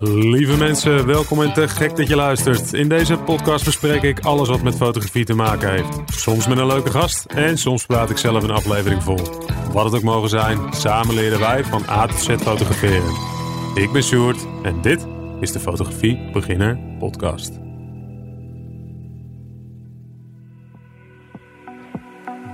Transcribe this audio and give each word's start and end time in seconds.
Lieve 0.00 0.56
mensen, 0.56 1.06
welkom 1.06 1.42
en 1.42 1.52
te 1.52 1.68
gek 1.68 1.96
dat 1.96 2.08
je 2.08 2.16
luistert. 2.16 2.72
In 2.72 2.88
deze 2.88 3.16
podcast 3.16 3.64
bespreek 3.64 4.02
ik 4.02 4.20
alles 4.20 4.48
wat 4.48 4.62
met 4.62 4.76
fotografie 4.76 5.24
te 5.24 5.34
maken 5.34 5.70
heeft. 5.70 6.00
Soms 6.06 6.48
met 6.48 6.58
een 6.58 6.66
leuke 6.66 6.90
gast 6.90 7.24
en 7.24 7.58
soms 7.58 7.86
praat 7.86 8.10
ik 8.10 8.16
zelf 8.16 8.42
een 8.42 8.50
aflevering 8.50 9.02
vol. 9.02 9.18
Wat 9.72 9.84
het 9.84 9.94
ook 9.94 10.02
mogen 10.02 10.28
zijn, 10.28 10.58
samen 10.72 11.14
leren 11.14 11.38
wij 11.38 11.64
van 11.64 11.82
A 11.88 12.06
tot 12.06 12.20
Z 12.20 12.28
fotograferen. 12.28 13.12
Ik 13.74 13.92
ben 13.92 14.02
Sjoerd 14.02 14.46
en 14.62 14.80
dit 14.82 15.06
is 15.40 15.52
de 15.52 15.60
Fotografie 15.60 16.30
Beginner 16.32 16.78
Podcast. 16.98 17.58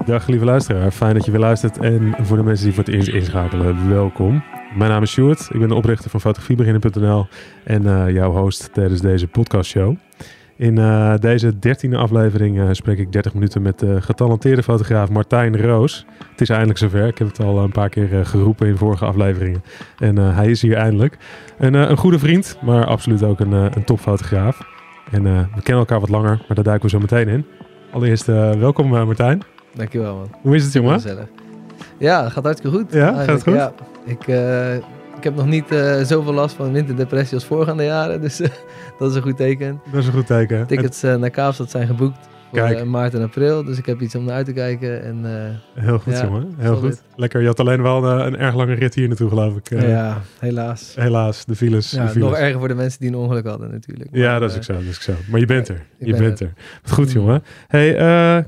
Dag 0.04 0.26
lieve 0.26 0.44
luisteraar, 0.44 0.90
fijn 0.90 1.14
dat 1.14 1.24
je 1.24 1.30
weer 1.30 1.40
luistert. 1.40 1.78
En 1.78 2.14
voor 2.20 2.36
de 2.36 2.42
mensen 2.42 2.64
die 2.64 2.74
voor 2.74 2.84
het 2.84 2.94
eerst 2.94 3.08
inschakelen, 3.08 3.88
welkom. 3.88 4.42
Mijn 4.74 4.90
naam 4.90 5.02
is 5.02 5.10
Sjoerd, 5.10 5.48
ik 5.52 5.58
ben 5.58 5.68
de 5.68 5.74
oprichter 5.74 6.10
van 6.10 6.20
fotografiebeginnen.nl 6.20 7.26
en 7.64 7.82
uh, 7.82 8.10
jouw 8.10 8.32
host 8.32 8.70
tijdens 8.72 9.00
deze 9.00 9.26
podcastshow. 9.26 9.96
In 10.56 10.78
uh, 10.78 11.14
deze 11.20 11.58
dertiende 11.58 11.96
aflevering 11.96 12.58
uh, 12.58 12.68
spreek 12.72 12.98
ik 12.98 13.12
30 13.12 13.34
minuten 13.34 13.62
met 13.62 13.78
de 13.78 14.02
getalenteerde 14.02 14.62
fotograaf 14.62 15.10
Martijn 15.10 15.60
Roos. 15.60 16.06
Het 16.30 16.40
is 16.40 16.48
eindelijk 16.48 16.78
zover, 16.78 17.06
ik 17.06 17.18
heb 17.18 17.28
het 17.28 17.40
al 17.40 17.58
een 17.58 17.72
paar 17.72 17.88
keer 17.88 18.26
geroepen 18.26 18.66
in 18.66 18.76
vorige 18.76 19.04
afleveringen. 19.04 19.62
En 19.98 20.16
hij 20.16 20.50
is 20.50 20.62
hier 20.62 20.76
eindelijk. 20.76 21.16
En, 21.58 21.74
een 21.74 21.96
goede 21.96 22.18
vriend, 22.18 22.58
maar 22.62 22.86
absoluut 22.86 23.22
ook 23.22 23.40
een, 23.40 23.52
een 23.52 23.84
topfotograaf. 23.84 24.60
En 25.10 25.22
we 25.22 25.62
kennen 25.62 25.78
elkaar 25.78 26.00
wat 26.00 26.08
langer, 26.08 26.36
maar 26.36 26.54
daar 26.54 26.64
duiken 26.64 26.90
we 26.90 26.96
zo 26.96 27.00
meteen 27.00 27.28
in. 27.28 27.46
Allereerst 27.92 28.26
welkom 28.26 28.88
Martijn. 28.88 29.42
Dankjewel 29.74 30.16
man. 30.16 30.28
Hoe 30.42 30.54
is 30.54 30.64
het 30.64 30.72
jongen? 30.72 31.00
Ja, 31.98 32.22
het 32.22 32.32
gaat 32.32 32.44
hartstikke 32.44 32.76
goed. 32.76 32.92
Ja, 32.92 33.12
gaat 33.12 33.26
het 33.26 33.42
goed? 33.42 33.54
Ja, 33.54 33.72
ik, 34.04 34.26
uh, 34.26 34.74
ik 35.16 35.22
heb 35.22 35.34
nog 35.34 35.46
niet 35.46 35.72
uh, 35.72 36.02
zoveel 36.02 36.32
last 36.32 36.54
van 36.54 36.72
winterdepressie 36.72 37.34
als 37.34 37.44
voorgaande 37.44 37.84
jaren. 37.84 38.20
Dus 38.20 38.40
uh, 38.40 38.48
dat 38.98 39.10
is 39.10 39.16
een 39.16 39.22
goed 39.22 39.36
teken. 39.36 39.80
Dat 39.90 40.00
is 40.00 40.06
een 40.06 40.12
goed 40.12 40.26
teken. 40.26 40.66
Tickets 40.66 41.02
naar 41.02 41.30
Kaapstad 41.30 41.70
zijn 41.70 41.86
geboekt. 41.86 42.28
Kijk. 42.54 42.78
Uh, 42.78 42.84
maart 42.84 43.14
en 43.14 43.22
april. 43.22 43.64
Dus 43.64 43.78
ik 43.78 43.86
heb 43.86 44.00
iets 44.00 44.14
om 44.14 44.24
naar 44.24 44.34
uit 44.34 44.46
te 44.46 44.52
kijken. 44.52 45.02
En, 45.02 45.20
uh, 45.24 45.84
Heel 45.84 45.98
goed, 45.98 46.12
ja, 46.12 46.24
jongen. 46.24 46.54
Heel 46.56 46.76
goed. 46.76 47.02
Lekker. 47.16 47.40
Je 47.40 47.46
had 47.46 47.60
alleen 47.60 47.82
wel 47.82 48.04
een, 48.04 48.26
een, 48.26 48.38
erg 48.38 48.54
lange 48.54 48.74
rit 48.74 48.94
hier 48.94 49.08
naartoe, 49.08 49.28
geloof 49.28 49.56
ik. 49.56 49.70
Uh, 49.70 49.88
ja, 49.88 50.22
helaas. 50.38 50.94
Helaas, 50.96 51.44
de 51.44 51.56
files. 51.56 51.90
Ja, 51.90 52.02
de 52.02 52.08
files. 52.08 52.28
Nog 52.28 52.38
erger 52.38 52.58
voor 52.58 52.68
de 52.68 52.74
mensen 52.74 53.00
die 53.00 53.08
een 53.08 53.16
ongeluk 53.16 53.46
hadden 53.46 53.70
natuurlijk. 53.70 54.10
Maar, 54.10 54.20
ja, 54.20 54.38
dat 54.38 54.50
is 54.50 54.56
ook 54.56 54.62
zo. 54.62 54.72
Dat 54.72 54.82
is 54.82 54.96
ook 54.96 55.02
zo. 55.02 55.12
Maar 55.30 55.40
je 55.40 55.46
bent 55.46 55.68
er. 55.68 55.82
Je 55.98 56.10
ben 56.10 56.20
bent 56.20 56.40
er. 56.40 56.52
Wat 56.82 56.92
goed, 56.92 57.12
jongen. 57.12 57.42
Hey, 57.68 57.92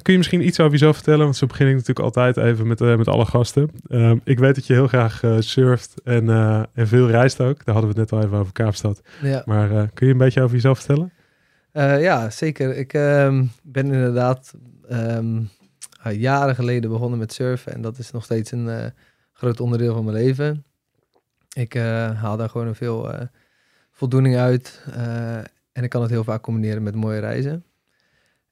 kun 0.02 0.12
je 0.12 0.18
misschien 0.18 0.46
iets 0.46 0.60
over 0.60 0.72
jezelf 0.72 0.94
vertellen? 0.94 1.24
Want 1.24 1.36
zo 1.36 1.46
begin 1.46 1.66
ik 1.66 1.72
natuurlijk 1.72 2.00
altijd 2.00 2.36
even 2.36 2.66
met, 2.66 2.80
met 2.80 3.08
alle 3.08 3.24
gasten. 3.24 3.70
Ehm, 3.88 4.16
ik 4.24 4.38
weet 4.38 4.54
dat 4.54 4.66
je 4.66 4.72
heel 4.72 4.86
graag 4.86 5.22
surft 5.38 5.94
en, 6.04 6.28
en 6.74 6.88
veel 6.88 7.08
reist 7.08 7.40
ook. 7.40 7.64
Daar 7.64 7.74
hadden 7.74 7.94
we 7.94 8.00
het 8.00 8.10
net 8.10 8.20
al 8.20 8.26
even 8.26 8.38
over 8.38 8.52
Kaapstad. 8.52 9.02
Ja. 9.22 9.42
Maar 9.44 9.68
kun 9.68 10.06
je 10.06 10.12
een 10.12 10.18
beetje 10.18 10.42
over 10.42 10.54
jezelf 10.54 10.78
vertellen? 10.78 11.12
Uh, 11.76 12.02
ja, 12.02 12.30
zeker. 12.30 12.76
Ik 12.76 12.94
uh, 12.94 13.42
ben 13.62 13.86
inderdaad 13.86 14.54
um, 14.90 15.50
uh, 16.06 16.12
jaren 16.12 16.54
geleden 16.54 16.90
begonnen 16.90 17.18
met 17.18 17.32
surfen. 17.32 17.72
En 17.74 17.80
dat 17.80 17.98
is 17.98 18.10
nog 18.10 18.24
steeds 18.24 18.50
een 18.50 18.66
uh, 18.66 18.86
groot 19.32 19.60
onderdeel 19.60 19.94
van 19.94 20.04
mijn 20.04 20.16
leven. 20.16 20.64
Ik 21.52 21.74
haal 22.14 22.36
daar 22.36 22.48
gewoon 22.48 22.74
veel 22.74 23.10
voldoening 23.90 24.36
uit. 24.36 24.84
en 25.72 25.84
ik 25.84 25.90
kan 25.90 26.02
het 26.02 26.10
heel 26.10 26.24
vaak 26.24 26.42
combineren 26.42 26.82
met 26.82 26.94
mooie 26.94 27.20
reizen. 27.20 27.64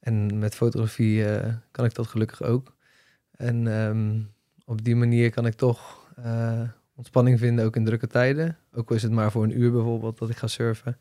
En 0.01 0.39
met 0.39 0.55
fotografie 0.55 1.25
kan 1.71 1.85
ik 1.85 1.95
dat 1.95 2.07
gelukkig 2.07 2.43
ook. 2.43 2.75
En 3.37 3.67
um, 3.67 4.31
op 4.65 4.85
die 4.85 4.97
manier 4.97 5.31
kan 5.31 5.47
ik 5.47 5.55
toch 5.55 6.09
ontspanning 6.95 7.39
vinden, 7.39 7.65
ook 7.65 7.77
in 7.77 7.85
drukke 7.85 8.07
tijden. 8.07 8.59
Ook 8.73 8.91
al 8.91 8.97
is 8.97 9.03
het 9.03 9.13
maar 9.13 9.31
voor 9.31 9.43
een 9.43 9.61
uur 9.61 9.73
bijvoorbeeld 9.73 10.19
dat 10.19 10.31
ik 10.31 10.37
ga 10.37 10.47
surfen. 10.47 10.97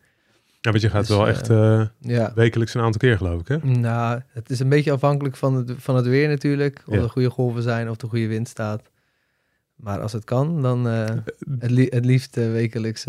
Ja, 0.63 0.69
want 0.71 0.81
je 0.81 0.89
gaat 0.89 1.07
dus, 1.07 1.17
wel 1.17 1.27
echt 1.27 1.49
uh, 1.49 1.85
ja. 1.99 2.31
wekelijks 2.35 2.73
een 2.73 2.81
aantal 2.81 2.99
keer, 2.99 3.17
geloof 3.17 3.41
ik, 3.41 3.47
hè? 3.47 3.57
Nou, 3.57 4.21
het 4.27 4.49
is 4.49 4.59
een 4.59 4.69
beetje 4.69 4.91
afhankelijk 4.91 5.35
van 5.35 5.55
het, 5.55 5.71
van 5.77 5.95
het 5.95 6.05
weer 6.05 6.27
natuurlijk. 6.27 6.83
Of 6.85 6.95
ja. 6.95 7.01
er 7.01 7.09
goede 7.09 7.29
golven 7.29 7.61
zijn, 7.61 7.89
of 7.89 7.97
de 7.97 8.07
goede 8.07 8.27
wind 8.27 8.47
staat. 8.47 8.81
Maar 9.75 9.99
als 9.99 10.11
het 10.11 10.23
kan, 10.23 10.61
dan 10.61 10.87
uh, 10.87 11.05
het, 11.59 11.71
li 11.71 11.87
het, 11.89 12.05
liefst 12.05 12.37
uh, 12.37 12.51
wekelijks 12.51 13.05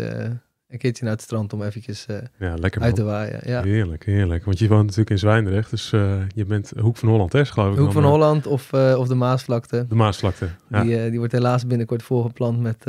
een 0.69 0.77
keertje 0.77 1.03
naar 1.03 1.13
het 1.13 1.21
strand 1.21 1.53
om 1.53 1.63
eventjes 1.63 2.05
uh, 2.09 2.17
ja, 2.39 2.55
lekker, 2.55 2.81
uit 2.81 2.95
te 2.95 3.03
waaien. 3.03 3.39
Ja. 3.43 3.61
Heerlijk, 3.61 4.05
heerlijk. 4.05 4.45
Want 4.45 4.59
je 4.59 4.67
woont 4.67 4.81
natuurlijk 4.81 5.09
in 5.09 5.17
Zwijndrecht, 5.17 5.69
dus 5.69 5.91
uh, 5.91 6.15
je 6.35 6.45
bent 6.45 6.73
Hoek 6.79 6.97
van 6.97 7.09
Holland, 7.09 7.33
hè, 7.33 7.45
geloof 7.45 7.73
ik. 7.73 7.79
Hoek 7.79 7.91
van 7.91 8.01
dan, 8.01 8.11
Holland 8.11 8.47
of, 8.47 8.71
uh, 8.73 8.95
of 8.97 9.07
de 9.07 9.15
Maasvlakte. 9.15 9.85
De 9.89 9.95
Maasvlakte, 9.95 10.47
ja. 10.69 10.83
Die, 10.83 11.09
die 11.09 11.17
wordt 11.17 11.33
helaas 11.33 11.67
binnenkort 11.67 12.03
volgeplant 12.03 12.61
met, 12.61 12.85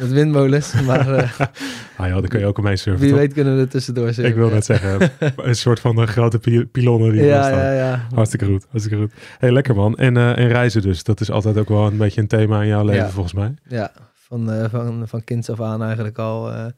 met 0.00 0.12
windmolens, 0.12 0.80
maar... 0.86 1.08
ah 1.96 2.06
ja, 2.06 2.20
daar 2.20 2.28
kun 2.28 2.40
je 2.40 2.46
ook 2.46 2.62
mee 2.62 2.76
surfen, 2.76 3.02
Wie 3.02 3.10
toch? 3.10 3.18
weet 3.18 3.32
kunnen 3.32 3.54
we 3.54 3.60
er 3.60 3.68
tussendoor 3.68 4.06
surfen. 4.06 4.24
Ik 4.24 4.34
wil 4.34 4.50
net 4.50 4.64
zeggen, 4.64 5.10
een 5.36 5.56
soort 5.56 5.80
van 5.80 5.96
de 5.96 6.06
grote 6.06 6.38
pi 6.38 6.66
pilonnen 6.66 7.12
die 7.12 7.22
ja, 7.22 7.42
staan. 7.42 7.58
Ja, 7.58 7.72
ja, 7.72 8.06
Hartstikke 8.14 8.46
goed, 8.46 8.66
hartstikke 8.70 9.02
goed. 9.02 9.12
hey, 9.38 9.52
lekker 9.52 9.74
man. 9.74 9.96
En, 9.96 10.16
en 10.16 10.48
reizen 10.48 10.82
dus, 10.82 11.02
dat 11.02 11.20
is 11.20 11.30
altijd 11.30 11.58
ook 11.58 11.68
wel 11.68 11.86
een 11.86 11.96
beetje 11.96 12.20
een 12.20 12.26
thema 12.26 12.62
in 12.62 12.68
jouw 12.68 12.84
leven, 12.84 13.10
volgens 13.10 13.34
mij. 13.34 13.54
Ja, 13.68 13.92
van, 14.14 14.68
van, 14.70 15.08
van 15.08 15.24
kinds 15.24 15.50
af 15.50 15.60
aan 15.60 15.82
eigenlijk 15.82 16.18
al 16.18 16.72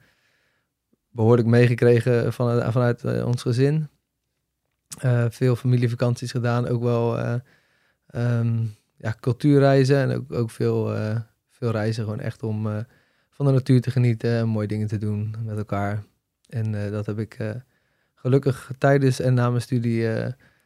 behoorlijk 1.13 1.49
meegekregen 1.49 2.33
van, 2.33 2.73
vanuit 2.73 3.05
uh, 3.05 3.27
ons 3.27 3.43
gezin. 3.43 3.89
Uh, 5.05 5.25
veel 5.29 5.57
familievakanties 5.57 6.31
gedaan, 6.31 6.69
ook 6.69 6.83
wel 6.83 7.19
uh, 7.19 7.35
um, 8.15 8.75
ja, 8.97 9.15
cultuurreizen 9.21 9.97
en 9.97 10.17
ook, 10.17 10.33
ook 10.33 10.51
veel, 10.51 10.97
veel 11.49 11.71
reizen 11.71 12.05
gewoon 12.05 12.21
echt 12.21 12.43
om 12.43 12.87
van 13.31 13.47
de 13.47 13.53
natuur 13.53 13.81
te 13.81 13.91
genieten 13.91 14.31
en 14.31 14.49
mooie 14.49 14.67
dingen 14.67 14.87
te 14.87 14.99
doen 14.99 15.35
met 15.45 15.57
elkaar. 15.57 16.03
En 16.49 16.91
dat 16.91 17.07
heb 17.07 17.19
ik 17.19 17.39
gelukkig 18.15 18.71
tijdens 18.79 19.21
en 19.21 19.35
na 19.35 19.49
mijn 19.49 19.63
studie 19.63 20.03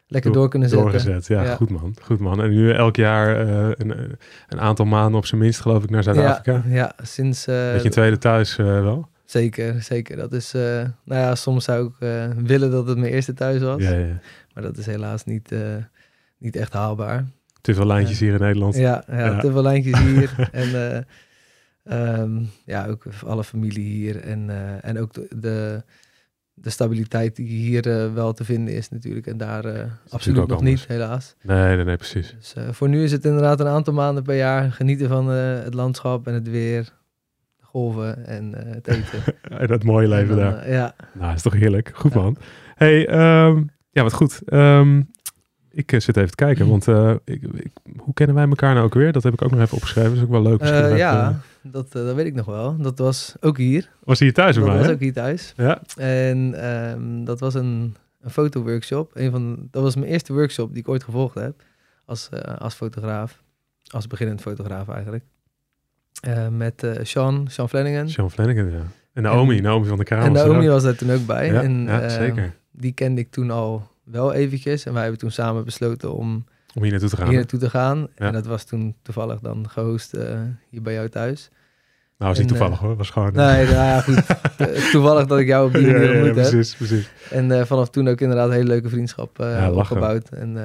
lekker 0.06 0.32
door, 0.32 0.40
door 0.40 0.48
kunnen 0.48 0.68
zetten. 0.68 0.90
Doorgezet, 0.90 1.26
ja, 1.26 1.42
ja, 1.42 1.54
goed 1.54 1.70
man, 1.70 1.94
goed 2.02 2.18
man. 2.20 2.42
En 2.42 2.50
nu 2.50 2.72
elk 2.72 2.96
jaar 2.96 3.36
een, 3.38 4.16
een, 4.48 4.60
aantal 4.60 4.84
maanden 4.84 5.18
op 5.18 5.26
zijn 5.26 5.40
minst 5.40 5.60
geloof 5.60 5.84
ik 5.84 5.90
naar 5.90 6.02
Zuid-Afrika. 6.02 6.52
Ja, 6.52 6.74
ja, 6.74 6.92
sinds... 7.02 7.44
Beetje 7.44 7.84
een 7.84 7.90
tweede 7.90 8.18
thuis 8.18 8.56
wel. 8.56 9.08
Zeker, 9.26 9.82
zeker. 9.82 10.16
Dat 10.16 10.32
is, 10.32 10.54
uh, 10.54 10.62
nou 11.04 11.20
ja, 11.20 11.34
soms 11.34 11.64
zou 11.64 11.86
ik 11.86 11.94
uh, 11.98 12.30
willen 12.36 12.70
dat 12.70 12.86
het 12.86 12.98
mijn 12.98 13.12
eerste 13.12 13.34
thuis 13.34 13.62
was. 13.62 13.82
Ja, 13.82 13.92
ja. 13.92 14.18
Maar 14.54 14.62
dat 14.62 14.76
is 14.76 14.86
helaas 14.86 15.24
niet, 15.24 15.52
uh, 15.52 15.76
niet 16.38 16.56
echt 16.56 16.72
haalbaar. 16.72 17.24
Te 17.60 17.74
veel 17.74 17.86
lijntjes 17.86 18.18
hier 18.18 18.34
in 18.34 18.40
Nederland. 18.40 18.76
Ja, 18.76 19.04
ja, 19.08 19.40
te 19.40 19.52
veel 19.52 19.62
lijntjes 19.62 19.98
hier. 19.98 20.48
en 20.52 21.06
um, 22.20 22.50
ja, 22.64 22.86
ook 22.86 23.04
alle 23.24 23.44
familie 23.44 23.84
hier. 23.84 24.20
En, 24.20 24.50
en 24.82 24.98
ook 24.98 25.12
de, 25.12 25.28
de, 25.36 25.82
de, 26.54 26.70
stabiliteit 26.70 27.36
die 27.36 27.46
hier 27.46 28.14
wel 28.14 28.32
te 28.32 28.44
vinden 28.44 28.74
is 28.74 28.88
natuurlijk. 28.88 29.26
En 29.26 29.36
daar 29.36 29.88
absoluut 30.08 30.46
nog 30.46 30.62
niet, 30.62 30.86
helaas. 30.86 31.34
Nee, 31.42 31.76
nee, 31.76 31.84
nee, 31.84 31.96
precies. 31.96 32.34
Dus 32.38 32.54
voor 32.70 32.88
nu 32.88 33.02
is 33.02 33.12
het 33.12 33.24
inderdaad 33.24 33.60
een 33.60 33.66
aantal 33.66 33.94
maanden 33.94 34.22
per 34.22 34.36
jaar 34.36 34.72
genieten 34.72 35.08
van 35.08 35.28
het 35.28 35.74
landschap 35.74 36.26
en 36.26 36.34
het 36.34 36.48
weer 36.48 36.92
golven 37.76 38.26
en 38.26 38.54
uh, 38.54 38.74
het 38.74 38.88
eten. 38.88 39.22
en 39.60 39.66
dat 39.66 39.84
mooie 39.84 40.08
leven 40.08 40.36
dan, 40.36 40.50
daar. 40.50 40.66
Uh, 40.66 40.72
ja. 40.72 40.94
Nou, 41.12 41.34
is 41.34 41.42
toch 41.42 41.54
heerlijk. 41.54 41.90
Goed 41.94 42.12
ja. 42.12 42.20
man. 42.20 42.36
Hey, 42.74 43.08
um, 43.46 43.70
ja, 43.90 44.02
wat 44.02 44.12
goed. 44.12 44.40
Um, 44.52 45.10
ik 45.70 45.92
uh, 45.92 46.00
zit 46.00 46.16
even 46.16 46.28
te 46.28 46.34
kijken, 46.34 46.68
want 46.68 46.86
ik, 47.24 47.42
ik, 47.52 47.70
hoe 47.96 48.14
kennen 48.14 48.36
wij 48.36 48.48
elkaar 48.48 48.74
nou 48.74 48.86
ook 48.86 48.94
weer? 48.94 49.12
Dat 49.12 49.22
heb 49.22 49.32
ik 49.32 49.42
ook 49.42 49.50
nog 49.50 49.60
even 49.60 49.76
opgeschreven. 49.76 50.10
Dat 50.10 50.18
is 50.18 50.24
ook 50.24 50.30
wel 50.30 50.42
leuk. 50.42 50.64
Ja, 50.96 51.40
dat, 51.62 51.92
dat 51.92 52.14
weet 52.14 52.26
ik 52.26 52.34
nog 52.34 52.46
wel. 52.46 52.76
Dat 52.76 52.98
was 52.98 53.34
ook 53.40 53.56
hier. 53.56 53.90
Was 54.04 54.18
hier 54.18 54.32
thuis 54.32 54.56
bij 54.56 54.64
mij? 54.64 54.72
Dat 54.72 54.82
hè? 54.82 54.86
was 54.86 54.96
ook 54.96 55.02
hier 55.02 55.12
thuis. 55.12 55.52
Ja. 55.56 55.80
En 55.96 56.66
um, 56.90 57.24
dat 57.24 57.40
was 57.40 57.54
een, 57.54 57.96
een 58.20 58.30
fotoworkshop. 58.30 59.10
Een 59.14 59.30
van, 59.30 59.68
dat 59.70 59.82
was 59.82 59.96
mijn 59.96 60.10
eerste 60.10 60.32
workshop 60.32 60.68
die 60.68 60.82
ik 60.82 60.88
ooit 60.88 61.04
gevolgd 61.04 61.34
heb 61.34 61.62
als, 62.04 62.28
als 62.58 62.74
fotograaf. 62.74 63.42
Als 63.86 64.06
beginnend 64.06 64.40
fotograaf 64.40 64.88
eigenlijk. 64.88 65.24
Uh, 66.28 66.48
met 66.48 66.82
uh, 66.82 66.92
Sean, 67.02 67.46
Sean 67.50 67.68
Flanagan. 67.68 68.08
Sean 68.08 68.30
Flanagan, 68.30 68.70
ja. 68.70 68.82
En 69.12 69.22
Naomi, 69.22 69.56
en, 69.56 69.62
Naomi 69.62 69.86
van 69.86 69.98
de 69.98 70.04
Kamer. 70.04 70.24
En 70.24 70.32
Naomi 70.32 70.68
was 70.68 70.82
daar 70.82 70.94
toen 70.94 71.12
ook 71.12 71.26
bij. 71.26 71.46
Ja, 71.46 71.62
en, 71.62 71.84
ja 71.84 72.02
uh, 72.02 72.08
zeker. 72.10 72.56
Die 72.70 72.92
kende 72.92 73.20
ik 73.20 73.30
toen 73.30 73.50
al 73.50 73.90
wel 74.04 74.32
eventjes. 74.32 74.84
En 74.84 74.92
wij 74.92 75.02
hebben 75.02 75.20
toen 75.20 75.30
samen 75.30 75.64
besloten 75.64 76.12
om... 76.14 76.44
Om 76.74 76.82
hier 76.82 76.90
naartoe 76.90 77.08
te 77.08 77.16
gaan. 77.16 77.28
Hier 77.28 77.36
naartoe 77.36 77.58
te 77.58 77.70
gaan. 77.70 77.98
Ja. 77.98 78.26
En 78.26 78.32
dat 78.32 78.46
was 78.46 78.64
toen 78.64 78.94
toevallig 79.02 79.40
dan 79.40 79.68
gehost 79.68 80.16
hier 80.70 80.82
bij 80.82 80.92
jou 80.92 81.08
thuis. 81.08 81.50
Nou, 82.18 82.30
was 82.30 82.38
niet 82.38 82.48
toevallig 82.48 82.78
hoor, 82.78 82.96
was 82.96 83.10
gewoon... 83.10 83.32
Nee, 83.32 83.64
nou 83.64 83.74
ja, 83.74 84.00
goed. 84.00 84.22
toevallig 84.92 85.26
dat 85.26 85.38
ik 85.38 85.46
jou 85.46 85.66
op 85.66 85.72
die 85.72 85.86
manier 85.86 86.10
ontmoet 86.10 86.26
ja, 86.26 86.32
precies, 86.32 86.68
heb. 86.68 86.78
precies. 86.78 87.10
En 87.30 87.66
vanaf 87.66 87.90
toen 87.90 88.08
ook 88.08 88.20
inderdaad 88.20 88.46
een 88.46 88.54
hele 88.54 88.68
leuke 88.68 88.88
vriendschap 88.88 89.38
opgebouwd. 89.72 90.28
En 90.28 90.56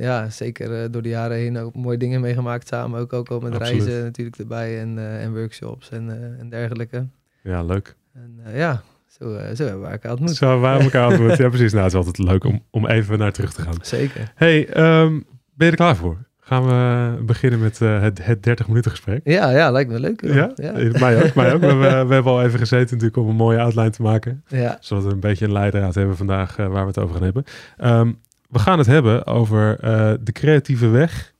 ja, 0.00 0.30
zeker 0.30 0.82
uh, 0.82 0.88
door 0.90 1.02
de 1.02 1.08
jaren 1.08 1.36
heen 1.36 1.58
ook 1.58 1.74
mooie 1.74 1.98
dingen 1.98 2.20
meegemaakt 2.20 2.68
samen. 2.68 3.00
Ook, 3.00 3.12
ook 3.12 3.28
al 3.28 3.40
met 3.40 3.54
Absoluut. 3.54 3.82
reizen 3.82 4.04
natuurlijk 4.04 4.36
erbij 4.36 4.80
en, 4.80 4.96
uh, 4.96 5.22
en 5.22 5.34
workshops 5.34 5.90
en, 5.90 6.06
uh, 6.06 6.40
en 6.40 6.48
dergelijke. 6.48 7.06
Ja, 7.42 7.62
leuk. 7.62 7.94
En 8.14 8.40
ja, 8.54 8.82
zo, 9.06 9.38
zo 9.54 9.64
hebben 9.64 9.82
we 9.82 9.88
elkaar 9.88 10.10
ontmoet. 10.10 10.36
Zo 10.36 10.50
hebben 10.50 10.78
we 10.78 10.84
elkaar 10.84 11.08
ontmoet. 11.10 11.36
ja, 11.36 11.48
precies. 11.48 11.72
Nou, 11.72 11.84
het 11.84 11.92
is 11.92 11.98
altijd 11.98 12.18
leuk 12.18 12.44
om, 12.44 12.62
om 12.70 12.86
even 12.86 13.18
naar 13.18 13.32
terug 13.32 13.52
te 13.52 13.62
gaan. 13.62 13.74
Zeker. 13.82 14.32
Hey, 14.34 14.58
um, 15.02 15.24
ben 15.54 15.66
je 15.66 15.70
er 15.70 15.76
klaar 15.76 15.96
voor? 15.96 16.28
Gaan 16.40 16.66
we 16.66 17.22
beginnen 17.24 17.60
met 17.60 17.80
uh, 17.80 18.02
het, 18.02 18.24
het 18.24 18.42
30 18.42 18.68
minuten 18.68 18.90
gesprek? 18.90 19.20
Ja, 19.24 19.50
ja, 19.50 19.70
lijkt 19.70 19.90
me 19.90 20.00
leuk. 20.00 20.22
Ja? 20.24 20.52
ja? 20.54 20.72
Mij 20.98 21.24
ook. 21.24 21.34
Mij 21.34 21.54
ook. 21.54 21.60
We, 21.60 21.74
we, 22.08 22.14
hebben 22.14 22.32
al 22.32 22.42
even 22.42 22.58
gezeten 22.58 22.90
natuurlijk 22.90 23.16
om 23.16 23.28
een 23.28 23.36
mooie 23.36 23.60
outline 23.60 23.90
te 23.90 24.02
maken. 24.02 24.44
Ja. 24.46 24.76
Zodat 24.80 25.04
we 25.04 25.10
een 25.10 25.20
beetje 25.20 25.44
een 25.44 25.52
leidraad 25.52 25.94
hebben 25.94 26.16
vandaag 26.16 26.58
uh, 26.58 26.66
waar 26.66 26.82
we 26.82 26.86
het 26.88 26.98
over 26.98 27.14
gaan 27.14 27.24
hebben. 27.24 27.44
Um, 27.84 28.18
we 28.50 28.58
gaan 28.58 28.78
het 28.78 28.86
hebben 28.86 29.26
over 29.26 29.84
uh, 29.84 30.12
de 30.20 30.32
creatieve 30.32 30.88
weg. 30.88 31.32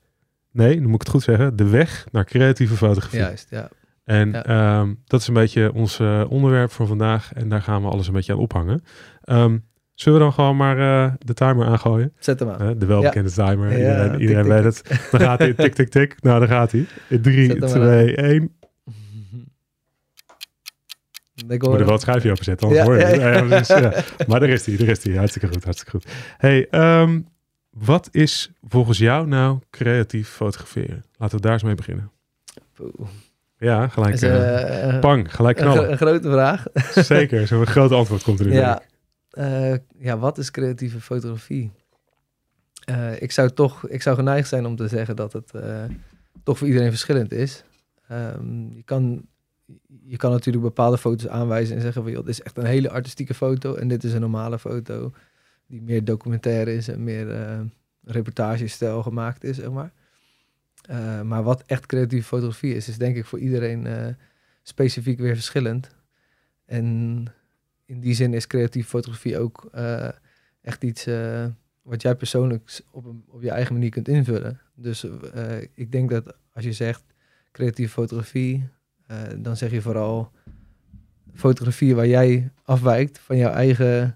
Nee, 0.51 0.79
nu 0.79 0.85
moet 0.85 0.93
ik 0.93 0.99
het 0.99 1.09
goed 1.09 1.23
zeggen. 1.23 1.55
De 1.55 1.69
weg 1.69 2.05
naar 2.11 2.25
creatieve 2.25 2.75
fotografie. 2.75 3.19
Juist, 3.19 3.47
ja. 3.49 3.69
En 4.03 4.31
ja. 4.31 4.79
Um, 4.79 5.01
dat 5.05 5.21
is 5.21 5.27
een 5.27 5.33
beetje 5.33 5.73
ons 5.73 5.99
onderwerp 6.27 6.71
voor 6.71 6.87
vandaag. 6.87 7.33
En 7.33 7.49
daar 7.49 7.61
gaan 7.61 7.81
we 7.81 7.89
alles 7.89 8.07
een 8.07 8.13
beetje 8.13 8.33
aan 8.33 8.39
ophangen. 8.39 8.83
Um, 9.25 9.69
Zullen 10.01 10.19
we 10.19 10.25
dan 10.25 10.33
gewoon 10.33 10.57
maar 10.57 10.77
uh, 10.77 11.13
de 11.17 11.33
timer 11.33 11.65
aangooien? 11.65 12.13
Zet 12.19 12.39
hem 12.39 12.49
aan. 12.49 12.77
De 12.77 12.85
welbekende 12.85 13.31
ja. 13.35 13.47
timer. 13.47 13.71
Ja, 13.71 13.77
iedereen, 13.77 14.19
iedereen 14.19 14.43
tik, 14.43 14.51
weet 14.51 14.75
tik. 14.75 14.87
het. 14.89 15.11
Dan 15.11 15.19
gaat 15.19 15.39
hij. 15.39 15.53
Tik, 15.53 15.73
tik, 15.73 15.89
tik. 15.89 16.15
Nou, 16.21 16.39
dan 16.39 16.47
gaat 16.47 16.71
hij. 16.71 16.85
3, 17.21 17.59
2, 17.59 18.15
1. 18.15 18.51
Ik 21.35 21.61
moet 21.61 21.79
er 21.79 21.85
wel 21.85 21.91
het 21.91 22.01
schuifje 22.01 22.31
open 22.31 22.43
zetten, 22.43 22.67
anders 22.67 22.85
ja, 22.85 22.91
hoor 22.91 22.99
je 22.99 23.19
ja. 23.19 23.57
Dus, 23.57 23.67
ja. 23.67 24.03
Maar 24.27 24.39
daar 24.39 24.49
is 24.49 24.65
hij, 24.65 24.77
daar 24.77 24.87
is 24.87 25.03
hij. 25.03 25.15
Hartstikke 25.15 25.47
goed, 25.47 25.63
hartstikke 25.63 25.91
goed. 25.91 26.05
Hey, 26.37 26.67
um, 27.01 27.27
wat 27.69 28.09
is 28.11 28.51
volgens 28.67 28.97
jou 28.97 29.27
nou 29.27 29.59
creatief 29.69 30.29
fotograferen? 30.29 31.03
Laten 31.17 31.35
we 31.35 31.41
daar 31.41 31.53
eens 31.53 31.63
mee 31.63 31.75
beginnen. 31.75 32.11
Poeh. 32.73 33.09
Ja, 33.57 33.87
gelijk. 33.87 34.13
Is, 34.13 34.23
uh, 34.23 34.99
pang, 34.99 35.35
gelijk 35.35 35.57
knallen. 35.57 35.83
Een, 35.83 35.91
een 35.91 35.97
grote 35.97 36.31
vraag. 36.31 36.65
Zeker, 37.15 37.47
zo'n 37.47 37.65
groot 37.65 37.91
antwoord 37.91 38.23
komt 38.23 38.39
er 38.39 38.45
nu. 38.45 38.53
Ja, 38.53 38.81
uh, 39.33 39.75
ja, 39.99 40.17
wat 40.17 40.37
is 40.37 40.51
creatieve 40.51 41.01
fotografie? 41.01 41.71
Uh, 42.89 43.21
ik, 43.21 43.31
zou 43.31 43.49
toch, 43.49 43.87
ik 43.87 44.01
zou 44.01 44.15
geneigd 44.15 44.47
zijn 44.47 44.65
om 44.65 44.75
te 44.75 44.87
zeggen 44.87 45.15
dat 45.15 45.33
het 45.33 45.51
toch 46.43 46.57
voor 46.57 46.67
iedereen 46.67 46.89
verschillend 46.89 47.31
is. 47.31 47.63
Um, 48.11 48.71
je, 48.75 48.83
kan, 48.83 49.25
je 50.11 50.17
kan 50.17 50.31
natuurlijk 50.31 50.63
bepaalde 50.63 50.97
foto's 50.97 51.27
aanwijzen 51.27 51.75
en 51.75 51.81
zeggen 51.81 52.03
van... 52.03 52.11
dit 52.11 52.27
is 52.27 52.41
echt 52.41 52.57
een 52.57 52.65
hele 52.65 52.89
artistieke 52.89 53.33
foto 53.33 53.75
en 53.75 53.87
dit 53.87 54.03
is 54.03 54.13
een 54.13 54.21
normale 54.21 54.59
foto... 54.59 55.11
die 55.67 55.81
meer 55.81 56.03
documentaire 56.03 56.73
is 56.73 56.87
en 56.87 57.03
meer 57.03 57.27
reportagestijl 58.03 59.03
gemaakt 59.03 59.43
is, 59.43 59.55
zeg 59.55 59.71
maar. 59.71 59.91
maar 61.23 61.43
wat 61.43 61.63
echt 61.65 61.85
creatieve 61.85 62.27
fotografie 62.27 62.75
is, 62.75 62.87
is 62.87 62.97
denk 62.97 63.15
ik 63.15 63.25
voor 63.25 63.39
iedereen 63.39 64.15
specifiek 64.61 65.19
weer 65.19 65.33
verschillend. 65.33 65.89
En 66.65 67.25
in 67.85 67.99
die 67.99 68.13
zin 68.13 68.33
is 68.33 68.47
creatieve 68.47 68.89
fotografie 68.89 69.37
ook 69.37 69.69
uh, 69.75 70.09
echt 70.61 70.83
iets 70.83 71.07
uh, 71.07 71.45
wat 71.81 72.01
jij 72.01 72.15
persoonlijk 72.15 72.81
op, 72.91 73.05
op 73.27 73.41
je 73.41 73.51
eigen 73.51 73.73
manier 73.73 73.89
kunt 73.89 74.07
invullen. 74.07 74.59
Dus 74.75 75.03
uh, 75.03 75.61
ik 75.73 75.91
denk 75.91 76.09
dat 76.09 76.35
als 76.53 76.63
je 76.63 76.73
zegt 76.73 77.03
creatieve 77.51 77.91
fotografie, 77.91 78.69
dan 79.37 79.57
zeg 79.57 79.71
je 79.71 79.81
vooral 79.81 80.31
fotografie 81.33 81.95
waar 81.95 82.07
jij 82.07 82.51
afwijkt 82.63 83.19
van 83.19 83.37
jouw 83.37 83.51
eigen 83.51 84.15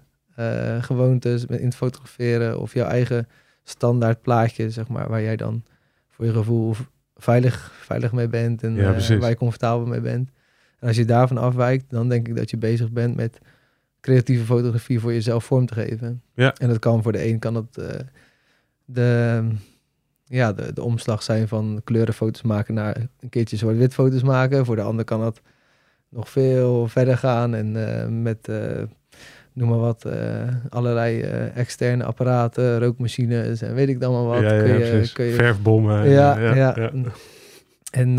gewoontes 0.80 1.44
in 1.44 1.64
het 1.64 1.76
fotograferen 1.76 2.60
of 2.60 2.74
jouw 2.74 2.86
eigen 2.86 3.28
standaard 3.64 4.22
plaatje, 4.22 4.70
zeg 4.70 4.88
maar, 4.88 5.08
waar 5.08 5.22
jij 5.22 5.36
dan 5.36 5.64
voor 6.08 6.24
je 6.24 6.32
gevoel 6.32 6.74
veilig, 7.16 7.72
veilig 7.80 8.12
mee 8.12 8.28
bent 8.28 8.62
en 8.62 8.74
ja, 8.74 9.18
waar 9.18 9.28
je 9.28 9.36
comfortabel 9.36 9.86
mee 9.86 10.00
bent. 10.00 10.30
En 10.78 10.88
als 10.88 10.96
je 10.96 11.04
daarvan 11.04 11.38
afwijkt, 11.38 11.84
dan 11.88 12.08
denk 12.08 12.28
ik 12.28 12.36
dat 12.36 12.50
je 12.50 12.56
bezig 12.56 12.90
bent 12.90 13.16
met 13.16 13.38
creatieve 14.00 14.44
fotografie 14.44 15.00
voor 15.00 15.12
jezelf 15.12 15.44
vorm 15.44 15.66
te 15.66 15.74
geven. 15.74 16.22
Ja. 16.34 16.54
En 16.54 16.68
dat 16.68 16.78
kan 16.78 17.02
voor 17.02 17.12
de 17.12 17.28
een 17.28 17.38
kan 17.38 17.68
uh, 17.78 17.86
de, 18.84 19.42
ja, 20.28 20.52
de, 20.52 20.72
de 20.72 20.82
omslag 20.82 21.22
zijn 21.22 21.48
van 21.48 21.80
kleurenfoto's 21.84 22.42
maken 22.42 22.74
naar 22.74 22.96
een 23.20 23.28
keertje 23.28 23.56
zwart-wit 23.56 23.94
foto's 23.94 24.22
maken. 24.22 24.64
Voor 24.64 24.76
de 24.76 24.82
ander 24.82 25.04
kan 25.04 25.20
dat 25.20 25.40
nog 26.08 26.28
veel 26.28 26.86
verder 26.86 27.18
gaan 27.18 27.54
en 27.54 27.74
uh, 27.76 28.06
met 28.22 28.48
uh, 28.50 28.82
noem 29.52 29.68
maar 29.68 29.78
wat, 29.78 30.06
allerlei 30.68 31.20
externe 31.54 32.04
apparaten, 32.04 32.78
rookmachines 32.78 33.62
en 33.62 33.74
weet 33.74 33.88
ik 33.88 34.00
dan 34.00 34.12
maar 34.12 34.24
wat. 34.24 34.40
Ja, 34.40 34.54
ja, 34.54 34.62
kun 34.62 34.78
je, 34.78 35.10
kun 35.12 35.24
je... 35.24 35.32
Verfbommen. 35.32 36.08
Ja, 36.10 36.38
ja, 36.38 36.54
ja. 36.54 36.90
En 37.90 38.16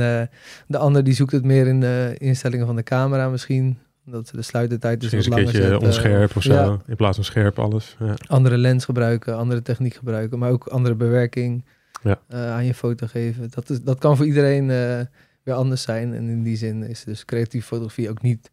de 0.68 0.78
ander 0.78 1.04
die 1.04 1.14
zoekt 1.14 1.32
het 1.32 1.44
meer 1.44 1.68
in 1.68 1.80
de 1.80 2.16
instellingen 2.18 2.66
van 2.66 2.76
de 2.76 2.84
camera 2.84 3.30
misschien. 3.30 3.78
Dat 4.10 4.32
de 4.36 4.42
sluitertijd 4.42 5.02
dus 5.02 5.26
een 5.26 5.34
keertje 5.34 5.80
onscherp 5.80 6.36
of 6.36 6.44
zo, 6.44 6.82
in 6.88 6.96
plaats 6.96 7.16
van 7.16 7.26
scherp 7.26 7.60
alles. 7.60 7.96
Ja. 8.00 8.14
Andere 8.28 8.58
lens 8.58 8.86
gebruiken, 8.86 9.38
andere 9.38 9.62
techniek 9.62 9.94
gebruiken, 9.94 10.40
maar 10.40 10.52
ook 10.52 10.68
andere 10.68 10.96
bewerking 10.96 11.66
ja. 12.04 12.20
uh, 12.30 12.52
aan 12.52 12.66
je 12.66 12.74
foto 12.74 13.08
geven. 13.08 13.48
Dat, 13.50 13.70
is, 13.70 13.82
dat 13.82 14.00
kan 14.00 14.18
voor 14.18 14.26
iedereen 14.26 14.64
uh, 14.64 15.02
weer 15.44 15.56
anders 15.56 15.82
zijn. 15.82 16.14
En 16.14 16.30
in 16.30 16.44
die 16.44 16.58
zin 16.58 16.84
is 16.84 17.04
dus 17.04 17.26
creatieve 17.26 17.68
fotografie 17.68 18.10
ook 18.10 18.22
niet, 18.22 18.52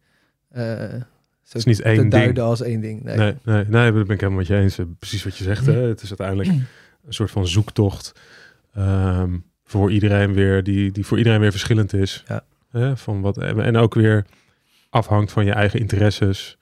uh, 0.55 0.61
zo 1.43 1.57
is 1.57 1.65
niet 1.65 1.81
één 1.81 1.97
te 2.01 2.07
duiden 2.07 2.43
als 2.43 2.61
één 2.61 2.81
ding. 2.81 3.03
Nee, 3.03 3.17
nee, 3.17 3.35
nee, 3.43 3.65
nee 3.65 3.91
dat 3.91 4.05
ben 4.05 4.15
ik 4.15 4.21
helemaal 4.21 4.39
met 4.39 4.47
je 4.47 4.55
eens. 4.55 4.79
Precies 4.99 5.23
wat 5.23 5.37
je 5.37 5.43
zegt. 5.43 5.65
Hè? 5.65 5.81
Het 5.81 6.01
is 6.01 6.09
uiteindelijk 6.09 6.49
een 6.49 7.13
soort 7.13 7.31
van 7.31 7.47
zoektocht 7.47 8.11
um, 8.77 9.43
voor 9.63 9.91
iedereen 9.91 10.33
weer, 10.33 10.63
die, 10.63 10.91
die 10.91 11.05
voor 11.05 11.17
iedereen 11.17 11.39
weer 11.39 11.51
verschillend 11.51 11.93
is. 11.93 12.23
Ja. 12.27 12.43
Hè? 12.69 12.97
Van 12.97 13.21
wat, 13.21 13.37
en 13.37 13.77
ook 13.77 13.93
weer 13.93 14.25
afhangt 14.89 15.31
van 15.31 15.45
je 15.45 15.51
eigen 15.51 15.79
interesses. 15.79 16.57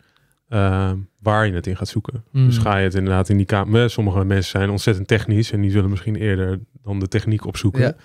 Ehm, 0.54 0.98
waar 1.20 1.46
je 1.48 1.54
het 1.54 1.68
in 1.68 1.78
gaat 1.78 1.88
zoeken. 1.88 2.24
Mm. 2.32 2.46
Dus 2.46 2.58
ga 2.58 2.78
je 2.78 2.84
het 2.84 2.94
inderdaad 2.94 3.30
in 3.30 3.38
die 3.38 3.46
kamer. 3.46 3.90
Sommige 3.90 4.26
mensen 4.26 4.60
zijn 4.60 4.70
ontzettend 4.70 5.08
technisch 5.08 5.52
en 5.52 5.62
die 5.62 5.72
zullen 5.72 5.90
misschien 5.90 6.16
eerder 6.16 6.60
dan 6.84 7.00
de 7.00 7.08
techniek 7.08 7.46
opzoeken. 7.46 7.96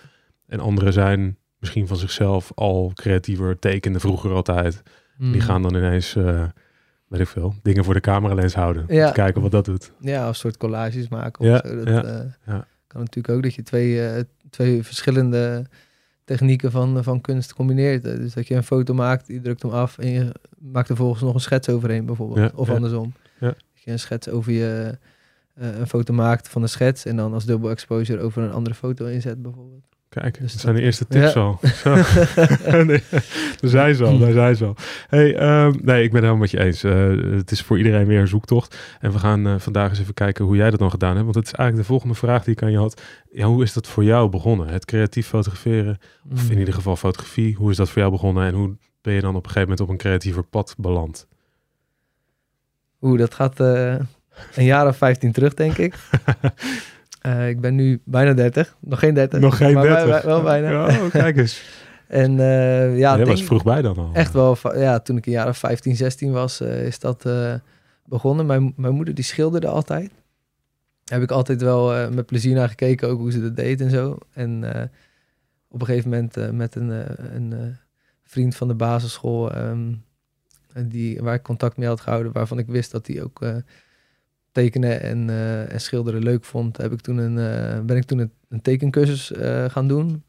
En 0.46 0.60
anderen 0.60 0.92
zijn 0.92 1.36
misschien 1.58 1.86
van 1.86 1.96
zichzelf 1.96 2.52
al 2.54 2.90
creatiever, 2.94 3.58
tekenden 3.58 4.00
vroeger 4.00 4.32
altijd. 4.32 4.82
Die 5.18 5.28
mm. 5.28 5.40
gaan 5.40 5.62
dan 5.62 5.74
ineens, 5.74 6.14
uh, 6.14 6.44
weet 7.08 7.20
ik 7.20 7.26
veel, 7.26 7.54
dingen 7.62 7.84
voor 7.84 7.94
de 7.94 8.00
cameralens 8.00 8.54
houden. 8.54 8.84
Ja. 8.88 9.00
Om 9.00 9.06
te 9.06 9.20
kijken 9.20 9.42
wat 9.42 9.50
dat 9.50 9.64
doet. 9.64 9.92
Ja, 10.00 10.28
of 10.28 10.36
soort 10.36 10.56
collages 10.56 11.08
maken. 11.08 11.40
Of 11.40 11.46
ja, 11.46 11.68
zo. 11.68 11.84
Dat, 11.84 12.04
uh, 12.04 12.20
ja. 12.46 12.66
kan 12.86 13.00
natuurlijk 13.00 13.34
ook 13.34 13.42
dat 13.42 13.54
je 13.54 13.62
twee, 13.62 14.24
twee 14.50 14.82
verschillende 14.82 15.66
technieken 16.28 16.70
van, 16.70 17.04
van 17.04 17.20
kunst 17.20 17.54
combineert. 17.54 18.02
Dus 18.02 18.34
dat 18.34 18.46
je 18.46 18.54
een 18.54 18.62
foto 18.62 18.94
maakt, 18.94 19.26
je 19.26 19.40
drukt 19.40 19.62
hem 19.62 19.70
af 19.70 19.98
en 19.98 20.08
je 20.08 20.32
maakt 20.58 20.88
er 20.88 20.96
volgens 20.96 21.22
nog 21.22 21.34
een 21.34 21.40
schets 21.40 21.68
overheen 21.68 22.06
bijvoorbeeld. 22.06 22.54
of 22.54 22.70
andersom. 22.70 23.12
Ja. 23.40 23.46
Dat 23.46 23.82
je 23.84 23.90
een 23.90 23.98
schets 23.98 24.28
over 24.28 24.52
je, 24.52 24.98
uh, 25.60 25.78
een 25.78 25.86
foto 25.86 26.12
maakt 26.12 26.48
van 26.48 26.62
de 26.62 26.68
schets 26.68 27.04
en 27.04 27.16
dan 27.16 27.32
als 27.32 27.44
dubbel 27.44 27.70
exposure 27.70 28.20
over 28.20 28.42
een 28.42 28.52
andere 28.52 28.74
foto 28.74 29.06
inzet 29.06 29.42
bijvoorbeeld. 29.42 29.84
Kijk, 30.08 30.40
dus 30.40 30.52
dat 30.52 30.60
zijn 30.60 30.74
de 30.74 30.80
eerste 30.80 31.06
tips 31.06 31.36
al. 31.36 31.60
nee, 32.86 33.02
daar 33.60 33.70
zijn 33.70 33.94
ze 33.94 34.04
al, 34.04 34.18
daar 34.18 34.32
zijn 34.32 34.56
ze 34.56 34.64
al. 34.64 34.76
Hey, 35.08 35.64
um, 35.64 35.78
nee, 35.82 36.02
ik 36.02 36.12
ben 36.12 36.22
het 36.22 36.30
helemaal 36.30 36.36
met 36.36 36.50
je 36.50 36.60
eens. 36.60 36.84
Uh, 36.84 37.34
het 37.36 37.50
is 37.50 37.62
voor 37.62 37.76
iedereen 37.76 38.06
weer 38.06 38.20
een 38.20 38.28
zoektocht. 38.28 38.96
En 39.00 39.12
we 39.12 39.18
gaan 39.18 39.46
uh, 39.46 39.58
vandaag 39.58 39.90
eens 39.90 40.00
even 40.00 40.14
kijken 40.14 40.44
hoe 40.44 40.56
jij 40.56 40.70
dat 40.70 40.78
dan 40.78 40.90
gedaan 40.90 41.12
hebt. 41.12 41.24
Want 41.24 41.34
het 41.34 41.46
is 41.46 41.52
eigenlijk 41.52 41.88
de 41.88 41.92
volgende 41.92 42.14
vraag 42.14 42.44
die 42.44 42.54
ik 42.54 42.62
aan 42.62 42.70
je 42.70 42.78
had. 42.78 43.02
Ja, 43.32 43.46
hoe 43.46 43.62
is 43.62 43.72
dat 43.72 43.86
voor 43.86 44.04
jou 44.04 44.28
begonnen? 44.28 44.68
Het 44.68 44.84
creatief 44.84 45.26
fotograferen, 45.26 45.98
of 46.32 46.48
in 46.48 46.52
mm. 46.52 46.58
ieder 46.58 46.74
geval 46.74 46.96
fotografie. 46.96 47.54
Hoe 47.54 47.70
is 47.70 47.76
dat 47.76 47.88
voor 47.88 47.98
jou 47.98 48.12
begonnen? 48.12 48.46
En 48.46 48.54
hoe 48.54 48.76
ben 49.00 49.14
je 49.14 49.20
dan 49.20 49.36
op 49.36 49.44
een 49.44 49.50
gegeven 49.50 49.68
moment 49.68 49.80
op 49.80 49.88
een 49.88 49.96
creatiever 49.96 50.42
pad 50.42 50.74
beland? 50.78 51.26
Oeh, 53.00 53.18
dat 53.18 53.34
gaat 53.34 53.60
uh, 53.60 53.94
een 54.54 54.64
jaar 54.64 54.86
of 54.86 54.96
15 54.96 55.32
terug, 55.32 55.54
denk 55.54 55.78
ik. 55.78 55.94
Uh, 57.28 57.48
ik 57.48 57.60
ben 57.60 57.74
nu 57.74 58.00
bijna 58.04 58.32
30. 58.32 58.76
Nog 58.80 58.98
geen 58.98 59.14
30. 59.14 59.40
Nog 59.40 59.56
geen 59.56 59.74
30. 59.74 60.08
Bij, 60.08 60.22
wel 60.22 60.42
bijna. 60.42 60.70
Ja, 60.70 60.86
oh, 60.86 61.10
kijk 61.10 61.36
eens. 61.36 61.62
en 62.08 62.32
uh, 62.32 62.98
ja, 62.98 63.16
je 63.16 63.24
was 63.24 63.44
vroeg 63.44 63.62
bij 63.62 63.82
dan 63.82 63.96
al. 63.96 64.10
Echt 64.12 64.32
wel. 64.32 64.56
Ja, 64.74 65.00
toen 65.00 65.16
ik 65.16 65.26
een 65.26 65.32
jaar 65.32 65.48
of 65.48 65.58
15, 65.58 65.96
16 65.96 66.32
was, 66.32 66.60
uh, 66.60 66.86
is 66.86 66.98
dat 66.98 67.28
begonnen. 68.04 68.46
Mijn, 68.46 68.72
mijn 68.76 68.94
moeder 68.94 69.14
die 69.14 69.24
schilderde 69.24 69.66
altijd. 69.66 70.10
Heb 71.04 71.22
ik 71.22 71.30
altijd 71.30 71.62
wel 71.62 72.10
met 72.10 72.26
plezier 72.26 72.54
naar 72.54 72.68
gekeken, 72.68 73.08
ook 73.08 73.18
hoe 73.18 73.32
ze 73.32 73.40
dat 73.40 73.56
deed 73.56 73.80
en 73.80 73.90
zo. 73.90 74.18
En 74.32 74.64
op 75.68 75.80
een 75.80 75.86
gegeven 75.86 76.10
moment 76.10 76.52
met 76.52 76.74
een, 76.74 76.90
een 77.34 77.76
vriend 78.22 78.56
van 78.56 78.68
de 78.68 78.74
basisschool, 78.74 79.56
um, 79.56 80.04
die, 80.86 81.20
waar 81.22 81.34
ik 81.34 81.42
contact 81.42 81.76
mee 81.76 81.88
had 81.88 82.00
gehouden, 82.00 82.32
waarvan 82.32 82.58
ik 82.58 82.66
wist 82.66 82.90
dat 82.90 83.06
hij 83.06 83.22
ook 83.22 83.40
tekenen 84.58 85.02
en, 85.02 85.28
uh, 85.28 85.72
en 85.72 85.80
schilderen 85.80 86.22
leuk 86.22 86.44
vond, 86.44 86.76
heb 86.76 86.92
ik 86.92 87.00
toen 87.00 87.18
een, 87.18 87.36
uh, 87.36 87.84
ben 87.84 87.96
ik 87.96 88.04
toen 88.04 88.18
een, 88.18 88.30
een 88.48 88.62
tekencursus 88.62 89.32
uh, 89.32 89.64
gaan 89.64 89.88
doen. 89.88 90.22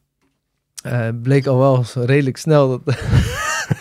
bleek 1.21 1.45
al 1.45 1.57
wel 1.57 1.83
redelijk 2.05 2.37
snel 2.37 2.69
dat 2.69 2.81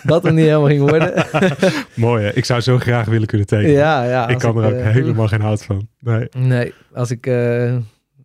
dat 0.03 0.25
er 0.25 0.33
niet 0.33 0.45
helemaal 0.45 0.67
ging 0.67 0.91
worden. 0.91 1.25
Mooi 1.95 2.25
hè? 2.25 2.33
Ik 2.33 2.45
zou 2.45 2.61
zo 2.61 2.79
graag 2.79 3.07
willen 3.07 3.27
kunnen 3.27 3.47
tekenen. 3.47 3.73
Ja, 3.73 4.05
ja. 4.05 4.29
Ik 4.29 4.39
kan 4.39 4.57
er 4.57 4.65
ook 4.65 4.83
helemaal 4.83 5.29
geen 5.29 5.41
hout 5.41 5.65
van. 5.65 5.89
Nee, 6.01 6.29
nee 6.37 6.75
als 6.93 7.11
ik... 7.11 7.27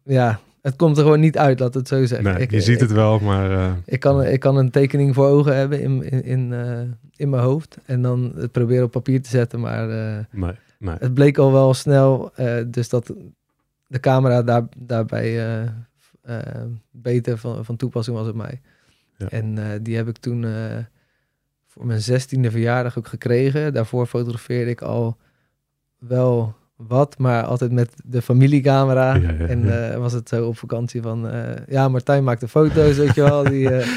ja, 0.03 0.39
het 0.61 0.75
komt 0.75 0.97
er 0.97 1.03
gewoon 1.03 1.19
niet 1.19 1.37
uit, 1.37 1.59
laat 1.59 1.73
het 1.73 1.87
zo 1.87 2.05
zeggen. 2.05 2.33
Nee, 2.33 2.41
ik, 2.41 2.51
je 2.51 2.61
ziet 2.61 2.79
het 2.79 2.91
wel, 2.91 3.19
maar... 3.19 3.75
Ik, 3.85 3.99
kan, 3.99 4.23
ik 4.23 4.39
kan 4.39 4.57
een 4.57 4.71
tekening 4.71 5.13
voor 5.13 5.27
ogen 5.27 5.55
hebben 5.55 5.81
in, 5.81 6.11
in, 6.11 6.23
in, 6.23 6.53
in 7.15 7.29
mijn 7.29 7.43
hoofd. 7.43 7.77
En 7.85 8.01
dan 8.01 8.33
het 8.35 8.51
proberen 8.51 8.83
op 8.83 8.91
papier 8.91 9.21
te 9.21 9.29
zetten, 9.29 9.59
maar... 9.59 9.87
nee. 10.31 10.53
Het 10.85 11.13
bleek 11.13 11.37
al 11.37 11.51
wel 11.51 11.73
snel, 11.73 12.31
uh, 12.39 12.61
dus 12.67 12.89
dat 12.89 13.13
de 13.87 13.99
camera 13.99 14.43
daar, 14.43 14.63
daarbij 14.77 15.33
uh, 15.33 15.63
eh, 16.21 16.63
beter 16.91 17.37
van, 17.37 17.65
van 17.65 17.75
toepassing 17.75 18.17
was 18.17 18.27
op 18.27 18.35
mij. 18.35 18.61
Ja. 19.17 19.29
En 19.29 19.57
eh, 19.57 19.79
die 19.81 19.95
heb 19.95 20.07
ik 20.07 20.17
toen 20.17 20.45
eh, 20.45 20.77
voor 21.67 21.85
mijn 21.85 22.01
zestiende 22.01 22.51
verjaardag 22.51 22.97
ook 22.97 23.07
gekregen. 23.07 23.73
Daarvoor 23.73 24.05
fotografeerde 24.05 24.71
ik 24.71 24.81
al 24.81 25.17
wel 25.97 26.55
wat, 26.75 27.17
maar 27.17 27.43
altijd 27.43 27.71
met 27.71 27.93
de 28.03 28.21
familiecamera. 28.21 29.15
Ja, 29.15 29.31
ja, 29.31 29.45
en 29.45 29.91
eh, 29.91 29.97
was 29.97 30.13
het 30.13 30.29
zo 30.29 30.47
op 30.47 30.57
vakantie 30.57 31.01
van, 31.01 31.29
eh, 31.29 31.67
ja, 31.67 31.89
Martijn 31.89 32.23
maakte 32.23 32.47
foto's, 32.47 32.97
weet 32.97 33.15
je 33.15 33.21
wel. 33.21 33.43
Die, 33.53 33.69
eh, 33.69 33.87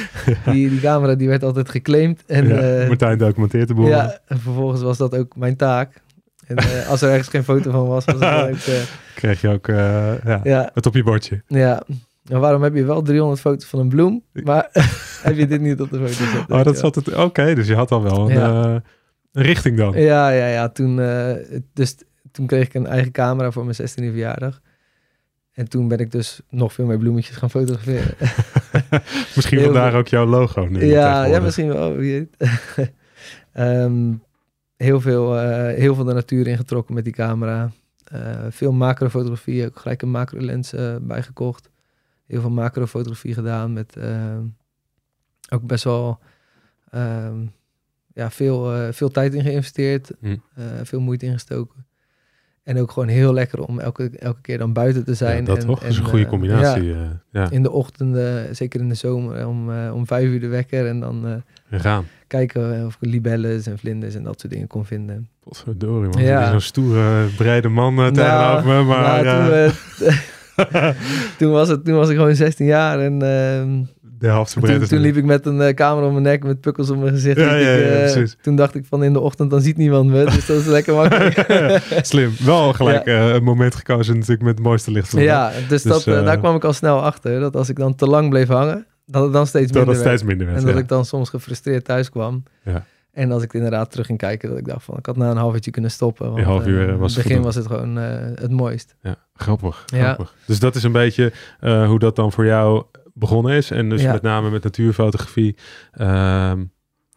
die, 0.44 0.68
die 0.68 0.80
camera 0.80 1.14
die 1.14 1.28
werd 1.28 1.42
altijd 1.42 1.68
geclaimd. 1.68 2.22
En, 2.26 2.80
eh, 2.80 2.88
Martijn 2.88 3.18
documenteert 3.18 3.68
de 3.68 3.74
boel. 3.74 3.86
ja, 3.86 4.18
en 4.26 4.38
vervolgens 4.38 4.82
was 4.82 4.96
dat 4.96 5.16
ook 5.16 5.36
mijn 5.36 5.56
taak. 5.56 6.04
En 6.46 6.56
eh, 6.56 6.88
als 6.88 7.02
er 7.02 7.08
ergens 7.10 7.28
geen 7.28 7.44
foto 7.44 7.70
van 7.70 7.86
was, 7.86 8.04
was 8.04 8.14
het 8.14 8.48
ook... 8.50 8.74
eh, 8.74 8.82
Kreeg 9.14 9.40
je 9.40 9.48
ook 9.48 9.68
eh, 9.68 10.24
ja, 10.24 10.40
ja, 10.44 10.70
het 10.74 10.86
op 10.86 10.94
je 10.94 11.02
bordje. 11.02 11.42
ja. 11.46 11.82
En 12.28 12.40
waarom 12.40 12.62
heb 12.62 12.74
je 12.74 12.84
wel 12.84 13.02
300 13.02 13.40
foto's 13.40 13.64
van 13.68 13.78
een 13.78 13.88
bloem, 13.88 14.22
maar 14.32 14.68
heb 15.22 15.36
je 15.36 15.46
dit 15.46 15.60
niet 15.60 15.80
op 15.80 15.90
de 15.90 15.96
foto 16.08 16.24
gezet? 16.24 16.50
Oh, 16.50 16.62
dat 16.64 16.78
zat 16.78 16.94
het. 16.94 17.14
Oké, 17.14 17.54
dus 17.54 17.66
je 17.66 17.74
had 17.74 17.90
al 17.90 18.02
wel 18.02 18.30
een, 18.30 18.36
Ja. 18.36 18.82
richting 19.32 19.76
dan. 19.76 19.92
Ja, 20.00 20.28
ja, 20.30 20.46
ja. 20.46 20.68
Toen, 20.68 20.96
dus 21.72 21.96
toen 22.32 22.46
kreeg 22.46 22.66
ik 22.66 22.74
een 22.74 22.86
eigen 22.86 23.12
camera 23.12 23.50
voor 23.50 23.64
mijn 23.64 23.76
16e 23.80 23.84
verjaardag. 23.94 24.60
En 25.52 25.68
toen 25.68 25.88
ben 25.88 25.98
ik 25.98 26.10
dus 26.12 26.40
nog 26.50 26.72
veel 26.72 26.86
meer 26.86 26.98
bloemetjes 26.98 27.36
gaan 27.36 27.50
fotograferen. 27.50 28.14
Misschien 29.36 29.60
vandaar 29.60 29.94
ook 29.94 30.08
jouw 30.08 30.26
logo 30.26 30.66
nu. 30.66 30.84
ja, 30.86 31.24
ja, 31.24 31.40
misschien 31.40 31.68
wel. 31.68 31.94
Wie 31.96 32.12
weet. 32.12 32.90
Ehm, 33.52 34.12
heel, 34.76 35.00
veel, 35.00 35.38
eh, 35.38 35.74
heel 35.74 35.94
veel 35.94 36.04
de 36.04 36.12
natuur 36.12 36.46
ingetrokken 36.46 36.94
met 36.94 37.04
die 37.04 37.12
camera. 37.12 37.70
Eh, 38.04 38.46
veel 38.50 38.72
macrofotografie, 38.72 39.66
ook 39.66 39.78
gelijk 39.78 40.02
een 40.02 40.10
macrolens 40.10 40.72
eh 40.72 40.96
bijgekocht. 41.00 41.70
Heel 42.26 42.40
veel 42.40 42.50
macrofotografie 42.50 43.34
gedaan 43.34 43.72
met 43.72 43.96
ook 45.48 45.66
best 45.66 45.84
wel 45.84 46.18
ehm, 46.90 47.46
ja, 48.12 48.30
veel, 48.30 48.92
veel 48.92 49.10
tijd 49.10 49.34
in 49.34 49.42
geïnvesteerd. 49.42 50.12
Hm. 50.20 50.36
veel 50.82 51.00
moeite 51.00 51.26
ingestoken. 51.26 51.86
En 52.62 52.78
ook 52.78 52.90
gewoon 52.90 53.08
heel 53.08 53.32
lekker 53.32 53.60
om 53.66 53.78
elke, 53.78 54.10
elke 54.10 54.40
keer 54.40 54.58
dan 54.58 54.72
buiten 54.72 55.04
te 55.04 55.14
zijn. 55.14 55.38
Ja, 55.38 55.44
dat 55.44 55.58
en, 55.58 55.66
toch? 55.66 55.80
Dat 55.80 55.88
is 55.88 55.96
en, 55.96 56.02
een 56.02 56.08
goede 56.08 56.26
combinatie. 56.26 56.84
ja, 56.84 57.22
ja, 57.30 57.50
in 57.50 57.62
de 57.62 57.70
ochtenden, 57.70 58.56
zeker 58.56 58.80
in 58.80 58.88
de 58.88 58.94
zomer, 58.94 59.46
om, 59.46 59.70
om 59.88 60.06
vijf 60.06 60.28
uur 60.28 60.40
de 60.40 60.48
wekker. 60.48 60.86
En 60.86 61.00
dan 61.00 61.42
gaan. 61.70 62.04
Kijken 62.26 62.86
of 62.86 62.96
ik 63.00 63.08
libelles 63.08 63.66
en 63.66 63.78
vlinders 63.78 64.14
en 64.14 64.22
dat 64.22 64.40
soort 64.40 64.52
dingen 64.52 64.66
kon 64.66 64.84
vinden. 64.84 65.28
Potverdorie, 65.44 66.08
man. 66.10 66.22
Ja. 66.22 66.50
Zo'n 66.50 66.60
stoere, 66.60 67.26
breede 67.36 67.68
man 67.68 67.92
eh, 67.92 68.10
Nou, 68.10 68.14
tegenover 68.14 68.66
me. 68.66 68.82
Maar 68.82 69.24
nou, 69.24 69.24
ja, 69.24 69.70
toen, 69.96 70.06
eh, 70.06 70.90
toen, 71.38 71.50
was 71.50 71.68
het, 71.68 71.84
toen 71.84 71.94
was 71.94 72.08
ik 72.08 72.16
gewoon 72.16 72.34
16 72.34 72.66
jaar 72.66 73.00
en 73.00 73.22
ehm, 73.22 73.82
de 74.18 74.26
helft 74.26 74.52
toen, 74.52 74.86
toen 74.86 74.98
liep 74.98 75.16
ik 75.16 75.24
met 75.24 75.46
een 75.46 75.60
eh, 75.60 75.74
camera 75.74 76.06
om 76.06 76.12
mijn 76.12 76.24
nek 76.24 76.44
met 76.44 76.60
pukkels 76.60 76.90
op 76.90 76.98
mijn 76.98 77.12
gezicht. 77.12 77.38
Ja, 77.38 77.54
ja, 77.54 77.70
ik, 77.70 78.14
eh, 78.14 78.22
toen 78.42 78.56
dacht 78.56 78.74
ik 78.74 78.84
van 78.84 79.04
in 79.04 79.12
de 79.12 79.20
ochtend 79.20 79.50
dan 79.50 79.60
ziet 79.60 79.76
niemand 79.76 80.10
me, 80.10 80.24
dus 80.24 80.46
dat 80.46 80.56
is 80.56 80.66
lekker 80.66 80.94
makkelijk. 80.94 81.46
Slim. 82.02 82.32
Wel 82.44 82.72
gelijk 82.72 83.06
eh, 83.06 83.34
een 83.34 83.44
moment 83.44 83.74
gekozen 83.74 84.14
natuurlijk 84.14 84.42
met 84.42 84.54
het 84.54 84.66
mooiste 84.66 84.90
licht. 84.90 85.12
ja, 85.12 85.50
dus, 85.50 85.68
Dus, 85.68 85.82
dat, 85.82 86.06
eh, 86.06 86.18
eh, 86.18 86.24
daar 86.24 86.38
kwam 86.38 86.56
ik 86.56 86.64
al 86.64 86.72
snel 86.72 87.02
achter, 87.02 87.40
dat 87.40 87.56
als 87.56 87.68
ik 87.68 87.76
dan 87.76 87.94
te 87.94 88.06
lang 88.06 88.28
bleef 88.28 88.48
hangen, 88.48 88.86
dat 89.06 89.22
het 89.22 89.32
dan 89.32 89.46
steeds 89.46 89.72
Dat 89.72 89.74
minder 89.86 89.94
werd. 90.02 90.06
steeds 90.06 90.22
minder 90.28 90.46
werd. 90.46 90.58
En 90.58 90.64
dat 90.66 90.74
ja. 90.74 90.80
ik 90.80 90.88
dan 90.88 91.04
soms 91.04 91.28
gefrustreerd 91.30 91.84
thuis 91.84 92.10
kwam. 92.10 92.42
Ja. 92.62 92.84
En 93.12 93.32
als 93.32 93.42
ik 93.42 93.52
inderdaad 93.52 93.90
terug 93.90 94.06
ging 94.06 94.18
kijken, 94.18 94.48
dat 94.48 94.58
ik 94.58 94.66
dacht 94.66 94.84
van, 94.84 94.96
ik 94.98 95.06
had 95.06 95.16
na 95.16 95.30
een 95.30 95.36
half 95.36 95.54
uurtje 95.54 95.70
kunnen 95.70 95.90
stoppen. 95.90 96.26
Want, 96.26 96.38
Een 96.38 96.44
half 96.44 96.66
uur, 96.66 96.88
eh, 96.88 96.96
was 96.96 97.12
in 97.12 97.18
het 97.20 97.28
begin 97.28 97.42
was 97.42 97.54
het 97.54 97.66
gewoon 97.66 97.98
eh, 97.98 98.18
het 98.34 98.50
mooist. 98.50 98.94
Ja, 99.00 99.16
grappig. 99.34 99.82
Ja. 99.86 100.04
grappig. 100.04 100.34
Dus 100.46 100.58
dat 100.58 100.74
is 100.74 100.82
een 100.82 100.92
beetje 100.92 101.32
eh, 101.60 101.86
hoe 101.86 101.98
dat 101.98 102.16
dan 102.16 102.32
voor 102.32 102.44
jou 102.46 102.84
begonnen 103.14 103.52
is. 103.56 103.70
En 103.70 103.88
dus 103.88 104.02
Ja. 104.02 104.12
met 104.12 104.22
name 104.22 104.50
met 104.50 104.62
natuurfotografie. 104.62 105.56
ehm, 105.92 106.64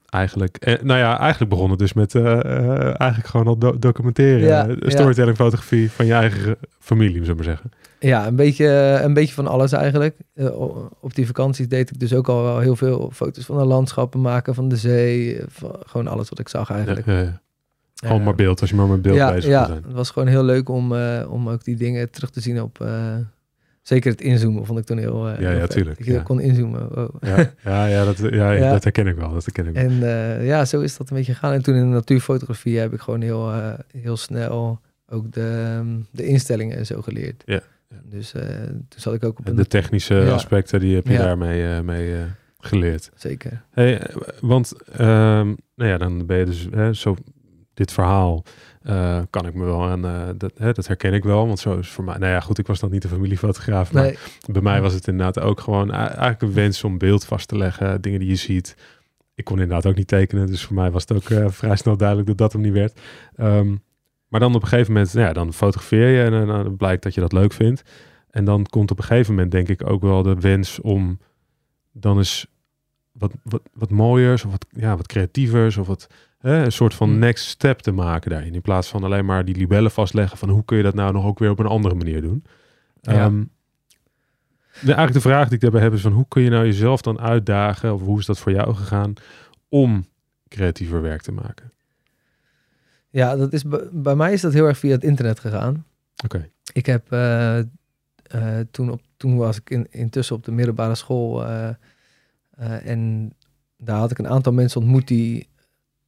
eigenlijk, 0.10 0.58
eh, 0.58 0.82
nou 0.82 1.00
ja, 1.00 1.20
eigenlijk 1.20 1.52
begonnen 1.52 1.78
dus 1.78 1.94
met 1.94 2.16
eh, 2.16 2.40
eh, 2.40 3.00
eigenlijk 3.00 3.28
gewoon 3.28 3.48
al 3.48 3.58
do- 3.58 3.80
documenteren. 3.80 4.40
Ja, 4.40 4.68
ja. 4.68 4.90
storytelling 4.90 5.36
fotografie 5.36 5.92
van 5.92 6.06
je 6.06 6.14
eigen 6.14 6.56
familie, 6.80 7.12
zullen 7.14 7.28
we 7.28 7.36
maar 7.36 7.44
zeggen. 7.44 7.72
Ja, 8.00 8.28
een 8.28 8.36
beetje, 8.36 8.68
een 9.04 9.14
beetje 9.14 9.34
van 9.34 9.48
alles 9.48 9.72
eigenlijk. 9.72 10.16
Op 11.00 11.16
die 11.16 11.26
vakanties 11.26 11.68
deed 11.68 11.90
ik 11.90 12.00
dus 12.00 12.14
ook 12.14 12.28
al 12.28 12.44
wel 12.44 12.60
heel 12.60 12.76
veel 12.76 13.12
foto's 13.14 13.46
van 13.46 13.58
de 13.58 13.66
landschappen 13.66 14.22
maken, 14.22 14.56
van 14.56 14.70
de 14.70 14.78
zee. 14.78 15.42
van, 15.48 15.76
gewoon 15.86 16.08
alles 16.08 16.30
wat 16.30 16.40
ik 16.40 16.50
zag 16.50 16.72
eigenlijk. 16.72 17.06
Ja, 17.06 17.14
ja, 17.14 17.20
ja. 17.22 17.42
Gewoon 17.94 18.24
maar 18.24 18.36
beeld, 18.36 18.62
als 18.62 18.70
je 18.70 18.76
maar 18.76 18.88
met 18.88 19.02
beeld 19.02 19.16
ja, 19.16 19.32
bezig 19.34 19.50
ja, 19.50 19.66
zijn. 19.66 19.84
het 19.84 19.94
was 19.94 20.10
gewoon 20.10 20.28
heel 20.28 20.44
leuk 20.44 20.70
om, 20.70 20.94
om 21.30 21.50
ook 21.50 21.64
die 21.64 21.76
dingen 21.76 22.12
terug 22.12 22.30
te 22.30 22.42
zien 22.42 22.62
op... 22.62 22.86
zeker 23.90 24.12
het 24.12 24.22
inzoomen 24.22 24.66
vond 24.66 24.80
ik 24.80 24.86
toen 24.86 24.98
heel, 24.98 25.28
eh, 25.28 25.40
Ja, 25.40 25.48
heel 25.48 25.56
ja, 25.58 25.60
vet. 25.60 25.70
tuurlijk, 25.70 25.98
Dat 25.98 26.06
je 26.08 26.14
ja. 26.14 26.22
kon 26.22 26.40
inzoomen. 26.40 26.88
wow. 26.94 27.16
Ja, 27.22 27.52
ja, 27.64 27.86
ja, 27.86 28.06
dat, 28.06 28.18
ja, 28.18 28.52
Ja. 28.64 28.72
dat 28.72 28.84
herken 28.84 29.08
ik 29.08 29.16
wel. 29.16 29.34
Dat 29.34 29.46
herken 29.46 29.68
ik 29.68 29.74
wel. 29.74 29.84
En 29.84 30.04
eh, 30.04 30.46
ja, 30.48 30.66
zo 30.66 30.82
is 30.82 30.98
dat 30.98 31.10
een 31.10 31.16
beetje 31.18 31.34
gegaan. 31.34 31.54
En 31.54 31.62
toen 31.64 31.76
in 31.76 31.82
de 31.82 31.88
natuurfotografie 31.96 32.78
heb 32.78 32.94
ik 32.94 33.00
gewoon 33.00 33.22
heel, 33.22 33.52
eh, 33.52 33.74
heel 33.98 34.18
snel 34.18 34.80
ook 35.10 35.32
de, 35.32 35.76
ehm, 35.78 35.88
de 36.12 36.26
instellingen 36.26 36.78
en 36.78 36.86
zo 36.86 37.02
geleerd. 37.02 37.44
Ja. 37.46 37.62
Dus 38.04 38.32
toen 38.32 38.86
zat 38.96 39.14
ik 39.14 39.24
ook 39.24 39.40
op 39.40 39.46
En 39.48 39.56
de 39.56 39.68
technische 39.68 40.32
aspecten, 40.32 40.80
die 40.80 40.96
heb 40.96 41.08
je 41.08 41.18
daarmee 41.18 41.82
mee, 41.82 42.16
geleerd. 42.60 43.10
Zeker. 43.16 43.64
Hey, 43.72 44.02
want 44.42 44.74
ehm, 44.92 45.48
nou 45.76 45.90
ja, 45.90 45.98
dan 45.98 46.26
ben 46.26 46.38
je 46.38 46.46
dus 46.46 46.68
hè, 46.72 46.94
zo 46.94 47.16
dit 47.74 47.92
verhaal 47.92 48.44
eh, 48.82 49.22
kan 49.30 49.46
ik 49.46 49.54
me 49.54 49.66
wel 49.66 49.84
aan 49.84 50.06
eh, 50.06 50.28
dat, 50.38 50.52
hè, 50.58 50.72
dat 50.72 50.88
herken 50.88 51.14
ik 51.14 51.24
wel, 51.24 51.48
want 51.48 51.60
zo 51.60 51.78
is 51.78 51.90
voor 51.90 52.04
mij. 52.04 52.18
Nou 52.18 52.32
ja, 52.32 52.40
goed, 52.40 52.58
ik 52.58 52.68
was 52.68 52.80
dan 52.80 52.92
niet 52.92 53.02
de 53.02 53.08
familiefotograaf, 53.08 53.92
maar 53.92 54.04
Nee, 54.04 54.18
bij 54.52 54.62
mij 54.62 54.82
was 54.82 54.94
het 54.94 55.08
inderdaad 55.08 55.40
ook 55.40 55.60
gewoon 55.60 55.92
eigenlijk 55.92 56.42
een 56.42 56.54
wens 56.54 56.84
om 56.84 56.98
beeld 56.98 57.26
vast 57.26 57.48
te 57.48 57.58
leggen, 57.58 58.02
dingen 58.02 58.20
die 58.20 58.30
je 58.30 58.36
ziet. 58.36 58.76
Ik 59.36 59.46
kon 59.46 59.60
inderdaad 59.60 59.86
ook 59.86 59.96
niet 59.96 60.08
tekenen, 60.08 60.48
dus 60.48 60.64
voor 60.64 60.76
mij 60.76 60.92
was 60.92 61.02
het 61.08 61.14
ook 61.14 61.30
eh, 61.30 61.50
vrij 61.50 61.76
snel 61.76 61.98
duidelijk 61.98 62.28
dat 62.28 62.38
dat 62.38 62.54
hem 62.54 62.62
niet 62.62 62.74
werd. 62.74 63.00
Ehm, 63.36 63.76
maar 64.28 64.40
dan 64.40 64.56
op 64.56 64.62
een 64.62 64.68
gegeven 64.68 64.94
moment, 64.94 65.14
nou 65.14 65.28
ja, 65.28 65.34
dan 65.34 65.54
fotografeer 65.54 66.08
je 66.08 66.24
en, 66.24 66.48
dan 66.48 66.76
blijkt 66.76 67.04
dat 67.04 67.14
je 67.14 67.22
dat 67.22 67.32
leuk 67.32 67.54
vindt. 67.54 67.82
En 68.30 68.46
dan 68.46 68.66
komt 68.66 68.92
op 68.92 68.98
een 68.98 69.04
gegeven 69.04 69.34
moment, 69.34 69.52
denk 69.52 69.68
ik, 69.68 69.90
ook 69.90 70.02
wel 70.02 70.24
de 70.24 70.36
wens 70.36 70.82
om 70.82 71.20
dan 71.92 72.18
eens 72.18 72.48
wat, 73.12 73.34
wat, 73.44 73.62
wat 73.74 73.90
mooiers 73.90 74.46
of 74.46 74.52
wat, 74.52 74.66
ja, 74.70 74.98
wat 74.98 75.08
creatievers 75.08 75.78
of 75.78 75.88
wat, 75.88 76.08
hè, 76.40 76.64
een 76.64 76.72
soort 76.72 76.94
van 76.94 77.20
next 77.20 77.46
step 77.46 77.80
te 77.80 77.92
maken 77.92 78.32
daarin. 78.32 78.54
In 78.54 78.62
plaats 78.62 78.88
van 78.88 79.04
alleen 79.04 79.26
maar 79.26 79.46
die 79.46 79.56
libellen 79.56 79.92
vastleggen 79.92 80.38
van 80.38 80.50
hoe 80.50 80.66
kun 80.66 80.78
je 80.78 80.84
dat 80.84 80.94
nou 80.94 81.14
nog 81.14 81.26
ook 81.26 81.40
weer 81.40 81.50
op 81.50 81.60
een 81.60 81.66
andere 81.66 81.96
manier 81.96 82.22
doen. 82.22 82.44
Ja. 83.02 83.12
Ehm, 83.14 83.44
de, 84.72 84.86
eigenlijk 84.94 85.14
de 85.14 85.30
vraag 85.30 85.46
die 85.46 85.54
ik 85.56 85.62
daarbij 85.62 85.82
heb 85.82 85.94
is 85.94 86.02
van 86.02 86.12
hoe 86.12 86.26
kun 86.28 86.42
je 86.42 86.50
nou 86.50 86.66
jezelf 86.66 87.02
dan 87.02 87.20
uitdagen 87.20 87.94
of 87.94 88.02
hoe 88.02 88.20
is 88.20 88.26
dat 88.26 88.40
voor 88.40 88.52
jou 88.52 88.76
gegaan 88.76 89.14
om 89.70 90.06
creatiever 90.48 91.02
werk 91.02 91.22
te 91.22 91.32
maken? 91.32 91.72
ja, 93.10 93.36
dat 93.36 93.54
is, 93.54 93.64
bij- 93.92 94.16
mij 94.16 94.34
is 94.34 94.42
dat 94.42 94.54
heel 94.54 94.66
erg 94.66 94.78
via 94.78 94.92
het 94.92 95.04
internet 95.04 95.40
gegaan. 95.40 95.86
Oké. 96.24 96.50
Ik 96.74 96.86
heb 96.86 97.12
eh, 97.12 97.60
eh, 97.60 97.66
toen, 98.72 98.92
op, 98.92 99.02
toen 99.18 99.38
was 99.38 99.58
ik 99.58 99.70
in, 99.70 99.88
intussen 99.90 100.36
op 100.36 100.44
de 100.46 100.52
middelbare 100.52 100.96
school 100.96 101.46
eh, 101.46 101.70
en 102.86 103.34
daar 103.78 103.98
had 103.98 104.12
ik 104.12 104.18
een 104.18 104.28
aantal 104.28 104.54
mensen 104.54 104.82
ontmoet 104.82 105.08
die 105.08 105.48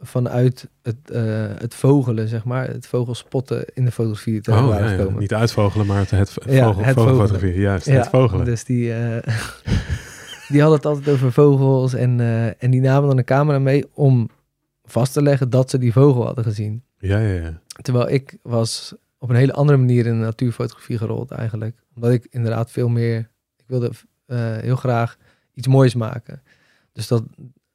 vanuit 0.02 0.70
het, 0.82 1.12
eh, 1.12 1.24
het 1.58 1.76
vogelen, 1.76 2.28
zeg 2.28 2.44
maar, 2.44 2.68
het 2.68 2.88
vogelspotten 2.88 3.66
in 3.74 3.86
de 3.86 3.92
fotografie 3.92 4.42
te 4.42 4.52
Oh, 4.52 4.68
waren 4.68 4.98
ja, 4.98 5.04
ja. 5.04 5.10
Niet 5.20 5.34
uitvogelen, 5.34 5.86
maar 5.86 6.00
het, 6.00 6.10
het, 6.10 6.38
Ja, 6.46 6.66
vogel, 6.66 6.84
het 6.84 6.96
vogelfotografie. 6.96 7.60
Juist, 7.60 7.86
het 7.86 8.08
vogelen. 8.08 8.46
Dus 8.46 8.64
die, 8.64 8.94
eh, 8.94 9.36
die 10.52 10.62
hadden 10.62 10.78
het 10.78 10.86
altijd 10.86 11.10
over 11.10 11.32
vogels 11.32 11.94
en, 11.94 12.20
eh, 12.20 12.64
en 12.64 12.72
die 12.72 12.82
namen 12.82 13.08
dan 13.08 13.18
een 13.18 13.24
camera 13.24 13.60
mee 13.60 13.86
om 13.94 14.30
vast 14.84 15.14
te 15.14 15.22
leggen 15.22 15.50
dat 15.50 15.70
ze 15.70 15.78
die 15.78 15.94
vogel 15.94 16.26
hadden 16.26 16.44
gezien. 16.44 16.84
Ja, 16.98 17.20
ja, 17.20 17.42
ja. 17.42 17.62
Terwijl 17.82 18.10
ik 18.10 18.38
was 18.42 18.94
op 19.18 19.30
een 19.30 19.36
hele 19.36 19.54
andere 19.54 19.78
manier 19.78 20.06
in 20.06 20.20
de 20.20 20.26
natuurfotografie 20.26 20.98
gerold 20.98 21.32
eigenlijk. 21.32 21.84
Omdat 21.96 22.12
ik 22.12 22.28
inderdaad 22.30 22.72
veel 22.72 22.90
meer, 22.90 23.30
ik 23.58 23.66
wilde 23.68 23.92
heel 24.62 24.76
graag 24.76 25.18
iets 25.54 25.68
moois 25.68 25.96
maken. 25.96 26.42
Dus 26.94 27.08
dat, 27.08 27.24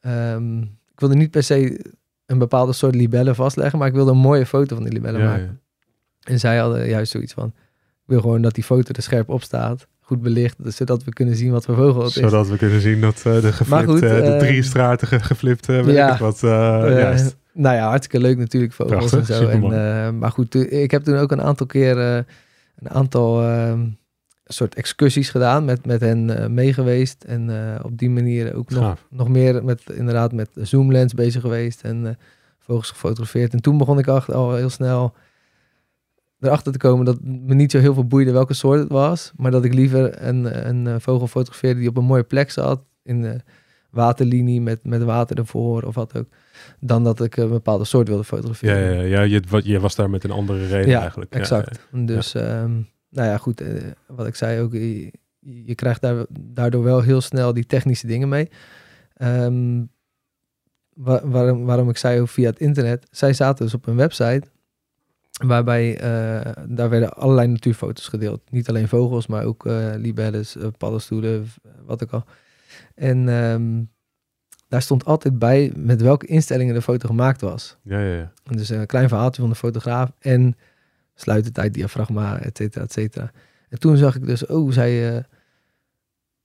ehm, 0.01 0.63
ik 0.63 1.01
wilde 1.01 1.15
niet 1.15 1.31
per 1.31 1.43
se 1.43 1.81
een 2.27 2.39
bepaalde 2.39 2.73
soort 2.73 2.95
libellen 2.95 3.35
vastleggen, 3.35 3.79
maar 3.79 3.89
ik 3.89 3.95
wilde 3.95 4.11
een 4.11 4.17
mooie 4.17 4.47
foto 4.47 4.75
van 4.75 4.85
die 4.85 4.93
libellen 4.93 5.21
Ja, 5.21 5.27
maken. 5.27 5.45
ja. 5.45 6.31
En 6.33 6.39
zij 6.39 6.59
hadden 6.59 6.89
juist 6.89 7.13
zoiets 7.13 7.33
van, 7.33 7.47
ik 7.47 8.05
wil 8.05 8.21
gewoon 8.21 8.43
dat 8.43 8.55
die 8.55 8.65
foto 8.65 8.93
er 8.93 9.03
scherp 9.03 9.29
op 9.29 9.43
staat, 9.43 9.87
goed 10.01 10.23
belicht, 10.23 10.65
dus 10.65 10.77
zodat 10.77 11.05
we 11.05 11.13
kunnen 11.13 11.37
zien 11.37 11.51
wat 11.51 11.65
voor 11.65 11.75
vogel 11.75 12.03
het 12.03 12.17
is. 12.17 12.23
Zodat 12.23 12.49
we 12.49 12.57
kunnen 12.57 12.81
zien 12.81 13.01
dat 13.01 13.23
eh, 13.25 13.41
de 13.41 13.53
geflipte, 13.53 13.87
goed, 13.87 14.01
de 14.01 14.09
eh, 14.09 14.39
driestratige 14.39 15.21
geflipte, 15.21 15.73
weet 15.83 15.95
ja. 15.95 16.13
ik 16.13 16.19
wat, 16.19 16.41
juist. 16.41 17.37
Nou 17.53 17.77
ja, 17.77 17.89
hartstikke 17.89 18.27
leuk 18.27 18.39
natuurlijk, 18.39 18.73
vogels 18.73 19.11
Prachtig, 19.11 19.31
en 19.31 19.61
zo. 19.61 19.69
En, 19.69 20.19
maar 20.19 20.31
goed, 20.31 20.73
ik 20.73 20.91
heb 20.91 21.03
toen 21.05 21.17
ook 21.17 21.31
een 21.31 21.43
aantal 21.43 21.67
keer 21.67 21.99
een 22.79 22.91
aantal 22.91 23.43
ehm, 23.43 23.81
soort 24.47 24.75
excursies 24.75 25.31
gedaan, 25.31 25.65
met, 25.65 25.87
met 25.87 26.01
hen 26.01 26.39
eh, 26.39 26.49
meegeweest. 26.49 27.25
En 27.25 27.51
eh, 27.51 27.85
op 27.85 27.99
die 27.99 28.11
manier 28.11 28.55
ook 28.55 28.71
nog, 28.71 28.83
Gaaf. 28.83 29.07
nog 29.11 29.29
meer 29.29 29.65
met, 29.65 29.83
inderdaad 29.93 30.33
met 30.33 30.49
zoomlens 30.55 31.15
bezig 31.15 31.41
geweest 31.41 31.83
en 31.83 32.07
eh, 32.07 32.15
vogels 32.59 32.91
gefotografeerd. 32.91 33.53
En 33.53 33.61
toen 33.61 33.79
begon 33.79 33.99
ik 33.99 34.07
al, 34.07 34.23
al 34.23 34.55
heel 34.55 34.71
snel 34.71 35.15
erachter 36.41 36.73
te 36.73 36.79
komen 36.79 37.05
dat 37.05 37.19
me 37.23 37.55
niet 37.55 37.71
zo 37.71 37.79
heel 37.79 37.95
veel 37.95 38.07
boeide 38.07 38.33
welke 38.33 38.55
soort 38.55 38.79
het 38.79 38.89
was. 38.89 39.33
Maar 39.37 39.51
dat 39.51 39.65
ik 39.65 39.75
liever 39.75 40.27
een, 40.27 40.69
een 40.69 41.01
vogel 41.01 41.27
fotografeerde 41.27 41.81
die 41.81 41.89
op 41.89 41.97
een 41.97 42.05
mooie 42.05 42.23
plek 42.23 42.51
zat. 42.51 42.81
In 43.03 43.23
de 43.23 43.41
waterlinie 43.91 44.61
met, 44.61 44.85
met 44.85 45.03
water 45.03 45.39
ervoor 45.39 45.83
of 45.83 45.95
wat 45.95 46.17
ook. 46.19 46.27
Dan 46.81 47.05
dat 47.05 47.23
ik 47.25 47.37
een 47.37 47.49
bepaalde 47.49 47.85
soort 47.85 48.09
wilde 48.09 48.23
Ja, 48.23 48.37
fotograferen. 48.37 48.95
ja, 48.97 49.03
ja 49.03 49.21
je, 49.21 49.43
wat, 49.49 49.65
je 49.65 49.81
was 49.81 49.95
daar 49.95 50.11
met 50.11 50.25
een 50.25 50.31
andere 50.31 50.67
reden 50.67 50.91
Ja, 50.91 51.01
eigenlijk. 51.01 51.35
Ja, 51.35 51.41
exact. 51.41 51.87
Dus, 51.93 52.35
ehm, 52.35 52.73
nou 53.11 53.29
ja, 53.29 53.37
goed. 53.39 53.61
eh, 53.61 53.83
wat 54.07 54.27
ik 54.27 54.35
zei 54.35 54.61
ook, 54.61 54.73
je, 54.73 55.13
je 55.41 55.75
krijgt 55.75 56.01
daar, 56.01 56.25
daardoor 56.41 56.83
wel 56.83 57.01
heel 57.01 57.21
snel 57.21 57.53
die 57.53 57.67
technische 57.67 58.07
dingen 58.07 58.29
mee. 58.29 58.51
Ehm, 59.15 59.85
wa- 60.95 61.29
waarom, 61.29 61.65
waarom 61.65 61.89
ik 61.89 61.97
zei 61.97 62.21
ook 62.21 62.29
via 62.29 62.49
het 62.51 62.59
internet. 62.61 63.07
Zij 63.11 63.33
zaten 63.33 63.65
dus 63.65 63.75
op 63.75 63.87
een 63.87 63.97
website 63.97 64.47
waarbij 65.47 65.99
eh, 65.99 66.53
daar 66.69 66.89
werden 66.91 67.13
allerlei 67.15 67.49
natuurfoto's 67.49 68.09
gedeeld. 68.09 68.41
Niet 68.51 68.69
alleen 68.69 68.89
vogels, 68.89 69.27
maar 69.27 69.45
ook 69.45 69.67
eh 69.67 69.93
libelles, 69.97 70.57
paddenstoelen, 70.79 71.47
wat 71.85 72.03
ook 72.03 72.11
al. 72.13 72.25
En 72.95 73.29
ehm, 73.29 73.83
daar 74.69 74.83
stond 74.83 75.05
altijd 75.05 75.39
bij 75.39 75.73
met 75.77 76.01
welke 76.03 76.27
instellingen 76.27 76.75
de 76.75 76.83
foto 76.83 77.07
gemaakt 77.09 77.41
was. 77.41 77.77
ja, 77.83 78.01
ja, 78.01 78.15
ja. 78.17 78.33
Dus 78.51 78.69
een 78.69 78.87
klein 78.87 79.09
verhaaltje 79.09 79.41
van 79.41 79.51
de 79.51 79.57
fotograaf 79.57 80.13
en 80.19 80.57
sluitertijd, 81.17 81.75
diafragma, 81.75 82.39
et 82.41 82.57
cetera, 82.57 82.85
et 82.85 82.93
cetera. 82.93 83.31
En 83.69 83.79
toen 83.79 83.97
zag 83.97 84.17
ik 84.17 84.27
dus, 84.27 84.47
oh, 84.47 84.73
zij, 84.73 85.17
eh, 85.17 85.23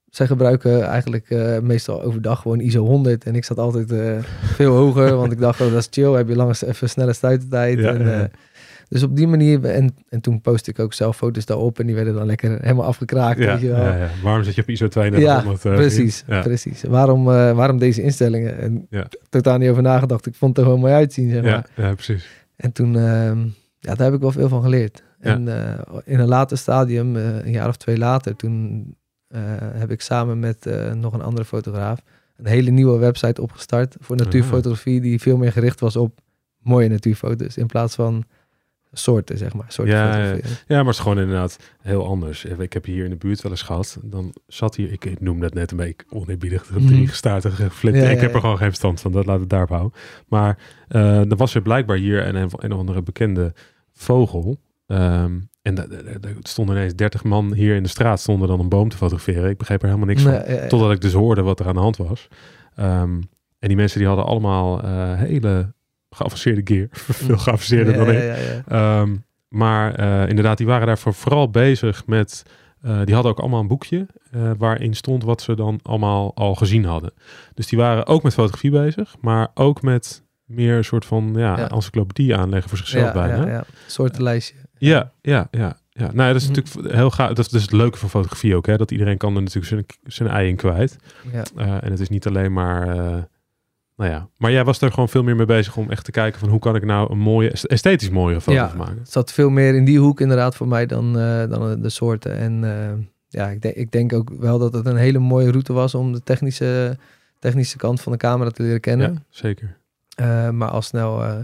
zij 0.09 0.27
gebruiken 0.27 0.83
eigenlijk 0.83 1.29
eh, 1.29 1.59
meestal 1.59 2.01
overdag 2.03 2.41
gewoon 2.41 2.59
ISO 2.59 2.85
100. 2.85 3.23
En 3.25 3.35
ik 3.35 3.43
zat 3.45 3.57
altijd 3.57 3.91
eh, 3.91 4.17
veel 4.57 4.75
hoger, 4.75 5.15
want 5.15 5.31
ik 5.31 5.39
dacht, 5.39 5.61
oh, 5.61 5.69
dat 5.71 5.79
is 5.79 5.87
chill. 5.89 6.11
Heb 6.11 6.27
je 6.27 6.35
lange, 6.35 6.53
even 6.67 6.89
snelle 6.89 7.13
sluitertijd. 7.13 7.79
Ja, 7.79 7.93
en, 7.93 8.05
ja, 8.05 8.11
ja. 8.19 8.29
dus 8.89 9.03
op 9.03 9.15
die 9.15 9.27
manier, 9.27 9.65
en, 9.65 9.95
en 10.09 10.21
toen 10.21 10.41
post 10.41 10.67
ik 10.67 10.79
ook 10.79 10.93
zelf 10.93 11.17
foto's 11.17 11.45
daarop 11.45 11.79
en 11.79 11.85
die 11.85 11.95
werden 11.95 12.13
dan 12.13 12.25
lekker 12.25 12.61
helemaal 12.61 12.85
afgekraakt. 12.85 13.39
Ja, 13.39 13.51
weet 13.51 13.61
je 13.61 13.67
wel. 13.67 13.83
ja, 13.85 13.95
ja. 13.97 14.09
Waarom 14.23 14.43
zit 14.43 14.55
je 14.55 14.61
op 14.61 14.69
ISO 14.69 14.87
3200? 14.87 15.65
eh, 15.65 15.73
Precies? 15.73 16.23
Ja. 16.27 16.41
precies. 16.41 16.83
Waarom, 16.83 17.23
waarom 17.23 17.77
deze 17.77 18.01
instellingen? 18.01 18.57
En 18.59 18.87
Ja. 18.89 19.07
totaal 19.29 19.57
niet 19.57 19.69
over 19.69 19.81
nagedacht. 19.83 20.25
Ik 20.25 20.35
vond 20.35 20.49
het 20.51 20.59
er 20.59 20.63
gewoon 20.71 20.79
mooi 20.85 20.93
uitzien, 20.93 21.29
zeg 21.29 21.41
maar. 21.43 21.69
Ja, 21.75 21.83
ja, 21.87 21.93
precies. 21.93 22.27
En 22.55 22.71
toen, 22.71 22.97
ehm, 22.97 23.39
ja, 23.81 23.95
daar 23.95 24.05
heb 24.05 24.15
ik 24.15 24.21
wel 24.21 24.31
veel 24.31 24.49
van 24.49 24.61
geleerd. 24.61 25.03
Ja. 25.21 25.33
En 25.33 25.47
eh, 25.47 25.97
in 26.03 26.19
een 26.19 26.27
later 26.27 26.57
stadium, 26.57 27.15
eh, 27.15 27.45
een 27.45 27.51
jaar 27.51 27.67
of 27.67 27.77
twee 27.77 27.97
later, 27.97 28.35
toen 28.35 28.85
eh, 29.27 29.39
heb 29.57 29.91
ik 29.91 30.01
samen 30.01 30.39
met 30.39 30.69
nog 30.93 31.13
een 31.13 31.21
andere 31.21 31.45
fotograaf 31.45 31.99
een 32.35 32.45
hele 32.45 32.71
nieuwe 32.71 32.97
website 32.97 33.41
opgestart 33.41 33.95
voor 33.99 34.15
natuurfotografie, 34.15 35.01
die 35.01 35.21
veel 35.21 35.37
meer 35.37 35.51
gericht 35.51 35.79
was 35.79 35.95
op 35.95 36.19
mooie 36.57 36.89
natuurfoto's 36.89 37.57
in 37.57 37.67
plaats 37.67 37.95
van 37.95 38.25
soorten, 38.91 39.37
zeg 39.37 39.53
maar. 39.53 39.65
Soorten 39.67 39.95
Ja, 39.95 40.25
ja. 40.25 40.39
maar 40.67 40.77
het 40.77 40.87
is 40.87 40.99
gewoon 40.99 41.19
inderdaad 41.19 41.57
heel 41.81 42.05
anders. 42.05 42.45
Ik 42.45 42.73
heb 42.73 42.85
hier 42.85 43.03
in 43.03 43.09
de 43.09 43.15
buurt 43.15 43.41
wel 43.41 43.51
eens 43.51 43.61
gehad. 43.61 43.97
Dan 44.03 44.33
zat 44.47 44.75
hier, 44.75 44.91
ik, 44.91 45.05
ik 45.05 45.21
noem 45.21 45.39
dat 45.39 45.53
net 45.53 45.71
een 45.71 45.77
beetje 45.77 46.05
oneerbiedig, 46.09 46.63
drie 46.63 47.07
geflipt. 47.07 47.97
Ja, 47.97 48.09
ik 48.09 48.19
heb 48.19 48.33
er 48.33 48.39
gewoon 48.39 48.57
geen 48.57 48.67
verstand 48.67 49.01
van, 49.01 49.11
dat 49.11 49.25
laat 49.25 49.39
het 49.39 49.49
daarop 49.49 49.69
houden. 49.69 49.99
Maar 50.27 50.57
eh 50.87 51.31
er 51.31 51.35
was 51.35 51.55
er 51.55 51.61
blijkbaar 51.61 51.97
hier 51.97 52.27
een, 52.27 52.35
een 52.35 52.71
of 52.71 52.79
andere 52.79 53.01
bekende 53.01 53.53
vogel. 54.01 54.59
Ehm, 54.87 55.39
en 55.61 55.77
er 55.77 56.35
stonden 56.41 56.75
ineens 56.75 56.95
30 56.95 57.23
man 57.23 57.53
hier 57.53 57.75
in 57.75 57.83
de 57.83 57.89
straat, 57.89 58.19
stonden 58.19 58.47
dan 58.47 58.59
een 58.59 58.69
boom 58.69 58.89
te 58.89 58.97
fotograferen. 58.97 59.49
Ik 59.49 59.57
begreep 59.57 59.81
er 59.81 59.87
helemaal 59.87 60.07
niks 60.07 60.21
van. 60.21 60.31
Nee, 60.31 60.43
ja, 60.47 60.61
ja. 60.61 60.67
Totdat 60.67 60.91
ik 60.91 61.01
dus 61.01 61.13
hoorde 61.13 61.41
wat 61.41 61.59
er 61.59 61.67
aan 61.67 61.73
de 61.73 61.79
hand 61.79 61.97
was. 61.97 62.27
Ehm, 62.75 63.21
en 63.59 63.67
die 63.67 63.75
mensen 63.75 63.99
die 63.99 64.07
hadden 64.07 64.25
allemaal 64.25 64.81
eh, 64.83 65.13
hele 65.19 65.73
geavanceerde 66.09 66.61
gear. 66.63 66.87
Veel 66.91 67.37
geavanceerder 67.37 67.93
Ja, 67.97 68.05
dan 68.05 68.13
ik. 68.15 68.21
ja, 68.21 68.35
ja. 68.35 68.61
Ehm, 69.01 69.15
maar 69.47 69.95
eh, 69.95 70.29
inderdaad, 70.29 70.57
die 70.57 70.67
waren 70.67 70.87
daarvoor 70.87 71.13
vooral 71.13 71.49
bezig 71.49 72.05
met. 72.05 72.43
eh, 72.81 72.99
die 73.05 73.13
hadden 73.13 73.31
ook 73.31 73.39
allemaal 73.39 73.59
een 73.59 73.67
boekje 73.67 74.07
eh, 74.31 74.51
waarin 74.57 74.93
stond 74.95 75.23
wat 75.23 75.41
ze 75.41 75.55
dan 75.55 75.79
allemaal 75.83 76.35
al 76.35 76.55
gezien 76.55 76.85
hadden. 76.85 77.13
Dus 77.53 77.67
die 77.67 77.77
waren 77.79 78.05
ook 78.07 78.23
met 78.23 78.33
fotografie 78.33 78.71
bezig, 78.71 79.15
maar 79.21 79.47
ook 79.53 79.81
met 79.81 80.23
meer 80.55 80.77
een 80.77 80.83
soort 80.83 81.05
van 81.05 81.31
ja, 81.35 81.57
Ja. 81.57 81.69
encyclopedie 81.69 82.35
aanleggen 82.35 82.69
voor 82.69 82.77
zichzelf 82.77 83.05
ja, 83.05 83.11
bijna. 83.13 83.35
ja, 83.35 83.45
Ja, 83.45 83.51
ja. 83.51 83.63
Soortenlijstje. 83.87 84.55
ja, 84.77 85.11
ja, 85.21 85.47
ja. 85.51 85.77
Nou 85.93 86.13
ja, 86.15 86.27
dat 86.33 86.35
is 86.41 86.47
Mhm. 86.49 86.57
natuurlijk 86.59 86.95
heel 86.95 87.09
gaaf. 87.11 87.27
Dat 87.27 87.37
is 87.45 87.47
dus 87.51 87.61
het 87.61 87.71
leuke 87.71 87.97
van 87.97 88.09
fotografie 88.09 88.55
ook, 88.55 88.65
hè? 88.65 88.77
Dat 88.77 88.91
iedereen 88.91 89.17
kan 89.17 89.35
er 89.35 89.41
natuurlijk 89.41 89.65
zijn, 89.67 89.85
zijn 90.03 90.29
ei 90.29 90.49
in 90.49 90.55
kwijt. 90.55 90.97
Ja. 91.31 91.43
Eh, 91.55 91.83
en 91.83 91.91
het 91.91 91.99
is 91.99 92.09
niet 92.09 92.27
alleen 92.27 92.53
maar. 92.53 92.87
eh, 92.87 93.17
nou 93.95 94.11
ja, 94.13 94.27
maar 94.37 94.51
jij 94.51 94.63
was 94.63 94.81
er 94.81 94.91
gewoon 94.91 95.09
veel 95.09 95.23
meer 95.23 95.35
mee 95.35 95.45
bezig 95.45 95.77
om 95.77 95.89
echt 95.89 96.05
te 96.05 96.11
kijken 96.11 96.39
van 96.39 96.49
hoe 96.49 96.59
kan 96.59 96.75
ik 96.75 96.85
nou 96.85 97.11
een 97.11 97.17
mooie, 97.17 97.51
esthetisch 97.67 98.09
mooie 98.09 98.41
foto 98.41 98.57
Ja. 98.57 98.73
maken. 98.77 98.97
Het 98.97 99.11
zat 99.11 99.31
veel 99.31 99.49
meer 99.49 99.75
in 99.75 99.85
die 99.85 99.99
hoek 99.99 100.21
inderdaad 100.21 100.55
voor 100.55 100.67
mij 100.67 100.85
dan, 100.85 101.19
eh, 101.19 101.49
dan 101.49 101.81
de 101.81 101.89
soorten. 101.89 102.37
En 102.37 102.61
ja, 103.27 103.47
ik 103.49 103.61
denk, 103.61 103.75
ik 103.75 103.91
denk 103.91 104.13
ook 104.13 104.29
wel 104.39 104.59
dat 104.59 104.73
het 104.73 104.85
een 104.85 104.95
hele 104.95 105.19
mooie 105.19 105.51
route 105.51 105.73
was 105.73 105.95
om 105.95 106.13
de 106.13 106.23
technische, 106.23 106.97
technische 107.39 107.77
kant 107.77 108.01
van 108.01 108.11
de 108.11 108.17
camera 108.17 108.49
te 108.49 108.63
leren 108.63 108.79
kennen. 108.79 109.13
Ja, 109.13 109.21
zeker. 109.29 109.77
Eh, 110.21 110.49
maar 110.49 110.69
al 110.69 110.81
snel 110.81 111.23
eh, 111.23 111.39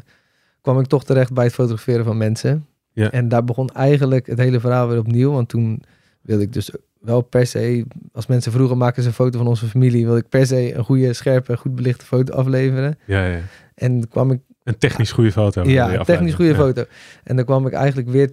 kwam 0.62 0.80
ik 0.80 0.86
toch 0.86 1.04
terecht 1.04 1.34
bij 1.34 1.44
het 1.44 1.54
fotograferen 1.54 2.06
van 2.06 2.18
mensen. 2.18 2.66
Ja. 2.92 3.12
En 3.12 3.28
daar 3.28 3.44
begon 3.44 3.70
eigenlijk 3.70 4.28
het 4.28 4.38
hele 4.38 4.60
verhaal 4.60 4.88
weer 4.88 5.00
opnieuw. 5.00 5.32
Want 5.32 5.50
toen 5.50 5.84
wilde 6.22 6.44
ik 6.44 6.54
dus 6.54 6.72
wel 7.00 7.22
per 7.22 7.46
se, 7.46 7.86
als 8.14 8.28
mensen 8.28 8.52
vroegen 8.52 8.78
maken 8.78 9.02
ze 9.02 9.08
een 9.08 9.14
foto 9.14 9.38
van 9.38 9.48
onze 9.48 9.66
familie, 9.66 10.06
wilde 10.06 10.20
ik 10.20 10.30
per 10.30 10.46
se 10.46 10.76
een 10.76 10.84
goede, 10.84 11.14
scherpe, 11.14 11.58
goed 11.58 11.76
belichte 11.76 12.06
foto 12.06 12.34
afleveren. 12.34 12.98
Ja, 13.06 13.26
ja. 13.26 13.40
En 13.76 14.08
kwam 14.08 14.32
ik 14.32 14.40
Een 14.64 14.78
technisch 14.78 15.12
goede 15.12 15.32
foto. 15.32 15.64
ja, 15.64 15.82
afleiden. 15.82 16.06
technisch 16.06 16.34
goede 16.34 16.56
foto. 16.56 16.86
En 17.24 17.36
dan 17.36 17.46
kwam 17.46 17.68
ik 17.68 17.74
eigenlijk 17.74 18.10
weer 18.10 18.32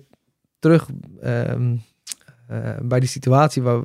terug 0.59 0.89
ehm, 1.23 1.75
eh, 2.49 2.59
bij 2.83 3.01
die 3.01 3.09
situatie 3.09 3.63
waar, 3.63 3.81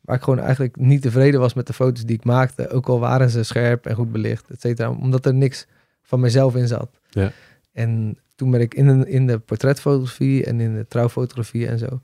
waar 0.00 0.16
ik 0.16 0.22
gewoon 0.22 0.40
eigenlijk 0.40 0.76
niet 0.76 1.02
tevreden 1.02 1.40
was 1.40 1.54
met 1.54 1.66
de 1.66 1.72
foto's 1.72 2.04
die 2.04 2.16
ik 2.16 2.24
maakte. 2.24 2.70
Ook 2.70 2.88
al 2.88 3.00
waren 3.00 3.30
ze 3.30 3.42
scherp 3.42 3.86
en 3.86 3.94
goed 3.94 4.12
belicht, 4.12 4.50
et 4.50 4.60
cetera. 4.60 4.90
Omdat 4.90 5.26
er 5.26 5.34
niks 5.34 5.66
van 6.04 6.20
mezelf 6.20 6.54
in 6.56 6.66
zat. 6.68 6.90
Ja. 7.10 7.32
En 7.72 8.18
toen 8.34 8.50
ben 8.50 8.60
ik 8.60 8.74
in, 8.74 8.86
een- 8.86 9.06
in 9.08 9.26
de 9.26 9.38
portretfotografie 9.38 10.44
en 10.44 10.60
in 10.60 10.74
de 10.74 10.86
trouwfotografie 10.88 11.66
en 11.66 11.78
zo... 11.78 12.00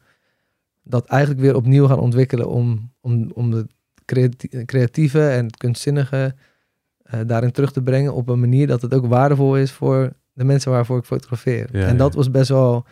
dat 0.83 1.07
eigenlijk 1.07 1.41
weer 1.41 1.55
opnieuw 1.57 1.87
gaan 1.87 1.99
ontwikkelen 1.99 2.49
om, 2.49 2.93
om, 3.01 3.31
om 3.35 3.51
de 3.51 3.67
creati- 4.05 4.65
creatieve 4.65 5.29
en 5.29 5.51
kunstzinnige 5.51 6.35
eh, 7.03 7.21
daarin 7.27 7.51
terug 7.51 7.73
te 7.73 7.83
brengen 7.83 8.15
op 8.15 8.29
een 8.29 8.41
manier 8.41 8.67
dat 8.67 8.83
het 8.83 8.95
ook 8.95 9.07
waardevol 9.07 9.57
is 9.57 9.73
voor 9.73 10.13
de 10.33 10.45
mensen 10.45 10.71
waarvoor 10.71 10.99
ik 10.99 11.05
fotografeer. 11.05 11.69
Ja, 11.73 11.87
en 11.87 11.97
dat 11.97 12.11
ja. 12.11 12.17
was 12.17 12.31
best 12.31 12.49
wel 12.49 12.85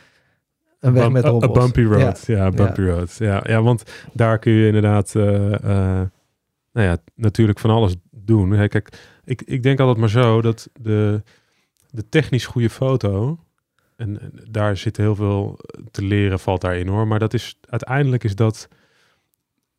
een 0.80 0.92
weg 0.92 1.02
Bump- 1.02 1.14
met 1.14 1.24
hobbels. 1.24 1.58
bumpy 1.58 1.82
road. 1.82 2.26
Ja, 2.26 2.44
Ja. 2.44 2.50
bumpy 2.50 2.80
road. 2.82 3.16
Ja, 3.18 3.42
ja, 3.46 3.62
want 3.62 3.82
daar 4.12 4.38
kun 4.38 4.52
je 4.52 4.66
inderdaad, 4.66 5.14
eh, 5.14 5.52
eh, 5.54 6.06
nou 6.72 6.86
ja, 6.86 6.96
natuurlijk 7.14 7.58
van 7.58 7.70
alles 7.70 7.96
doen. 8.28 8.68
Kijk, 8.68 8.98
ik, 9.24 9.42
ik 9.42 9.62
denk 9.62 9.80
altijd 9.80 9.98
maar 9.98 10.08
zo 10.08 10.40
dat 10.40 10.68
de, 10.80 11.22
de 11.90 12.08
technisch 12.08 12.46
goede 12.46 12.70
foto, 12.70 13.38
en, 13.96 14.20
en 14.20 14.32
daar 14.50 14.76
zit 14.76 14.96
heel 14.96 15.14
veel 15.14 15.58
te 15.90 16.02
leren, 16.04 16.38
valt 16.38 16.60
daarin 16.60 16.88
hoor. 16.88 17.06
Maar 17.06 17.18
dat 17.18 17.34
is, 17.34 17.58
uiteindelijk 17.68 18.24
is 18.24 18.34
dat, 18.34 18.68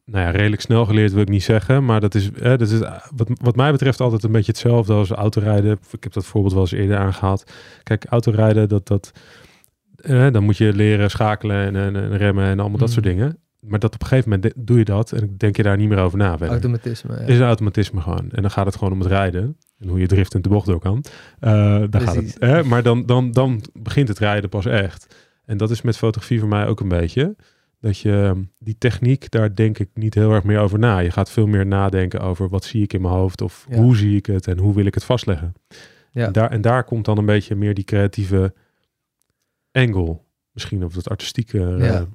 nou 0.05 0.25
ja, 0.25 0.31
redelijk 0.31 0.61
snel 0.61 0.85
geleerd 0.85 1.11
wil 1.11 1.21
ik 1.21 1.29
niet 1.29 1.43
zeggen. 1.43 1.85
Maar 1.85 1.99
dat 1.99 2.15
is, 2.15 2.29
hè, 2.39 2.57
dat 2.57 2.69
is 2.69 2.79
wat, 3.15 3.29
wat 3.33 3.55
mij 3.55 3.71
betreft 3.71 3.99
altijd 3.99 4.23
een 4.23 4.31
beetje 4.31 4.51
hetzelfde 4.51 4.93
als 4.93 5.09
autorijden. 5.11 5.79
Ik 5.91 6.03
heb 6.03 6.13
dat 6.13 6.25
voorbeeld 6.25 6.53
wel 6.53 6.61
eens 6.61 6.71
eerder 6.71 6.97
aangehaald. 6.97 7.51
Kijk, 7.83 8.05
autorijden, 8.05 8.69
dat, 8.69 8.87
dat, 8.87 9.11
eh, 9.95 10.31
dan 10.31 10.43
moet 10.43 10.57
je 10.57 10.73
leren 10.73 11.09
schakelen 11.09 11.65
en, 11.65 11.75
en, 11.75 11.95
en 11.95 12.17
remmen 12.17 12.45
en 12.45 12.59
allemaal 12.59 12.77
dat 12.77 12.87
Mm. 12.87 12.93
soort 12.93 13.05
dingen. 13.05 13.37
Maar 13.59 13.79
dat 13.79 13.93
op 13.93 14.01
een 14.01 14.07
gegeven 14.07 14.29
moment 14.29 14.53
doe 14.55 14.77
je 14.77 14.85
dat 14.85 15.11
en 15.11 15.35
denk 15.37 15.55
je 15.55 15.63
daar 15.63 15.77
niet 15.77 15.89
meer 15.89 15.97
over 15.99 16.17
na. 16.17 16.29
verder. 16.29 16.47
Automatisme. 16.49 17.13
ja. 17.13 17.19
Is 17.19 17.37
een 17.39 17.45
automatisme 17.45 18.01
gewoon. 18.01 18.31
En 18.31 18.41
dan 18.41 18.51
gaat 18.51 18.65
het 18.65 18.75
gewoon 18.75 18.93
om 18.93 18.99
het 18.99 19.07
rijden. 19.07 19.57
En 19.79 19.87
hoe 19.87 19.99
je 19.99 20.07
drift 20.07 20.33
en 20.33 20.41
de 20.41 20.49
bocht 20.49 20.65
door 20.65 20.79
kan. 20.79 21.03
Eh 21.39 21.83
daar 21.89 22.01
gaat 22.01 22.15
het. 22.15 22.35
Hè? 22.39 22.63
Maar 22.63 22.83
dan, 22.83 23.05
dan, 23.05 23.31
dan 23.31 23.61
begint 23.73 24.07
het 24.07 24.19
rijden 24.19 24.49
pas 24.49 24.65
echt. 24.65 25.15
En 25.45 25.57
dat 25.57 25.69
is 25.71 25.81
met 25.81 25.97
fotografie 25.97 26.39
voor 26.39 26.49
mij 26.49 26.67
ook 26.67 26.79
een 26.79 26.87
beetje. 26.87 27.35
Dat 27.79 27.97
je 27.99 28.43
die 28.57 28.77
techniek, 28.77 29.31
daar 29.31 29.55
denk 29.55 29.79
ik 29.79 29.89
niet 29.93 30.13
heel 30.13 30.31
erg 30.31 30.43
meer 30.43 30.59
over 30.59 30.79
na. 30.79 30.97
Je 30.99 31.11
gaat 31.11 31.31
veel 31.31 31.47
meer 31.47 31.65
nadenken 31.65 32.19
over 32.19 32.49
wat 32.49 32.63
zie 32.63 32.83
ik 32.83 32.93
in 32.93 33.01
mijn 33.01 33.13
hoofd. 33.13 33.41
Of 33.41 33.65
Ja. 33.69 33.77
hoe 33.77 33.95
zie 33.95 34.17
ik 34.17 34.25
het 34.25 34.47
en 34.47 34.57
hoe 34.57 34.73
wil 34.75 34.85
ik 34.85 34.93
het 34.93 35.03
vastleggen. 35.03 35.53
Ja. 36.11 36.25
En, 36.25 36.31
daar, 36.33 36.51
en 36.51 36.61
daar 36.61 36.83
komt 36.83 37.05
dan 37.05 37.17
een 37.17 37.25
beetje 37.25 37.55
meer 37.55 37.73
die 37.73 37.83
creatieve 37.83 38.53
angle. 39.71 40.19
Misschien 40.51 40.83
of 40.83 40.93
dat 40.93 41.09
artistieke. 41.09 41.75
eh, 41.75 41.85
Ja. 41.85 42.05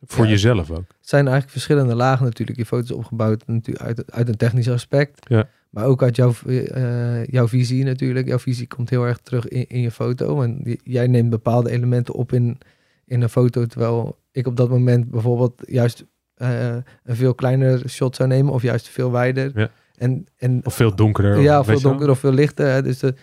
Voor 0.00 0.24
Ja. 0.24 0.30
jezelf 0.30 0.70
ook. 0.70 0.76
Het 0.76 1.08
zijn 1.08 1.22
eigenlijk 1.22 1.50
verschillende 1.52 1.94
lagen 1.94 2.24
natuurlijk. 2.24 2.58
Je 2.58 2.66
foto's 2.66 2.90
opgebouwd 2.90 3.46
natuurlijk 3.46 3.84
uit, 3.86 4.12
uit 4.12 4.28
een 4.28 4.36
technisch 4.36 4.68
aspect. 4.70 5.26
Ja. 5.28 5.48
Maar 5.70 5.84
ook 5.84 6.02
uit 6.02 6.16
jouw, 6.16 6.32
eh, 6.46 7.24
jouw 7.26 7.48
visie 7.48 7.84
natuurlijk. 7.84 8.26
Jouw 8.26 8.38
visie 8.38 8.66
komt 8.66 8.90
heel 8.90 9.04
erg 9.04 9.18
terug 9.18 9.48
in, 9.48 9.66
in 9.68 9.80
je 9.80 9.90
foto. 9.90 10.42
En 10.42 10.78
jij 10.84 11.06
neemt 11.06 11.30
bepaalde 11.30 11.70
elementen 11.70 12.14
op 12.14 12.32
in, 12.32 12.58
in 13.04 13.22
een 13.22 13.28
foto. 13.28 13.64
Terwijl 13.66 14.18
ik 14.32 14.46
op 14.46 14.56
dat 14.56 14.68
moment 14.68 15.10
bijvoorbeeld 15.10 15.62
juist 15.66 16.04
eh, 16.34 16.76
een 17.04 17.16
veel 17.16 17.34
kleiner 17.34 17.88
shot 17.88 18.16
zou 18.16 18.28
nemen. 18.28 18.52
Of 18.52 18.62
juist 18.62 18.88
veel 18.88 19.10
wijder. 19.12 19.50
Ja. 19.54 19.70
En, 19.96 20.26
en 20.36 20.60
Of 20.64 20.74
veel 20.74 20.94
donkerder. 20.94 21.40
ja, 21.40 21.56
weet 21.56 21.64
veel 21.64 21.74
je 21.76 21.82
wel? 21.82 21.90
donker 21.90 22.10
of 22.10 22.18
veel 22.18 22.32
lichter. 22.32 22.66
hè. 22.66 22.82
Dus 22.82 22.98
de, 22.98 23.14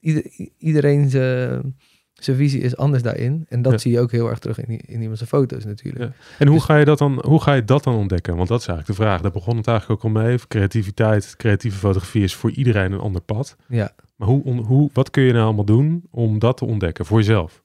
ieder, 0.00 0.24
i- 0.38 0.52
iedereen 0.58 1.10
zijn, 1.10 1.76
zijn 2.24 2.36
visie 2.36 2.60
is 2.60 2.76
anders 2.76 3.02
daarin. 3.02 3.46
En 3.48 3.62
dat 3.62 3.72
Ja. 3.72 3.78
zie 3.78 3.92
je 3.92 4.00
ook 4.00 4.10
heel 4.10 4.28
erg 4.28 4.38
terug 4.38 4.58
in, 4.58 4.64
die- 4.68 4.82
in 4.86 5.00
iemands 5.02 5.22
foto's 5.22 5.64
natuurlijk. 5.64 6.04
Ja. 6.04 6.12
En 6.38 6.46
hoe 6.46 6.56
Dus- 6.56 6.64
ga, 6.64 6.76
je 6.76 6.84
dat 6.84 6.98
dan, 6.98 7.22
hoe 7.26 7.40
ga 7.42 7.52
je 7.54 7.64
dat 7.64 7.84
dan 7.84 7.94
ontdekken? 7.94 8.36
Want 8.36 8.48
dat 8.48 8.60
is 8.60 8.66
eigenlijk 8.66 8.98
de 8.98 9.04
vraag. 9.04 9.20
Daar 9.20 9.30
begon 9.30 9.56
het 9.56 9.66
eigenlijk 9.66 10.04
ook 10.04 10.14
al 10.14 10.22
mee. 10.22 10.38
Creativiteit, 10.48 11.36
creatieve 11.36 11.78
fotografie 11.78 12.22
is 12.22 12.34
voor 12.34 12.50
iedereen 12.50 12.92
een 12.92 13.00
ander 13.00 13.20
pad. 13.22 13.56
Ja. 13.68 13.92
Maar 14.16 14.28
hoe, 14.28 14.44
on- 14.44 14.64
hoe, 14.64 14.90
wat 14.92 15.10
kun 15.10 15.22
je 15.22 15.32
nou 15.32 15.44
allemaal 15.44 15.64
doen 15.64 16.02
om 16.10 16.38
dat 16.38 16.56
te 16.56 16.64
ontdekken 16.64 17.06
voor 17.06 17.18
jezelf? 17.18 17.62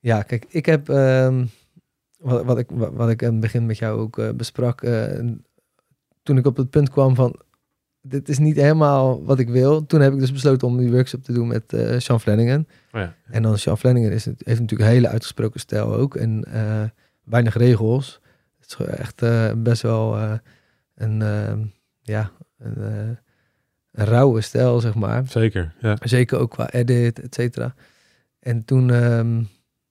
Ja, 0.00 0.22
kijk, 0.22 0.46
ik 0.48 0.66
heb, 0.66 0.88
ehm, 0.88 1.44
wat, 2.18 2.44
wat, 2.44 2.58
ik, 2.58 2.66
wat, 2.70 2.92
wat 2.92 3.10
ik 3.10 3.24
aan 3.24 3.30
het 3.32 3.40
begin 3.40 3.66
met 3.66 3.78
jou 3.78 4.00
ook 4.00 4.18
eh, 4.18 4.30
besprak, 4.30 4.82
eh, 4.82 5.04
toen 6.22 6.36
ik 6.38 6.46
op 6.46 6.56
het 6.56 6.70
punt 6.70 6.90
kwam 6.90 7.14
van, 7.14 7.36
dit 8.06 8.28
is 8.28 8.38
niet 8.38 8.56
helemaal 8.56 9.24
wat 9.24 9.38
ik 9.38 9.48
wil. 9.48 9.86
Toen 9.86 10.00
heb 10.00 10.12
ik 10.12 10.18
dus 10.18 10.32
besloten 10.32 10.68
om 10.68 10.76
die 10.78 10.90
workshop 10.90 11.22
te 11.22 11.32
doen 11.32 11.48
met 11.48 11.72
eh 11.72 11.98
Sean 11.98 12.20
Flanagan. 12.20 12.66
Oh 12.92 13.00
ja. 13.00 13.14
En 13.24 13.42
dan 13.42 13.58
Sean 13.58 13.78
Flanagan 13.78 14.10
is 14.10 14.24
het, 14.24 14.42
heeft 14.44 14.60
natuurlijk 14.60 14.88
een 14.88 14.94
hele 14.96 15.08
uitgesproken 15.08 15.60
stijl 15.60 15.94
ook 15.94 16.16
en 16.16 16.44
eh, 16.44 16.82
weinig 17.24 17.56
regels. 17.56 18.20
Het 18.60 18.76
is 18.78 18.86
echt 18.86 19.22
eh, 19.22 19.52
best 19.56 19.82
wel 19.82 20.18
een, 20.94 21.22
ehm, 21.22 21.64
ja, 22.02 22.30
een, 22.58 22.78
een 23.92 24.04
rauwe 24.04 24.40
stijl, 24.40 24.80
zeg 24.80 24.94
maar. 24.94 25.22
Zeker, 25.26 25.74
ja. 25.80 25.96
Zeker 26.00 26.38
ook 26.38 26.50
qua 26.50 26.70
edit, 26.70 27.20
et 27.20 27.34
cetera. 27.34 27.74
En 28.40 28.64
toen, 28.64 28.90
ehm, 28.90 29.42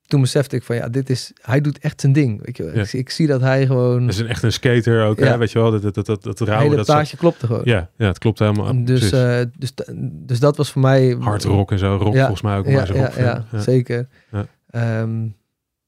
toen 0.08 0.22
besefte 0.22 0.56
ik 0.56 0.64
van 0.64 0.76
ja, 0.76 0.90
dit 0.90 1.10
is, 1.10 1.32
hij 1.42 1.62
doet 1.62 1.80
echt 1.80 2.02
zijn 2.02 2.14
ding. 2.14 2.46
Weet 2.46 2.58
je, 2.58 2.64
wel. 2.64 2.74
Ja. 2.76 2.82
ik, 2.82 2.94
ik 2.94 3.10
zie 3.10 3.28
dat 3.28 3.42
hij 3.42 3.66
gewoon, 3.66 4.02
Dat 4.06 4.14
is 4.14 4.20
een, 4.20 4.28
echt 4.28 4.44
een 4.44 4.52
skater 4.54 5.06
ook, 5.06 5.20
hè? 5.20 5.26
Ja. 5.26 5.38
weet 5.38 5.52
je 5.52 5.60
wel? 5.60 5.72
Dat, 5.72 5.82
dat, 5.82 5.94
dat, 5.94 6.06
dat, 6.06 6.24
dat 6.24 6.40
rauwe, 6.40 6.64
hele 6.64 6.76
dat 6.76 6.86
plaatje 6.86 7.18
klopte 7.18 7.46
gewoon. 7.46 7.62
ja, 7.66 7.90
ja, 7.98 8.08
het 8.08 8.18
klopt 8.18 8.40
helemaal. 8.40 8.86
dus, 8.86 9.12
eh, 9.12 9.42
dus, 9.58 9.74
dus 10.12 10.40
dat 10.40 10.58
was 10.58 10.72
voor 10.72 10.82
mij... 10.82 11.16
Hard 11.20 11.44
rock 11.44 11.72
en 11.72 11.80
zo. 11.80 11.96
Rock 11.96 12.14
Ja, 12.14 12.20
volgens 12.22 12.42
mij 12.42 12.58
ook. 12.58 12.66
Ja, 12.66 12.74
maar 12.74 12.88
zo'n 12.88 12.96
ja, 12.96 13.04
rockfan. 13.04 13.24
ja, 13.24 13.46
Ja. 13.52 13.60
zeker. 13.60 14.08
Ja. 14.32 14.46
Ehm, 14.70 15.28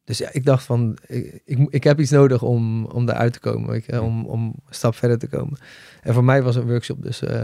dus 0.04 0.18
ja, 0.18 0.30
ik 0.32 0.46
dacht 0.46 0.64
van, 0.64 0.98
ik, 1.08 1.42
ik, 1.46 1.68
ik 1.70 1.84
heb 1.84 2.00
iets 2.00 2.12
nodig 2.12 2.42
om, 2.42 2.86
om 2.86 3.06
daaruit 3.06 3.34
te 3.34 3.40
komen, 3.40 3.70
weet 3.70 3.86
je, 3.86 3.92
Ja. 3.92 4.02
om, 4.02 4.26
om 4.26 4.44
een 4.46 4.56
stap 4.70 4.96
verder 4.96 5.18
te 5.18 5.28
komen. 5.28 5.58
En 6.02 6.14
voor 6.14 6.24
mij 6.24 6.44
was 6.44 6.56
een 6.56 6.68
workshop 6.68 7.04
dus 7.04 7.22
eh, 7.22 7.44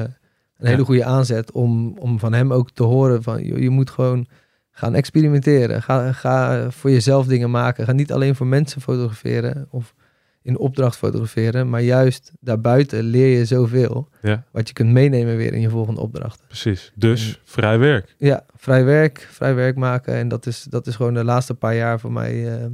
een 0.57 0.67
hele 0.67 0.83
goede 0.85 1.03
aanzet 1.05 1.51
om, 1.51 1.97
om 1.97 2.19
van 2.19 2.33
hem 2.33 2.53
ook 2.53 2.71
te 2.71 2.83
horen 2.83 3.23
van, 3.23 3.43
je 3.61 3.69
moet 3.69 3.89
gewoon 3.89 4.27
gaan 4.71 4.95
experimenteren. 4.95 5.81
Ga, 5.83 6.11
ga 6.11 6.69
voor 6.71 6.91
jezelf 6.91 7.27
dingen 7.27 7.51
maken. 7.51 7.85
Ga 7.85 7.91
niet 7.91 8.11
alleen 8.11 8.35
voor 8.35 8.47
mensen 8.47 8.81
fotograferen 8.81 9.67
of 9.69 9.93
in 10.43 10.57
opdracht 10.57 10.97
fotograferen, 10.97 11.69
maar 11.69 11.81
juist 11.81 12.31
daarbuiten 12.39 13.03
leer 13.03 13.37
je 13.37 13.45
zoveel 13.45 14.09
Ja. 14.21 14.43
wat 14.51 14.67
je 14.67 14.73
kunt 14.73 14.89
meenemen 14.91 15.37
weer 15.37 15.53
in 15.53 15.61
je 15.61 15.69
volgende 15.69 16.01
opdrachten. 16.01 16.47
Precies. 16.47 16.91
Dus 16.95 17.41
vrij 17.43 17.79
werk. 17.79 18.15
Ja, 18.17 18.45
vrij 18.55 18.83
werk, 18.83 19.27
vrij 19.31 19.55
werk 19.55 19.75
maken. 19.75 20.13
En 20.13 20.27
dat 20.27 20.45
is, 20.45 20.63
dat 20.63 20.87
is 20.87 20.95
gewoon 20.95 21.13
de 21.13 21.23
laatste 21.23 21.53
paar 21.53 21.75
jaar 21.75 21.99
voor 21.99 22.11
mij 22.11 22.59
eh, 22.59 22.65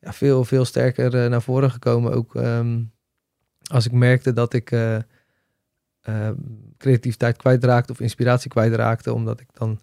ja, 0.00 0.12
veel, 0.12 0.44
veel 0.44 0.64
sterker 0.64 1.22
eh, 1.24 1.30
naar 1.30 1.42
voren 1.42 1.70
gekomen. 1.70 2.12
Ook 2.12 2.34
ehm, 2.34 2.82
als 3.70 3.86
ik 3.86 3.92
merkte 3.92 4.32
dat 4.32 4.52
ik 4.52 4.70
eh, 4.70 4.98
creativiteit 6.76 7.36
kwijtraakte 7.36 7.92
of 7.92 8.00
inspiratie 8.00 8.50
kwijtraakte. 8.50 9.12
Omdat 9.12 9.40
ik 9.40 9.48
dan, 9.52 9.80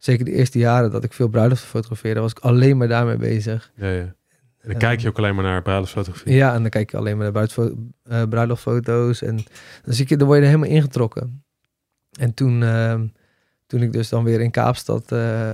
zeker 0.00 0.24
de 0.24 0.32
eerste 0.32 0.58
jaren 0.58 0.90
dat 0.90 1.04
ik 1.04 1.12
veel 1.12 1.28
bruiloften 1.28 1.68
fotografeerde, 1.68 2.20
was 2.20 2.30
ik 2.30 2.38
alleen 2.38 2.76
maar 2.76 2.88
daarmee 2.88 3.16
bezig. 3.16 3.70
Ja, 3.74 3.90
ja. 3.90 4.14
En 4.60 4.68
dan 4.68 4.78
kijk 4.78 5.00
je 5.00 5.08
ook 5.08 5.18
alleen 5.18 5.34
maar 5.34 5.44
naar 5.44 5.62
bruiloftsfotografie. 5.62 6.34
Ja, 6.34 6.54
en 6.54 6.60
dan 6.60 6.70
kijk 6.70 6.90
je 6.90 6.96
alleen 6.96 7.14
maar 7.14 7.24
naar 7.24 7.32
buitenfo- 7.32 7.76
eh, 8.02 8.22
bruiloftfoto's. 8.22 9.22
En 9.22 9.36
dan, 9.84 9.94
zie 9.94 10.04
je, 10.08 10.16
dan 10.16 10.26
word 10.26 10.38
je 10.38 10.44
er 10.44 10.50
helemaal 10.50 10.74
ingetrokken. 10.74 11.44
En 12.18 12.34
toen, 12.34 12.62
ehm, 12.62 13.06
toen 13.66 13.82
ik 13.82 13.92
dus 13.92 14.08
dan 14.08 14.24
weer 14.24 14.40
in 14.40 14.50
Kaapstad 14.50 15.12
eh, 15.12 15.50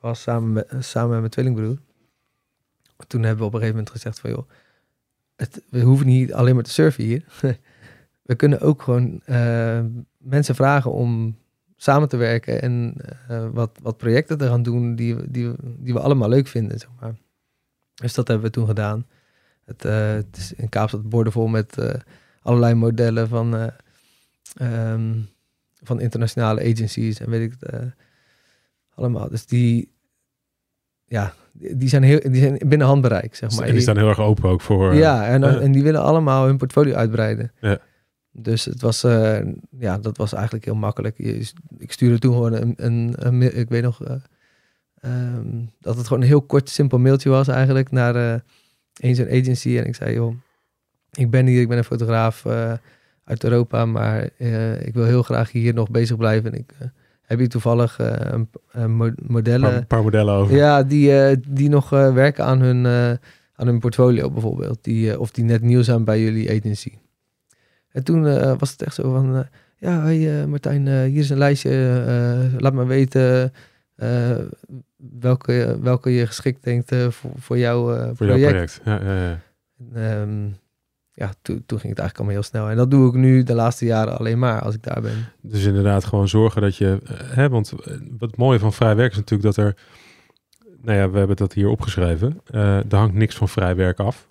was 0.00 0.22
samen 0.22 0.52
met, 0.52 0.74
samen 0.78 1.10
met 1.10 1.18
mijn 1.18 1.30
tweelingbroer. 1.30 1.78
Toen 3.06 3.22
hebben 3.22 3.40
we 3.40 3.44
op 3.44 3.54
een 3.54 3.60
gegeven 3.60 3.76
moment 3.76 3.90
gezegd 3.90 4.20
van 4.20 4.30
joh, 4.30 4.48
het, 5.36 5.62
we 5.70 5.80
hoeven 5.80 6.06
niet 6.06 6.32
alleen 6.32 6.54
maar 6.54 6.64
te 6.64 6.70
surfen 6.70 7.04
hier. 7.04 7.24
we 8.22 8.34
kunnen 8.34 8.60
ook 8.60 8.82
gewoon 8.82 9.20
eh, 9.24 9.80
mensen 10.18 10.54
vragen 10.54 10.92
om 10.92 11.36
samen 11.82 12.08
te 12.08 12.16
werken 12.16 12.62
en 12.62 12.94
eh, 13.28 13.46
wat, 13.52 13.78
wat 13.82 13.96
projecten 13.96 14.38
te 14.38 14.46
gaan 14.46 14.62
doen 14.62 14.94
die, 14.94 15.14
we- 15.16 15.30
die, 15.30 15.52
die 15.78 15.92
we 15.92 16.00
allemaal 16.00 16.28
leuk 16.28 16.46
vinden, 16.46 16.78
zeg 16.78 16.88
maar. 17.00 17.14
Dus 17.94 18.14
dat 18.14 18.28
hebben 18.28 18.46
we 18.46 18.52
toen 18.52 18.66
gedaan. 18.66 19.06
Het, 19.64 19.84
eh, 19.84 20.12
het 20.12 20.36
is 20.36 20.52
in 20.52 20.68
Kaapstad 20.68 21.08
borden 21.08 21.32
vol 21.32 21.46
met 21.46 21.78
eh, 21.78 21.94
allerlei 22.42 22.74
modellen 22.74 23.28
van, 23.28 23.56
eh, 23.56 23.66
ehm, 24.54 25.12
van 25.82 26.00
internationale 26.00 26.60
agencies 26.60 27.20
en 27.20 27.30
weet 27.30 27.52
ik 27.52 27.54
het 27.60 27.92
allemaal. 28.94 29.28
Dus 29.28 29.46
die, 29.46 29.92
ja, 31.04 31.34
die 31.52 31.88
zijn, 31.88 32.02
heel, 32.02 32.20
die 32.20 32.40
zijn 32.40 32.58
binnen 32.66 32.86
handbereik, 32.86 33.34
zeg 33.34 33.50
maar. 33.50 33.66
en 33.66 33.72
die 33.72 33.80
staan 33.82 33.96
heel 33.96 34.08
erg 34.08 34.20
open 34.20 34.50
ook 34.50 34.60
voor... 34.60 34.94
ja, 34.94 35.26
en, 35.26 35.42
en 35.60 35.72
die 35.72 35.82
willen 35.82 36.02
allemaal 36.02 36.46
hun 36.46 36.56
portfolio 36.56 36.94
uitbreiden. 36.94 37.52
Ja. 37.60 37.78
Dus 38.32 38.64
het 38.64 38.80
was, 38.80 39.04
eh, 39.04 39.38
ja, 39.78 39.98
dat 39.98 40.16
was 40.16 40.32
eigenlijk 40.32 40.64
heel 40.64 40.74
makkelijk. 40.74 41.18
Ik 41.78 41.92
stuurde 41.92 42.18
toen 42.18 42.32
gewoon 42.32 42.52
een, 42.52 42.74
een, 43.16 43.58
ik 43.58 43.68
weet 43.68 43.82
nog, 43.82 44.04
eh, 44.04 44.14
ehm, 45.00 45.64
dat 45.80 45.96
het 45.96 46.06
gewoon 46.06 46.22
een 46.22 46.28
heel 46.28 46.42
kort, 46.42 46.68
simpel 46.68 46.98
mailtje 46.98 47.30
was 47.30 47.48
eigenlijk 47.48 47.90
naar 47.90 48.16
eh 48.16 48.40
een 49.00 49.14
zo'n 49.14 49.30
agency. 49.30 49.76
En 49.78 49.86
ik 49.86 49.94
zei, 49.94 50.14
joh, 50.14 50.34
ik 51.10 51.30
ben 51.30 51.46
hier, 51.46 51.60
ik 51.60 51.68
ben 51.68 51.78
een 51.78 51.84
fotograaf 51.84 52.46
uit 53.24 53.44
Europa, 53.44 53.86
maar 53.86 54.22
ik 54.80 54.94
wil 54.94 55.04
heel 55.04 55.22
graag 55.22 55.50
hier 55.50 55.74
nog 55.74 55.90
bezig 55.90 56.16
blijven. 56.16 56.52
En 56.52 56.58
ik 56.58 56.72
heb 57.22 57.38
hier 57.38 57.48
toevallig 57.48 57.98
een, 57.98 58.48
een 58.72 58.94
mo- 58.94 59.04
een 59.04 59.14
modellen... 59.26 59.70
paar, 59.70 59.86
paar 59.86 60.02
modellen 60.02 60.34
over. 60.34 60.56
Ja, 60.56 60.82
die, 60.82 61.40
die 61.48 61.68
nog 61.68 61.88
werken 61.90 62.44
aan 62.44 62.60
hun, 62.60 62.86
aan 63.54 63.66
hun 63.66 63.78
portfolio 63.78 64.30
bijvoorbeeld. 64.30 64.84
Die, 64.84 65.20
of 65.20 65.30
die 65.30 65.44
net 65.44 65.62
nieuw 65.62 65.82
zijn 65.82 66.04
bij 66.04 66.20
jullie 66.20 66.50
agency. 66.50 66.92
En 67.92 68.04
toen 68.04 68.26
eh, 68.26 68.54
was 68.58 68.70
het 68.70 68.82
echt 68.82 68.94
zo 68.94 69.12
van... 69.12 69.36
eh, 69.36 69.42
ja, 69.78 70.02
hey, 70.02 70.40
eh, 70.40 70.46
Martijn, 70.46 70.86
hier 70.86 71.20
is 71.20 71.30
een 71.30 71.38
lijstje. 71.38 72.50
laat 72.58 72.72
me 72.72 72.84
weten 72.86 73.52
welke, 75.20 75.78
welke 75.80 76.10
je 76.10 76.26
geschikt 76.26 76.64
denkt 76.64 76.94
voor, 77.08 77.30
voor 77.36 77.58
jouw 77.58 77.94
eh, 77.94 78.10
Voor 78.14 78.26
jouw 78.26 78.36
project. 78.36 78.80
project. 78.80 78.80
Ja, 78.84 79.12
ja, 79.12 79.22
ja. 79.22 79.40
En, 79.92 80.20
ehm, 80.20 80.60
ja, 81.12 81.32
toen, 81.42 81.62
toen 81.66 81.78
ging 81.78 81.92
het 81.92 81.98
eigenlijk 82.02 82.16
allemaal 82.16 82.34
heel 82.34 82.42
snel. 82.42 82.68
En 82.68 82.76
dat 82.76 82.90
doe 82.90 83.08
ik 83.08 83.14
nu 83.14 83.42
de 83.42 83.54
laatste 83.54 83.84
jaren 83.84 84.18
alleen 84.18 84.38
maar 84.38 84.60
als 84.62 84.74
ik 84.74 84.82
daar 84.82 85.00
ben. 85.00 85.24
Dus 85.40 85.64
inderdaad 85.64 86.04
gewoon 86.04 86.28
zorgen 86.28 86.62
dat 86.62 86.76
je... 86.76 86.98
Hè, 87.12 87.48
want 87.48 87.70
wat 88.18 88.30
het 88.30 88.36
mooie 88.36 88.58
van 88.58 88.72
vrij 88.72 88.96
werk 88.96 89.10
is 89.10 89.16
natuurlijk 89.16 89.54
dat 89.54 89.64
er... 89.66 89.76
Nou 90.82 90.98
ja, 90.98 91.10
we 91.10 91.18
hebben 91.18 91.36
dat 91.36 91.52
hier 91.52 91.68
opgeschreven. 91.68 92.40
Eh 92.46 92.76
er 92.76 92.96
hangt 92.96 93.14
niks 93.14 93.36
van 93.36 93.48
vrij 93.48 93.76
werk 93.76 93.98
af. 93.98 94.26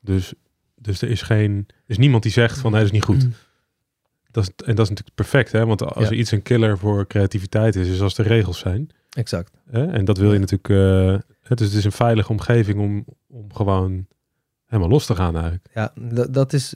Dus, 0.00 0.34
dus 0.82 1.02
er 1.02 1.08
is 1.10 1.22
geen... 1.22 1.64
Er 1.68 1.74
is 1.86 1.98
niemand 1.98 2.22
die 2.22 2.32
zegt 2.32 2.58
van 2.58 2.70
nee, 2.70 2.80
dat 2.80 2.88
is 2.88 2.94
niet 2.94 3.04
goed. 3.04 3.26
Dat 4.30 4.42
is, 4.42 4.50
en 4.66 4.74
dat 4.74 4.84
is 4.84 4.88
natuurlijk 4.88 5.14
perfect, 5.16 5.52
hè? 5.52 5.66
Want 5.66 5.82
als 5.82 5.94
Mm. 5.94 6.02
Ja. 6.02 6.08
er 6.08 6.14
iets 6.16 6.30
een 6.30 6.42
killer 6.42 6.78
voor 6.78 7.06
creativiteit 7.06 7.76
is, 7.76 7.88
is 7.88 8.00
als 8.00 8.18
er 8.18 8.26
regels 8.26 8.58
zijn. 8.58 8.90
Exact. 9.10 9.50
Hè? 9.70 9.86
En 9.86 10.04
dat 10.04 10.18
wil 10.18 10.32
je 10.32 10.38
natuurlijk... 10.38 10.68
eh, 10.68 11.30
dus 11.56 11.66
het 11.68 11.76
is 11.76 11.84
een 11.84 11.92
veilige 11.92 12.30
omgeving 12.30 12.78
om, 12.78 13.04
om 13.28 13.54
gewoon 13.54 14.06
helemaal 14.66 14.90
los 14.90 15.06
te 15.06 15.14
gaan 15.14 15.34
eigenlijk. 15.34 15.66
Ja, 15.74 15.92
dat, 15.94 16.34
dat 16.34 16.52
is. 16.52 16.74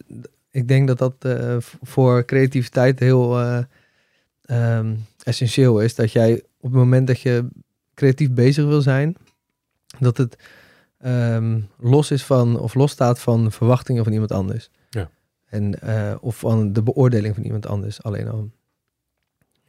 Ik 0.51 0.69
denk 0.69 0.87
dat 0.89 0.99
dat 0.99 1.15
eh, 1.19 1.57
voor 1.83 2.25
creativiteit 2.25 2.99
heel 2.99 3.41
eh, 3.41 3.63
ehm, 4.45 4.95
essentieel 5.23 5.81
is. 5.81 5.95
Dat 5.95 6.13
jij 6.13 6.43
op 6.61 6.71
het 6.71 6.79
moment 6.81 7.07
dat 7.07 7.21
je 7.21 7.49
creatief 7.95 8.31
bezig 8.31 8.65
wil 8.65 8.81
zijn, 8.81 9.17
dat 9.99 10.17
het 10.17 10.37
ehm, 11.05 11.61
los 11.79 12.11
is 12.11 12.25
van 12.25 12.59
of 12.59 12.75
losstaat 12.75 13.21
van 13.21 13.53
verwachtingen 13.53 14.05
van 14.05 14.13
iemand 14.13 14.33
anders. 14.33 14.71
Ja. 14.91 15.11
En, 15.45 15.81
eh, 15.81 16.15
of 16.21 16.39
van 16.39 16.73
de 16.73 16.83
beoordeling 16.83 17.35
van 17.35 17.45
iemand 17.45 17.67
anders 17.67 18.03
alleen 18.03 18.29
al. 18.29 18.51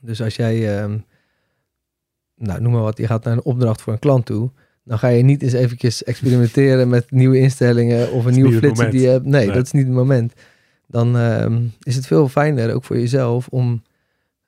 Dus 0.02 0.21
als 0.21 0.36
jij, 0.36 0.78
ehm, 0.80 0.98
nou 2.36 2.62
noem 2.62 2.71
maar 2.71 2.82
wat, 2.82 2.98
je 2.98 3.08
gaat 3.08 3.24
naar 3.24 3.34
een 3.34 3.43
opdracht 3.43 3.82
voor 3.82 3.93
een 3.93 4.00
klant 4.00 4.26
toe. 4.26 4.50
Dan 4.84 5.00
ga 5.00 5.08
je 5.08 5.24
niet 5.24 5.41
eens 5.41 5.54
eventjes 5.54 6.04
experimenteren 6.04 6.89
met 6.89 7.12
nieuwe 7.12 7.39
instellingen 7.39 8.12
of 8.12 8.26
een 8.26 8.34
nieuwe 8.34 8.58
flitser 8.58 8.91
die 8.91 9.02
je 9.02 9.08
hebt. 9.08 9.26
Nee, 9.26 9.45
Nee. 9.45 9.56
dat 9.56 9.65
is 9.65 9.71
niet 9.71 9.86
het 9.86 9.95
moment. 9.95 10.34
Dan 10.88 11.17
ehm, 11.17 11.63
is 11.82 11.95
het 11.95 12.08
veel 12.08 12.28
fijner, 12.28 12.74
ook 12.74 12.84
voor 12.84 12.98
jezelf, 13.00 13.48
om 13.48 13.84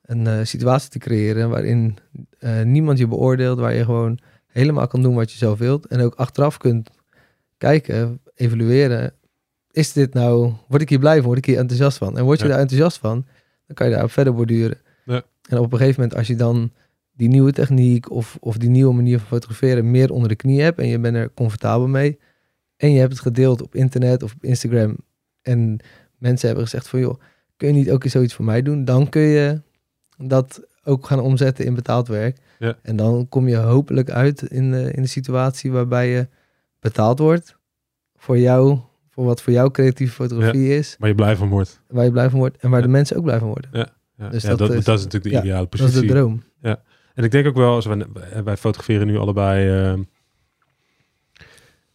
een 0.01 0.27
eh, 0.27 0.39
situatie 0.43 0.89
te 0.89 0.99
creëren 0.99 1.49
waarin 1.49 1.97
eh, 2.39 2.61
niemand 2.61 2.97
je 2.97 3.07
beoordeelt, 3.07 3.59
waar 3.59 3.73
je 3.73 3.83
gewoon 3.85 4.19
helemaal 4.57 4.87
kan 4.87 5.01
doen 5.01 5.15
wat 5.15 5.31
je 5.31 5.37
zelf 5.37 5.59
wilt. 5.59 5.85
En 5.87 6.01
ook 6.01 6.15
achteraf 6.15 6.57
kunt 6.57 6.89
kijken, 7.57 8.19
evalueren. 8.35 9.13
Is 9.71 9.93
dit 9.93 10.13
nou, 10.13 10.53
word 10.67 10.81
ik 10.81 10.89
hier 10.89 10.99
blij 10.99 11.15
van, 11.17 11.25
word 11.25 11.37
ik 11.37 11.45
hier 11.45 11.57
enthousiast 11.57 11.97
van? 11.97 12.17
En 12.17 12.23
word 12.23 12.37
je 12.39 12.45
Ja. 12.45 12.51
daar 12.51 12.59
enthousiast 12.59 12.97
van, 12.97 13.25
dan 13.65 13.75
kan 13.75 13.85
je 13.87 13.91
daarop 13.93 14.11
verder 14.11 14.33
borduren. 14.33 14.77
Ja. 15.05 15.21
En 15.49 15.57
op 15.57 15.71
een 15.71 15.77
gegeven 15.77 16.01
moment, 16.01 16.17
als 16.17 16.27
je 16.27 16.35
dan 16.35 16.71
die 17.11 17.27
nieuwe 17.27 17.51
techniek 17.51 18.11
of, 18.11 18.37
of 18.39 18.57
die 18.57 18.69
nieuwe 18.69 18.93
manier 18.93 19.17
van 19.19 19.27
fotograferen 19.27 19.91
meer 19.91 20.11
onder 20.11 20.29
de 20.29 20.35
knie 20.35 20.61
hebt 20.61 20.79
en 20.79 20.87
je 20.87 20.99
bent 20.99 21.15
er 21.15 21.33
comfortabel 21.33 21.87
mee 21.87 22.19
en 22.77 22.91
je 22.91 22.99
hebt 22.99 23.11
het 23.11 23.21
gedeeld 23.21 23.61
op 23.61 23.75
internet 23.75 24.23
of 24.23 24.33
op 24.33 24.43
Instagram 24.43 24.95
en 25.41 25.79
mensen 26.17 26.47
hebben 26.47 26.65
gezegd 26.65 26.87
van 26.87 26.99
joh, 26.99 27.19
kun 27.57 27.67
je 27.67 27.73
niet 27.73 27.91
ook 27.91 28.03
eens 28.03 28.13
zoiets 28.13 28.33
voor 28.33 28.45
mij 28.45 28.61
doen? 28.61 28.85
Dan 28.85 29.09
kun 29.09 29.21
je 29.21 29.61
dat 30.17 30.61
ook 30.87 31.05
gaan 31.05 31.19
omzetten 31.19 31.65
in 31.65 31.73
betaald 31.75 32.07
werk. 32.07 32.37
Ja. 32.59 32.75
En 32.81 32.95
dan 32.95 33.29
kom 33.29 33.47
je 33.47 33.55
hopelijk 33.55 34.09
uit 34.09 34.41
in 34.41 34.71
de, 34.71 34.91
in 34.91 35.01
de 35.01 35.07
situatie 35.07 35.71
waarbij 35.71 36.09
je 36.09 36.27
betaald 36.79 37.19
wordt 37.19 37.57
voor 38.15 38.37
jou, 38.37 38.79
voor 39.09 39.25
wat 39.25 39.41
voor 39.41 39.53
jou 39.53 39.71
creatieve 39.71 40.13
fotografie 40.13 40.75
is, 40.77 40.95
Maar 40.99 41.09
je 41.09 41.15
blij 41.15 41.35
van 41.35 41.49
wordt. 41.49 41.81
waar 41.87 42.03
je 42.05 42.11
blij 42.11 42.29
van 42.29 42.39
wordt 42.39 42.57
en 42.57 42.69
waar 42.69 42.79
Ja. 42.79 42.85
de 42.85 42.91
mensen 42.91 43.17
ook 43.17 43.23
blij 43.23 43.39
van 43.39 43.47
worden. 43.47 43.69
Ja, 43.73 44.29
Dus 44.29 44.43
ja, 44.43 44.49
dat 44.49 44.57
dat, 44.57 44.69
is- 44.73 44.85
dat 44.85 44.97
is 44.97 45.03
natuurlijk 45.03 45.33
de 45.33 45.37
ja, 45.39 45.43
ideale 45.45 45.67
Dat 45.69 45.73
is 45.73 45.79
de 45.79 45.85
positie. 45.85 46.09
droom. 46.09 46.43
En 47.13 47.23
ik 47.23 47.31
denk 47.31 47.47
ook 47.47 47.55
wel, 47.55 47.73
als 47.73 47.85
wij, 47.85 48.05
wij 48.43 48.57
fotograferen 48.57 49.07
nu 49.07 49.17
allebei. 49.17 49.69
eh, 49.93 49.99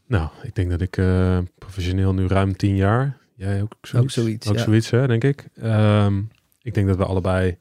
nou, 0.06 0.28
ik 0.42 0.54
denk 0.54 0.70
dat 0.70 0.80
ik 0.80 0.96
eh, 0.96 1.38
professioneel 1.58 2.14
nu 2.14 2.26
ruim 2.26 2.56
tien 2.56 2.76
jaar. 2.76 3.16
Jij 3.34 3.62
ook 3.62 3.74
zoiets? 3.80 3.94
Ook 4.18 4.24
zoiets, 4.24 4.48
Ook 4.48 4.56
ja. 4.56 4.62
zoiets, 4.62 4.90
hè, 4.90 5.06
denk 5.06 5.24
ik. 5.24 5.48
Ehm, 5.54 6.20
ik 6.62 6.74
denk 6.74 6.86
dat 6.86 6.96
we 6.96 7.04
allebei 7.04 7.56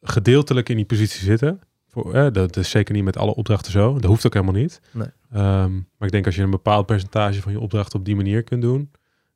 gedeeltelijk 0.00 0.68
in 0.68 0.76
die 0.76 0.84
positie 0.84 1.20
zitten. 1.24 1.60
Voor, 1.88 2.14
eh, 2.14 2.32
dat 2.32 2.56
is 2.56 2.70
zeker 2.70 2.94
niet 2.94 3.04
met 3.04 3.16
alle 3.16 3.34
opdrachten 3.34 3.72
zo. 3.72 3.92
Dat 3.94 4.04
hoeft 4.04 4.26
ook 4.26 4.32
helemaal 4.34 4.54
niet. 4.60 4.80
Nee. 4.92 5.08
Ehm, 5.32 5.72
maar 5.74 6.06
ik 6.08 6.10
denk 6.10 6.26
als 6.26 6.34
je 6.36 6.42
een 6.42 6.50
bepaald 6.50 6.86
percentage 6.86 7.40
van 7.42 7.52
je 7.52 7.60
opdracht 7.60 7.94
op 7.94 8.04
die 8.04 8.16
manier 8.16 8.42
kunt 8.42 8.62
doen. 8.62 8.90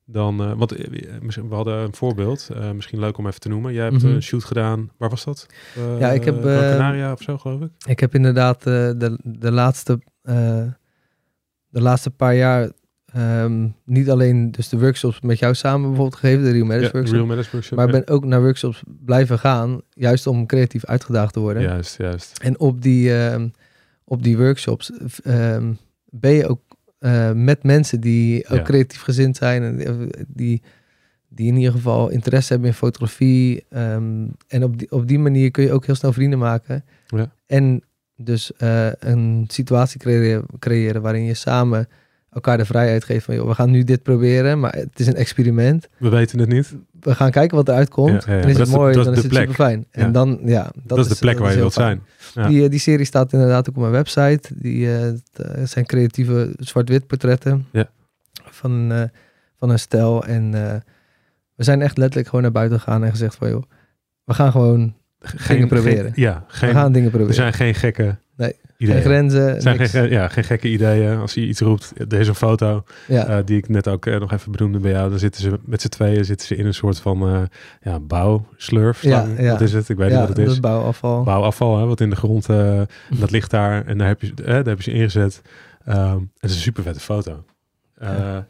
Dan, 0.05 0.41
eh, 0.43 0.53
want 0.53 0.73
eh, 0.73 1.11
misschien- 1.21 1.49
we 1.49 1.55
hadden 1.55 1.79
een 1.79 1.95
voorbeeld, 1.95 2.49
eh, 2.55 2.71
misschien 2.71 2.99
leuk 2.99 3.19
om 3.19 3.27
even 3.27 3.41
te 3.41 3.49
noemen. 3.49 3.73
Jij 3.73 3.85
hebt 3.85 4.03
Mhm. 4.03 4.07
een 4.13 4.23
shoot 4.23 4.45
gedaan, 4.45 4.91
waar 4.97 5.09
was 5.11 5.25
dat? 5.25 5.47
Eh, 5.77 5.99
Ja, 5.99 6.09
ik 6.11 6.25
heb, 6.25 6.37
eh, 6.37 6.43
Canaria 6.59 7.13
of 7.13 7.23
zo, 7.23 7.39
geloof 7.39 7.61
ik. 7.61 7.71
Ik 7.87 8.01
heb 8.01 8.15
inderdaad 8.15 8.57
eh, 8.59 8.65
de, 8.97 9.19
de, 9.23 9.51
laatste, 9.53 10.01
eh, 10.23 10.65
de 11.69 11.81
laatste 11.83 12.11
paar 12.11 12.35
jaar 12.35 12.71
ehm, 13.13 13.69
niet 13.85 14.11
alleen 14.11 14.51
dus 14.51 14.69
de 14.69 14.79
workshops 14.79 15.21
met 15.21 15.39
jou 15.39 15.55
samen 15.55 15.87
bijvoorbeeld 15.89 16.21
gegeven, 16.21 16.45
de 16.45 16.51
Real 16.51 16.65
Matters 16.67 16.87
Ja, 16.87 16.93
workshop, 16.93 17.15
Real 17.15 17.27
Matters 17.27 17.51
Workshop. 17.51 17.77
maar 17.79 17.87
ja. 17.87 17.93
ben 17.93 18.09
ook 18.09 18.25
naar 18.25 18.41
workshops 18.43 18.83
blijven 19.05 19.39
gaan, 19.39 19.81
juist 19.91 20.27
om 20.27 20.47
creatief 20.47 20.85
uitgedaagd 20.85 21.33
te 21.33 21.41
worden. 21.41 21.63
Juist, 21.63 21.97
juist. 21.99 22.39
En 22.43 22.59
op 22.61 22.83
die, 22.83 23.15
ehm, 23.17 23.49
op 24.05 24.23
die 24.23 24.37
workshops 24.39 24.91
ehm, 25.23 25.73
ben 26.11 26.33
je 26.33 26.47
ook 26.49 26.61
eh, 26.99 27.33
met 27.33 27.63
mensen 27.63 28.01
die 28.01 28.49
ook 28.49 28.57
Ja. 28.57 28.63
creatief 28.63 29.01
gezind 29.01 29.37
zijn. 29.37 29.63
En 29.63 29.77
die- 29.77 30.09
die, 30.29 30.63
die 31.29 31.47
in 31.49 31.57
ieder 31.57 31.73
geval 31.73 32.09
interesse 32.09 32.53
hebben 32.53 32.71
in 32.71 32.77
fotografie. 32.77 33.65
en 33.69 34.63
op 34.63 34.79
die, 34.79 34.91
op 34.91 35.09
die 35.09 35.19
manier 35.19 35.51
kun 35.51 35.65
je 35.65 35.73
ook 35.73 35.87
heel 35.87 35.95
snel 35.95 36.13
vrienden 36.13 36.39
maken. 36.39 36.85
Ja. 37.07 37.33
En 37.47 37.83
dus 38.17 38.53
eh, 38.57 38.89
een 38.99 39.45
situatie 39.49 40.01
creëren, 40.01 40.45
creëren 40.59 41.03
waarin 41.03 41.25
je 41.25 41.35
samen 41.35 41.89
elkaar 42.33 42.59
de 42.59 42.65
vrijheid 42.65 43.05
geeft 43.05 43.25
van... 43.25 43.35
Joh, 43.35 43.49
we 43.49 43.55
gaan 43.55 43.71
nu 43.71 43.85
dit 43.85 44.03
proberen, 44.03 44.61
maar 44.61 44.73
het 44.75 45.01
is 45.01 45.07
een 45.07 45.15
experiment. 45.15 45.89
We 45.99 46.09
weten 46.09 46.39
het 46.39 46.49
niet. 46.49 46.75
We 47.01 47.15
gaan 47.15 47.31
kijken 47.31 47.57
wat 47.57 47.69
eruit 47.69 47.89
komt. 47.89 48.25
Ja, 48.25 48.33
ja, 48.33 48.37
ja. 48.39 48.43
En 48.43 48.49
is 48.49 48.57
dat 48.57 48.67
het 48.67 48.75
de- 48.75 48.81
mooi, 48.81 48.95
dat 48.95 49.05
dan 49.05 49.13
is 49.13 49.19
het 49.19 49.29
plek. 49.29 49.41
super 49.41 49.55
fijn. 49.65 49.87
En 49.91 50.13
dan, 50.13 50.41
ja, 50.45 50.71
Dat, 50.85 50.99
is 50.99 51.09
de 51.09 51.15
plek 51.15 51.39
waar 51.39 51.51
je 51.51 51.57
wilt 51.59 51.73
fijn. 51.73 52.03
zijn. 52.33 52.49
Die, 52.49 52.65
eh, 52.65 52.71
die 52.71 52.79
serie 52.81 53.07
staat 53.07 53.33
inderdaad 53.33 53.69
ook 53.69 53.75
op 53.75 53.81
mijn 53.81 53.93
website. 53.95 54.41
Die 54.55 54.95
eh, 54.95 55.01
het, 55.01 55.23
eh, 55.37 55.63
zijn 55.65 55.87
creatieve 55.87 56.53
zwart-wit 56.59 57.07
portretten 57.07 57.67
Ja. 57.73 57.89
van, 58.35 59.09
van 59.59 59.71
een 59.71 59.79
stel. 59.79 60.25
En 60.25 60.51
we 61.55 61.65
zijn 61.65 61.83
echt 61.83 61.97
letterlijk 61.99 62.27
gewoon 62.29 62.43
naar 62.43 62.53
buiten 62.53 62.79
gegaan 62.81 63.05
en 63.05 63.11
gezegd 63.11 63.35
van 63.35 63.49
joh, 63.49 63.63
we 64.25 64.35
gaan 64.35 64.51
gewoon, 64.51 64.95
Geen, 65.21 65.69
proberen. 65.69 66.05
geen- 66.13 66.23
ja, 66.23 66.45
we 66.49 66.55
geen, 66.55 66.71
gaan 66.73 66.93
dingen 66.93 67.05
er 67.05 67.11
proberen. 67.17 67.35
zijn 67.35 67.53
geen 67.53 67.75
gekke 67.75 68.17
Nee, 68.37 68.57
ideeën. 68.83 69.03
Geen 69.03 69.11
grenzen, 69.11 69.63
zijn 69.63 69.79
niks. 69.79 69.91
geen, 69.91 70.11
ja, 70.11 70.29
geen 70.29 70.45
gekke 70.45 70.69
ideeën. 70.69 71.19
Als 71.19 71.35
je 71.35 71.41
iets 71.47 71.61
roept, 71.61 72.11
deze 72.11 72.35
foto, 72.35 72.85
ja, 73.07 73.27
eh, 73.27 73.39
die 73.45 73.57
ik 73.57 73.69
net 73.69 73.89
ook 73.89 74.07
eh, 74.07 74.21
nog 74.21 74.33
even 74.33 74.53
benoemde 74.53 74.79
bij 74.79 74.91
jou, 74.91 75.11
dan 75.11 75.19
zitten 75.19 75.43
ze 75.43 75.59
met 75.65 75.81
z'n 75.81 75.89
tweeën 75.89 76.25
zitten 76.25 76.47
ze 76.47 76.57
in 76.57 76.67
een 76.67 76.75
soort 76.75 77.01
van 77.01 77.29
eh 77.29 77.43
ja, 77.83 78.01
bouwslurf. 78.01 79.03
Ja, 79.03 79.27
ja. 79.39 79.51
Wat 79.51 79.61
is 79.61 79.73
het? 79.73 79.89
Ik 79.89 79.97
weet 79.97 80.11
ja, 80.11 80.19
niet 80.19 80.29
wat 80.29 80.37
het 80.37 80.47
is. 80.47 80.53
dat 80.53 80.61
bouwafval. 80.61 81.23
Bouwafval, 81.23 81.79
hè, 81.79 81.87
wat 81.87 82.01
in 82.01 82.11
de 82.11 82.17
grond, 82.17 82.47
dat 83.21 83.31
ligt 83.31 83.51
daar 83.51 83.87
en 83.87 83.99
daar 83.99 84.09
heb 84.09 84.21
je, 84.21 84.35
daar 84.35 84.65
heb 84.65 84.77
je 84.77 84.83
ze 84.83 84.93
ingezet. 84.93 85.43
Ehm, 85.85 86.19
het 86.39 86.51
is 86.51 86.57
een 86.57 86.63
super 86.63 86.83
vette 86.83 87.01
foto. 87.01 87.45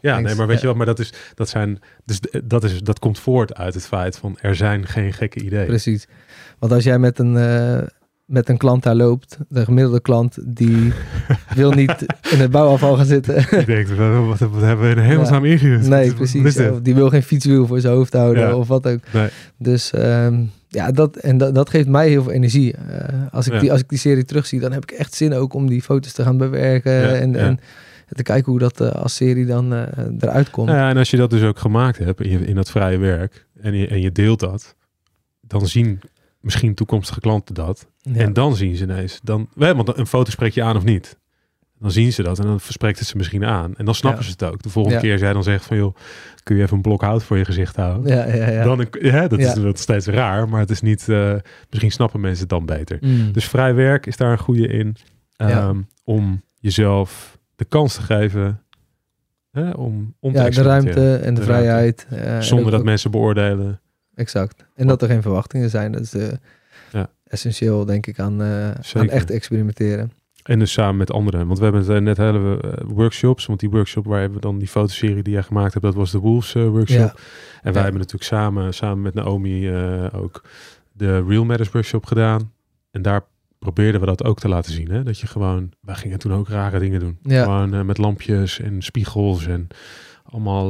Ja, 0.00 0.20
nee, 0.20 0.34
maar 0.34 0.46
weet 0.46 0.60
je 0.60 0.66
wat, 0.66 0.76
maar 0.76 0.86
dat 0.86 0.98
is, 0.98 1.12
dat 1.34 1.48
zijn, 1.48 1.78
dus 2.04 2.20
dat 2.44 2.64
is, 2.64 2.80
dat 2.80 2.98
komt 2.98 3.18
voort 3.18 3.54
uit 3.54 3.74
het 3.74 3.86
feit 3.86 4.18
van 4.18 4.38
er 4.40 4.56
zijn 4.56 4.86
geen 4.86 5.12
gekke 5.12 5.40
ideeën. 5.40 5.66
Precies. 5.66 6.08
Want 6.58 6.72
als 6.72 6.84
jij 6.84 6.98
met 6.98 7.18
een, 7.18 7.36
met 8.32 8.48
een 8.48 8.56
klant 8.56 8.82
daar 8.82 8.94
loopt, 8.94 9.38
de 9.48 9.64
gemiddelde 9.64 10.00
klant, 10.00 10.38
die 10.44 10.92
wil 11.54 11.70
niet 11.70 12.06
in 12.30 12.38
het 12.38 12.50
bouwafval 12.50 12.96
gaan 12.96 13.06
zitten. 13.06 13.36
Ik 13.36 13.66
denk, 13.66 13.88
wat, 13.88 14.38
hebben 14.38 14.80
we 14.80 14.88
in 14.88 14.98
hemelsnaam 14.98 15.44
ingehuurd? 15.44 15.80
Wat 15.80 15.88
Nee, 15.88 16.14
precies. 16.14 16.58
Of 16.58 16.80
die 16.80 16.94
wil 16.94 17.08
geen 17.08 17.22
fietswiel 17.22 17.66
voor 17.66 17.80
zijn 17.80 17.94
hoofd 17.94 18.12
houden 18.12 18.42
Ja. 18.48 18.56
of 18.56 18.68
wat 18.68 18.86
ook. 18.86 19.00
Nee. 19.12 19.28
Dus 19.58 19.92
ehm, 19.92 20.42
ja, 20.68 20.90
dat, 20.90 21.16
en 21.16 21.38
dat, 21.38 21.54
dat 21.54 21.70
geeft 21.70 21.88
mij 21.88 22.08
heel 22.08 22.22
veel 22.22 22.32
energie. 22.32 22.74
Eh, 22.74 23.08
als, 23.30 23.46
ik 23.46 23.52
Ja. 23.52 23.58
die, 23.60 23.72
als 23.72 23.80
ik 23.80 23.88
die 23.88 23.98
serie 23.98 24.24
terugzie, 24.24 24.60
dan 24.60 24.72
heb 24.72 24.82
ik 24.82 24.90
echt 24.90 25.14
zin 25.14 25.34
ook 25.34 25.54
om 25.54 25.68
die 25.68 25.82
foto's 25.82 26.12
te 26.12 26.22
gaan 26.22 26.36
bewerken. 26.36 26.92
Ja, 26.92 27.14
en, 27.14 27.32
ja. 27.32 27.38
en 27.38 27.58
te 28.08 28.22
kijken 28.22 28.50
hoe 28.50 28.60
dat 28.60 28.80
eh, 28.80 28.90
als 28.90 29.14
serie 29.14 29.46
dan 29.46 29.74
eh, 29.74 29.82
eruit 30.18 30.50
komt. 30.50 30.66
Nou 30.68 30.78
ja, 30.78 30.90
en 30.90 30.96
als 30.96 31.10
je 31.10 31.16
dat 31.16 31.30
dus 31.30 31.42
ook 31.42 31.58
gemaakt 31.58 31.98
hebt 31.98 32.20
in, 32.20 32.30
je, 32.30 32.38
in 32.46 32.54
dat 32.54 32.70
vrije 32.70 32.98
werk 32.98 33.46
en 33.60 33.74
je, 33.74 33.86
en 33.86 34.00
je 34.00 34.12
deelt 34.12 34.40
dat, 34.40 34.74
dan 35.40 35.66
zien 35.66 36.00
misschien 36.42 36.74
toekomstige 36.74 37.20
klanten 37.20 37.55
dat. 37.55 37.87
Ja. 38.00 38.14
En 38.20 38.33
dan 38.33 38.57
zien 38.57 38.76
ze 38.76 38.83
ineens, 38.85 39.20
dan, 39.22 39.48
want 39.55 39.96
een 39.98 40.07
foto 40.07 40.31
spreek 40.31 40.52
je 40.52 40.62
aan 40.62 40.76
of 40.76 40.85
niet. 40.85 41.20
Dan 41.78 41.90
zien 41.90 42.12
ze 42.12 42.22
dat 42.22 42.38
en 42.38 42.46
dan 42.46 42.61
verspreekt 42.61 42.98
het 42.98 43.09
ze 43.09 43.16
misschien 43.16 43.44
aan. 43.44 43.74
En 43.76 43.85
dan 43.85 43.94
snappen 43.94 44.20
Ja. 44.20 44.26
ze 44.26 44.33
het 44.38 44.42
ook. 44.52 44.62
De 44.62 44.68
volgende 44.68 44.96
Ja. 44.96 45.02
keer 45.02 45.18
jij 45.18 45.33
dan 45.33 45.42
zegt 45.42 45.64
van 45.64 45.76
joh, 45.76 45.94
kun 46.42 46.57
je 46.57 46.62
even 46.62 46.76
een 46.76 46.83
blok 46.83 47.00
hout 47.00 47.22
voor 47.24 47.38
je 47.38 47.44
gezicht 47.44 47.76
houden? 47.76 48.16
ja, 48.16 48.35
ja, 48.35 48.50
ja. 48.50 48.64
Dan, 48.64 48.87
ja, 49.00 49.28
dat 49.28 49.38
is 49.38 49.55
nog 49.55 49.78
steeds 49.78 50.07
raar, 50.07 50.48
maar 50.48 50.61
het 50.61 50.70
is 50.70 50.81
niet, 50.81 51.09
eh, 51.09 51.35
misschien 51.70 51.90
snappen 51.92 52.20
mensen 52.20 52.40
het 52.40 52.48
dan 52.48 52.66
beter. 52.66 52.98
Mm. 53.00 53.33
Dus 53.33 53.48
vrij 53.48 53.74
werk 53.74 54.07
is 54.07 54.16
daar 54.16 54.33
een 54.33 54.38
goede 54.38 54.66
in. 54.66 54.96
Ehm, 55.37 55.81
Om 56.05 56.42
jezelf 56.59 57.38
de 57.57 57.64
kans 57.64 57.94
te 57.94 58.02
geven 58.02 58.62
hè, 59.50 59.70
om, 59.70 60.14
om 60.20 60.33
te 60.33 60.50
de 60.50 60.62
ruimte 60.62 61.16
en 61.16 61.35
de, 61.35 61.40
De 61.40 61.46
vrijheid. 61.46 62.07
eh, 62.11 62.40
Zonder 62.40 62.70
dat 62.70 62.81
ook- 62.81 62.87
mensen 62.87 63.11
beoordelen. 63.11 63.81
Exact. 64.14 64.64
En 64.75 64.87
dat 64.87 65.03
er 65.03 65.09
geen 65.09 65.22
verwachtingen 65.22 65.70
zijn. 65.70 65.92
Dat 65.92 66.01
is 66.01 66.14
eh, 66.14 66.29
Ja. 66.92 67.11
essentieel, 67.27 67.85
denk 67.85 68.07
ik, 68.07 68.18
aan, 68.18 68.42
eh, 68.42 68.70
aan 68.94 69.09
echt 69.09 69.31
experimenteren. 69.31 70.12
En 70.42 70.59
dus 70.59 70.72
samen 70.72 70.96
met 70.96 71.12
anderen. 71.12 71.46
Want 71.46 71.59
we 71.59 71.64
hebben 71.64 71.96
eh, 71.96 72.03
net 72.03 72.16
hele 72.16 72.61
workshops. 72.87 73.46
Want 73.46 73.61
die 73.61 73.70
workshop 73.70 74.05
waar 74.05 74.33
we 74.33 74.40
dan 74.40 74.59
die 74.59 74.68
fotoserie 74.68 75.22
die 75.22 75.33
jij 75.33 75.42
gemaakt 75.42 75.72
hebt, 75.72 75.85
dat 75.85 75.94
was 75.94 76.11
de 76.11 76.18
Wolves 76.18 76.53
workshop. 76.53 76.98
Ja. 76.98 77.14
En 77.62 77.62
wij 77.62 77.72
Ja. 77.72 77.81
hebben 77.83 77.98
natuurlijk 78.01 78.31
samen, 78.31 78.75
samen 78.75 79.03
met 79.03 79.14
Naomi 79.14 79.72
ook 80.12 80.44
de 80.92 81.25
Real 81.25 81.44
Matters 81.44 81.70
workshop 81.70 82.07
gedaan. 82.07 82.53
En 82.90 83.03
daar 83.03 83.20
probeerden 83.59 84.01
we 84.01 84.07
dat 84.07 84.25
ook 84.25 84.38
te 84.38 84.48
laten 84.48 84.72
zien. 84.72 84.90
Hè? 84.90 85.03
Dat 85.03 85.18
je 85.18 85.27
gewoon, 85.27 85.72
wij 85.81 85.94
gingen 85.94 86.18
toen 86.18 86.33
ook 86.33 86.48
rare 86.48 86.79
dingen 86.79 87.01
doen. 87.01 87.18
Ja. 87.22 87.42
Gewoon 87.42 87.87
met 87.87 87.98
lampjes 87.98 88.61
en 88.61 88.83
spiegels 88.83 89.46
en 89.46 89.66
allemaal, 90.25 90.68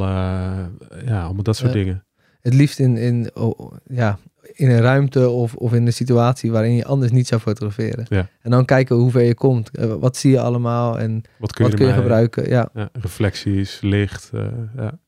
ja, 1.05 1.23
allemaal 1.23 1.43
dat 1.43 1.55
soort 1.55 1.73
dingen. 1.73 2.03
Het 2.43 2.53
liefst 2.53 2.79
in, 2.79 2.97
in, 2.97 3.31
oh, 3.35 3.73
ja, 3.87 4.17
in 4.53 4.69
een 4.69 4.79
ruimte 4.81 5.29
of, 5.29 5.55
of 5.55 5.73
in 5.73 5.85
een 5.85 5.93
situatie 5.93 6.51
waarin 6.51 6.75
je 6.75 6.85
anders 6.85 7.11
niet 7.11 7.27
zou 7.27 7.41
fotograferen. 7.41 8.05
Ja. 8.09 8.27
En 8.41 8.51
dan 8.51 8.65
kijken 8.65 8.95
hoe 8.95 9.11
ver 9.11 9.21
je 9.21 9.33
komt. 9.35 9.77
Eh, 9.77 9.93
wat 9.93 10.17
zie 10.17 10.31
je 10.31 10.39
allemaal 10.39 10.99
en 10.99 11.21
Wat 11.37 11.53
kun 11.53 11.65
je, 11.65 11.69
wat 11.71 11.79
kun 11.79 11.87
je 11.87 11.91
ermee- 11.93 12.03
gebruiken. 12.07 12.49
Ja. 12.49 12.69
Ja, 12.73 12.89
reflecties, 12.93 13.81
licht. 13.81 14.29
eh, 14.33 14.45
ja. 14.77 14.99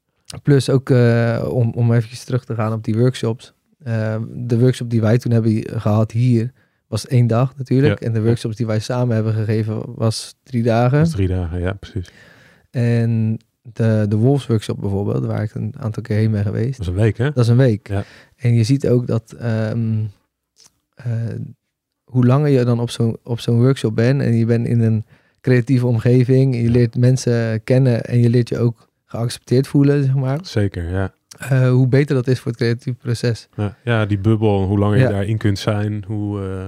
Plus 0.44 0.70
ook 0.70 0.90
eh, 0.90 1.46
om, 1.52 1.72
om 1.76 1.94
eventjes 1.94 2.24
terug 2.24 2.46
te 2.46 2.56
gaan 2.56 2.74
op 2.74 2.84
die 2.84 2.96
workshops. 2.98 3.54
De 4.34 4.60
workshop 4.60 4.90
die 4.90 5.02
wij 5.02 5.18
toen 5.18 5.32
hebben 5.32 5.64
gehad 5.80 6.12
hier 6.12 6.52
was 6.88 7.08
één 7.08 7.28
dag 7.28 7.58
natuurlijk. 7.58 8.00
Ja. 8.00 8.08
En 8.08 8.14
de 8.14 8.22
workshops 8.24 8.56
die 8.56 8.66
wij 8.66 8.80
samen 8.80 9.16
hebben 9.16 9.34
gegeven 9.34 9.82
was 9.96 10.36
drie 10.44 10.64
dagen. 10.64 11.04
Drie 11.10 11.28
dagen, 11.28 11.60
ja, 11.60 11.74
precies. 11.74 12.12
En 12.72 13.38
de, 13.74 14.06
de 14.10 14.16
Wolves 14.16 14.48
workshop 14.48 14.80
bijvoorbeeld, 14.80 15.26
waar 15.26 15.44
ik 15.44 15.54
een 15.54 15.74
aantal 15.80 16.04
keer 16.04 16.16
heen 16.18 16.32
ben 16.32 16.44
geweest. 16.44 16.72
Dat 16.78 16.80
is 16.80 16.88
een 16.88 16.94
week, 17.00 17.18
hè? 17.18 17.26
Dat 17.32 17.44
is 17.44 17.48
een 17.48 17.58
week. 17.58 17.88
Ja. 17.88 18.04
En 18.36 18.54
je 18.54 18.64
ziet 18.64 18.88
ook 18.88 19.08
dat 19.08 19.32
ehm, 19.32 20.04
eh, 20.96 21.06
hoe 22.04 22.26
langer 22.26 22.50
je 22.50 22.64
dan 22.66 22.80
op 22.80 22.90
zo'n 22.90 23.18
op 23.24 23.40
zo'n 23.40 23.58
workshop 23.60 23.96
bent 23.96 24.22
en 24.22 24.36
je 24.36 24.46
bent 24.46 24.68
in 24.68 24.82
een 24.82 25.06
creatieve 25.42 25.88
omgeving, 25.88 26.56
je 26.56 26.70
leert 26.70 26.98
mensen 26.98 27.64
kennen 27.64 28.04
en 28.04 28.20
je 28.20 28.30
leert 28.30 28.50
je 28.50 28.58
ook 28.58 28.88
geaccepteerd 29.06 29.68
voelen, 29.68 30.04
zeg 30.04 30.16
maar. 30.16 30.40
Zeker, 30.42 30.90
ja. 30.90 31.14
Eh, 31.40 31.70
hoe 31.70 31.88
beter 31.88 32.16
dat 32.16 32.28
is 32.28 32.40
voor 32.40 32.52
het 32.52 32.60
creatieve 32.60 32.98
proces. 32.98 33.48
Ja, 33.56 33.78
ja, 33.84 34.06
die 34.06 34.18
bubbel, 34.18 34.64
hoe 34.64 34.78
langer 34.80 34.98
Ja. 34.98 35.04
je 35.04 35.10
daarin 35.14 35.38
kunt 35.38 35.60
zijn, 35.60 36.04
hoe, 36.08 36.42
eh, 36.42 36.68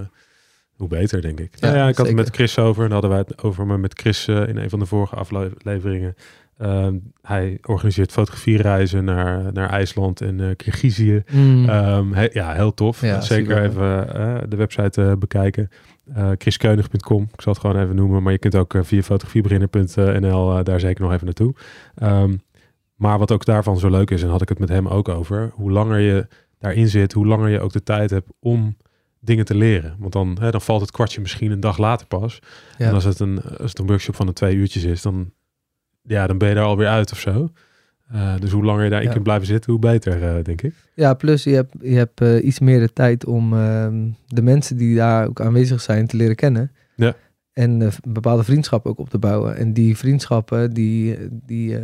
hoe 0.76 0.88
beter, 0.88 1.22
denk 1.22 1.40
ik. 1.40 1.52
Ja, 1.56 1.68
Ja, 1.70 1.76
ja, 1.76 1.88
ik 1.88 1.98
had 1.98 2.06
het 2.08 2.16
met 2.16 2.30
Chris 2.30 2.60
over. 2.60 2.86
En 2.86 2.92
hadden 2.92 3.10
wij 3.10 3.20
het 3.20 3.44
over 3.44 3.66
maar 3.66 3.80
met 3.80 4.00
Chris 4.00 4.28
in 4.28 4.58
een 4.58 4.70
van 4.70 4.80
de 4.80 4.86
vorige 4.86 5.16
afleveringen. 5.16 6.16
Ehm, 6.58 6.96
hij 7.22 7.58
organiseert 7.66 8.12
fotografiereizen 8.12 9.04
naar, 9.04 9.54
naar 9.54 9.70
IJsland 9.70 10.22
en 10.22 10.40
eh 10.40 10.56
Kirgizië. 10.56 11.24
Ehm, 11.68 12.12
he- 12.12 12.30
ja, 12.32 12.54
heel 12.54 12.74
tof. 12.74 13.02
Ja, 13.02 13.22
Zeker 13.22 13.64
even 13.64 14.16
eh, 14.16 14.36
de 14.50 14.56
website 14.56 15.02
eh, 15.04 15.12
bekijken. 15.20 15.70
Chriskeunig.com. 16.38 17.22
Ik 17.34 17.42
zal 17.42 17.54
het 17.54 17.62
gewoon 17.62 17.82
even 17.84 17.96
noemen. 17.96 18.24
Maar 18.24 18.32
je 18.32 18.38
kunt 18.38 18.56
ook 18.56 18.74
via 18.82 19.02
fotografiebeginner.nl 19.02 20.64
daar 20.64 20.80
zeker 20.80 21.04
nog 21.04 21.14
even 21.14 21.26
naartoe. 21.26 21.54
Ehm, 21.96 22.36
maar 22.96 23.20
wat 23.20 23.32
ook 23.32 23.46
daarvan 23.46 23.80
zo 23.80 23.90
leuk 23.90 24.12
is, 24.12 24.24
en 24.24 24.30
had 24.30 24.42
ik 24.42 24.50
het 24.50 24.60
met 24.60 24.70
hem 24.70 24.88
ook 24.88 25.10
over. 25.10 25.52
Hoe 25.54 25.72
langer 25.72 26.00
je 26.00 26.28
daarin 26.60 26.88
zit, 26.88 27.14
hoe 27.14 27.28
langer 27.28 27.50
je 27.50 27.60
ook 27.60 27.72
de 27.72 27.84
tijd 27.84 28.10
hebt 28.10 28.30
om 28.40 28.78
dingen 29.20 29.46
te 29.46 29.56
leren. 29.56 29.96
Want 30.00 30.14
dan, 30.14 30.38
hè, 30.40 30.52
dan 30.52 30.62
valt 30.62 30.82
het 30.82 30.92
kwartje 30.92 31.22
misschien 31.22 31.52
een 31.52 31.60
dag 31.60 31.78
later 31.78 32.08
pas. 32.08 32.40
Ja. 32.78 32.88
En 32.88 32.94
als 32.94 33.04
het, 33.04 33.20
een, 33.20 33.42
als 33.42 33.70
het 33.70 33.80
een 33.80 33.88
workshop 33.88 34.16
van 34.16 34.28
een 34.28 34.34
twee 34.34 34.56
uurtjes 34.56 34.84
is, 34.84 35.02
dan, 35.02 35.32
ja, 36.08 36.28
dan 36.28 36.38
ben 36.38 36.50
je 36.50 36.56
daar 36.56 36.64
alweer 36.64 36.88
uit 36.88 37.12
of 37.12 37.20
zo. 37.20 37.50
Eh, 38.12 38.34
dus 38.40 38.52
hoe 38.52 38.64
langer 38.64 38.84
je 38.84 38.90
daarin 38.90 39.08
Ja. 39.08 39.14
kunt 39.14 39.24
blijven 39.24 39.48
zitten, 39.48 39.72
hoe 39.72 39.80
beter, 39.82 40.24
eh, 40.24 40.44
denk 40.44 40.62
ik. 40.62 40.74
Ja, 40.94 41.14
plus 41.14 41.44
je 41.44 41.54
hebt, 41.54 41.74
je 41.82 41.96
hebt 41.96 42.22
eh, 42.22 42.46
iets 42.46 42.60
meer 42.60 42.80
de 42.80 42.94
tijd 42.94 43.26
om 43.26 43.54
ehm, 43.54 44.08
de 44.28 44.42
mensen 44.42 44.78
die 44.78 44.96
daar 44.96 45.28
ook 45.28 45.42
aanwezig 45.42 45.82
zijn 45.82 46.08
te 46.08 46.18
leren 46.18 46.36
kennen. 46.36 46.72
Ja. 46.96 47.16
En 47.54 47.92
bepaalde 48.08 48.44
vriendschappen 48.44 48.92
ook 48.92 49.00
op 49.00 49.10
te 49.10 49.18
bouwen. 49.18 49.56
En 49.56 49.74
die 49.74 49.98
vriendschappen, 49.98 50.74
die, 50.74 51.18
die 51.46 51.78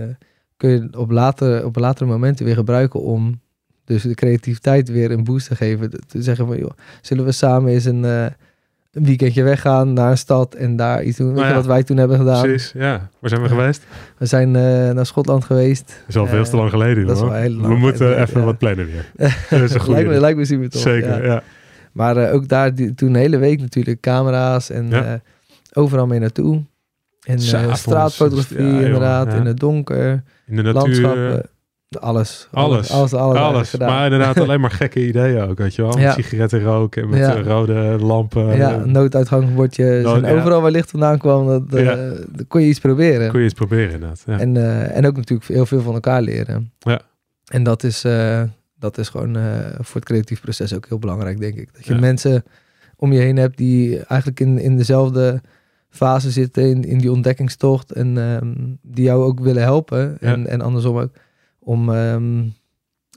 kun 0.57 0.69
je 0.69 0.87
op, 0.97 1.11
later, 1.11 1.65
op 1.65 1.75
latere 1.75 2.09
momenten 2.09 2.45
weer 2.45 2.55
gebruiken 2.55 3.01
om 3.01 3.41
dus 3.85 4.01
de 4.03 4.13
creativiteit 4.13 4.89
weer 4.89 5.11
een 5.11 5.23
boost 5.23 5.47
te 5.47 5.55
geven. 5.55 5.89
Te 6.07 6.21
zeggen 6.21 6.47
van, 6.47 6.57
joh, 6.57 6.71
zullen 7.01 7.25
we 7.25 7.31
samen 7.31 7.71
eens 7.71 7.85
een, 7.85 8.05
een 8.93 9.05
weekendje 9.05 9.43
weggaan 9.43 9.93
naar 9.93 10.11
een 10.11 10.17
stad 10.17 10.53
en 10.55 10.75
daar 10.75 11.03
iets 11.03 11.17
doen. 11.17 11.27
Weet 11.27 11.35
Nou 11.35 11.47
je 11.47 11.53
wat 11.53 11.65
wij 11.65 11.83
toen 11.83 11.97
hebben 11.97 12.17
gedaan? 12.17 12.41
Precies, 12.41 12.71
ja. 12.75 13.09
Waar 13.19 13.29
zijn 13.29 13.41
we 13.41 13.47
Ja. 13.49 13.53
geweest? 13.55 13.83
We 14.17 14.25
zijn 14.25 14.55
eh, 14.55 14.89
naar 14.91 15.05
Schotland 15.05 15.45
geweest. 15.45 15.87
Dat 15.87 16.07
is 16.07 16.17
al 16.17 16.27
veel 16.27 16.39
Eh, 16.43 16.43
te 16.45 16.55
lang 16.55 16.69
geleden. 16.69 17.07
dat 17.07 17.15
is 17.15 17.21
wel 17.21 17.33
heel 17.33 17.49
lang 17.51 17.73
we 17.73 17.79
moeten 17.79 17.97
geleden, 17.97 18.21
even 18.23 18.39
ja. 18.39 18.45
wat 18.45 18.57
plannen 18.57 18.85
weer. 18.85 19.05
Dat 19.49 19.61
is 19.61 19.73
een 19.73 19.79
goede. 19.79 19.91
lijkt, 19.93 20.09
me, 20.09 20.19
lijkt 20.19 20.37
me 20.37 20.45
super 20.45 20.69
tof. 20.69 20.81
Zeker, 20.81 21.25
ja. 21.25 21.43
Maar 21.91 22.17
eh, 22.17 22.33
ook 22.33 22.47
daar 22.47 22.75
die, 22.75 22.95
toen 22.95 23.13
de 23.13 23.19
hele 23.19 23.37
week 23.37 23.59
natuurlijk 23.59 23.99
camera's 24.01 24.69
en 24.69 25.21
overal 25.73 26.07
mee 26.07 26.19
naartoe. 26.19 26.61
En 27.23 27.39
straatfotografie 27.39 28.57
inderdaad, 28.85 29.33
in 29.33 29.45
het 29.45 29.59
donker, 29.59 30.23
In 30.47 30.55
de 30.55 30.61
natuur. 30.61 30.73
landschappen, 30.73 31.45
alles. 32.01 32.47
Alles. 32.51 32.91
Alles, 32.91 33.13
alles, 33.13 33.77
maar 33.77 34.03
inderdaad 34.03 34.39
alleen 34.43 34.59
maar 34.61 34.71
gekke 34.71 35.07
ideeën 35.07 35.41
ook, 35.41 35.57
weet 35.57 35.75
je 35.75 35.81
wel. 35.81 35.91
Met 35.91 36.01
Ja. 36.01 36.11
sigaretten 36.13 36.63
roken 36.63 37.03
en 37.03 37.09
met 37.09 37.19
Ja. 37.19 37.35
eh, 37.35 37.45
rode 37.45 37.97
lampen. 37.99 38.57
ja, 38.57 38.85
nooduitgangbordjes. 38.85 40.03
En 40.05 40.21
ja. 40.21 40.31
overal 40.35 40.61
waar 40.61 40.71
licht 40.71 40.89
vandaan 40.89 41.17
kwam, 41.17 41.47
dat, 41.47 41.63
eh, 41.73 41.85
dan 42.29 42.47
kon 42.47 42.61
je 42.61 42.67
iets 42.67 42.79
proberen. 42.79 43.29
Kun 43.29 43.39
je 43.39 43.45
eens 43.45 43.53
proberen 43.53 43.93
inderdaad. 43.93 44.23
Ja. 44.25 44.39
En, 44.39 44.57
eh, 44.57 44.97
en 44.97 45.05
ook 45.07 45.15
natuurlijk 45.15 45.47
heel 45.49 45.65
veel 45.65 45.81
van 45.81 45.93
elkaar 45.93 46.21
leren. 46.21 46.71
Ja. 46.79 47.01
En 47.51 47.63
dat 47.63 47.83
is, 47.83 48.05
dat 48.79 48.97
is 48.97 49.09
gewoon 49.09 49.37
voor 49.79 49.95
het 49.95 50.05
creatief 50.05 50.41
proces 50.41 50.75
ook 50.75 50.85
heel 50.89 50.99
belangrijk, 50.99 51.39
denk 51.39 51.55
ik. 51.55 51.69
Dat 51.73 51.85
je 51.85 51.95
mensen 51.95 52.43
om 52.95 53.11
je 53.13 53.19
heen 53.19 53.37
hebt 53.37 53.57
die 53.57 53.99
eigenlijk 53.99 54.39
in, 54.39 54.59
in 54.59 54.77
dezelfde 54.77 55.41
fase 55.89 56.31
zitten, 56.31 56.63
in, 56.69 56.83
in 56.83 56.97
die 56.97 57.11
ontdekkingstocht. 57.11 57.91
En 57.91 58.17
ehm, 58.17 58.53
die 58.81 59.03
jou 59.05 59.23
ook 59.23 59.39
willen 59.39 59.63
helpen. 59.63 60.17
En, 60.19 60.47
en 60.47 60.61
andersom 60.61 60.97
ook. 60.97 61.11
Om, 61.63 61.89
ehm, 61.93 62.35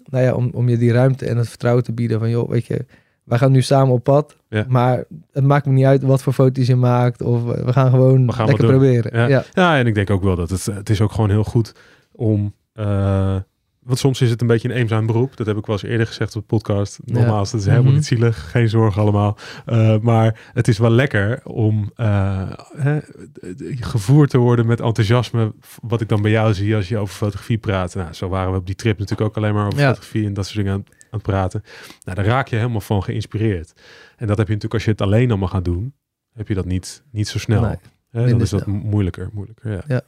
nou 0.05 0.25
ja, 0.25 0.35
om, 0.35 0.51
om 0.55 0.69
je 0.69 0.79
die 0.79 0.93
ruimte 0.93 1.27
en 1.27 1.37
het 1.37 1.49
vertrouwen 1.49 1.85
te 1.85 1.93
bieden 1.93 2.19
van, 2.19 2.31
joh, 2.31 2.49
weet 2.49 2.67
je, 2.67 2.85
wij 3.25 3.39
gaan 3.39 3.53
nu 3.53 3.63
samen 3.63 3.95
op 3.95 4.05
pad. 4.05 4.37
Ja. 4.49 4.65
Maar 4.69 5.05
het 5.33 5.45
maakt 5.45 5.67
me 5.67 5.73
niet 5.73 5.85
uit 5.85 6.03
wat 6.03 6.23
voor 6.23 6.33
foto's 6.33 6.67
je 6.67 6.77
maakt. 6.77 7.23
Of 7.23 7.51
eh, 7.53 7.65
we 7.65 7.73
gaan 7.73 7.91
gewoon 7.91 8.27
We 8.27 8.33
gaan 8.33 8.47
lekker 8.47 8.67
proberen. 8.67 9.19
Ja. 9.19 9.27
ja. 9.27 9.45
Ja, 9.53 9.79
en 9.79 9.87
ik 9.87 9.95
denk 9.95 10.11
ook 10.11 10.23
wel 10.23 10.37
dat 10.37 10.51
het, 10.51 10.65
het 10.65 10.91
is 10.91 11.01
ook 11.01 11.13
gewoon 11.13 11.31
heel 11.31 11.45
goed 11.45 11.75
om... 12.13 12.55
eh, 12.73 13.37
want 13.87 13.99
soms 13.99 14.21
is 14.21 14.31
het 14.31 14.41
een 14.41 14.47
beetje 14.47 14.69
een 14.69 14.75
eenzaam 14.75 15.07
beroep. 15.07 15.37
Dat 15.37 15.47
heb 15.47 15.57
ik 15.57 15.67
wel 15.67 15.77
eens 15.77 15.85
eerder 15.91 16.07
gezegd 16.07 16.37
op 16.37 16.41
de 16.41 16.47
podcast. 16.47 16.99
Nogmaals, 17.05 17.51
dat 17.51 17.61
is 17.61 17.67
helemaal 17.67 17.87
Mhm. 17.87 17.95
niet 17.95 18.07
zielig. 18.07 18.51
Geen 18.51 18.69
zorgen 18.69 19.03
allemaal. 19.03 19.39
Eh, 19.67 19.99
maar 19.99 20.51
het 20.53 20.69
is 20.69 20.79
wel 20.79 20.91
lekker 20.91 21.41
om 21.45 21.91
eh, 21.95 22.51
hè, 22.77 22.99
gevoerd 23.81 24.31
te 24.31 24.39
worden 24.39 24.67
met 24.67 24.81
enthousiasme. 24.81 25.55
Wat 25.83 26.01
ik 26.01 26.09
dan 26.09 26.23
bij 26.23 26.31
jou 26.31 26.55
zie 26.55 26.75
als 26.77 26.89
je 26.89 26.99
over 26.99 27.15
fotografie 27.15 27.59
praat. 27.59 27.95
Nou, 27.95 28.13
zo 28.13 28.29
waren 28.29 28.53
we 28.53 28.59
op 28.59 28.67
die 28.67 28.75
trip 28.75 28.99
natuurlijk 28.99 29.29
ook 29.31 29.37
alleen 29.37 29.55
maar 29.55 29.67
over 29.67 29.79
Ja. 29.79 29.87
fotografie 29.89 30.27
en 30.27 30.35
dat 30.35 30.45
soort 30.45 30.57
dingen 30.57 30.73
aan, 30.73 30.85
aan 30.89 30.95
het 31.11 31.23
praten. 31.23 31.63
Nou, 32.05 32.17
daar 32.17 32.27
raak 32.27 32.49
je 32.49 32.57
helemaal 32.57 32.81
van 32.81 33.03
geïnspireerd. 33.03 33.73
En 34.17 34.27
dat 34.27 34.37
heb 34.37 34.47
je 34.47 34.55
natuurlijk 34.55 34.75
als 34.75 34.85
je 34.85 34.91
het 34.91 35.01
alleen 35.01 35.29
allemaal 35.31 35.49
gaat 35.49 35.65
doen. 35.65 35.95
Heb 36.33 36.49
je 36.49 36.55
dat 36.55 36.65
niet, 36.65 37.03
niet 37.11 37.29
zo 37.29 37.39
snel. 37.39 37.61
Nee. 37.63 37.77
Hè, 38.11 38.29
dan 38.29 38.41
is 38.41 38.51
dat 38.51 38.63
snel. 38.63 38.75
moeilijker. 38.75 39.29
moeilijker 39.33 39.71
ja. 39.73 39.83
Ja. 39.87 40.01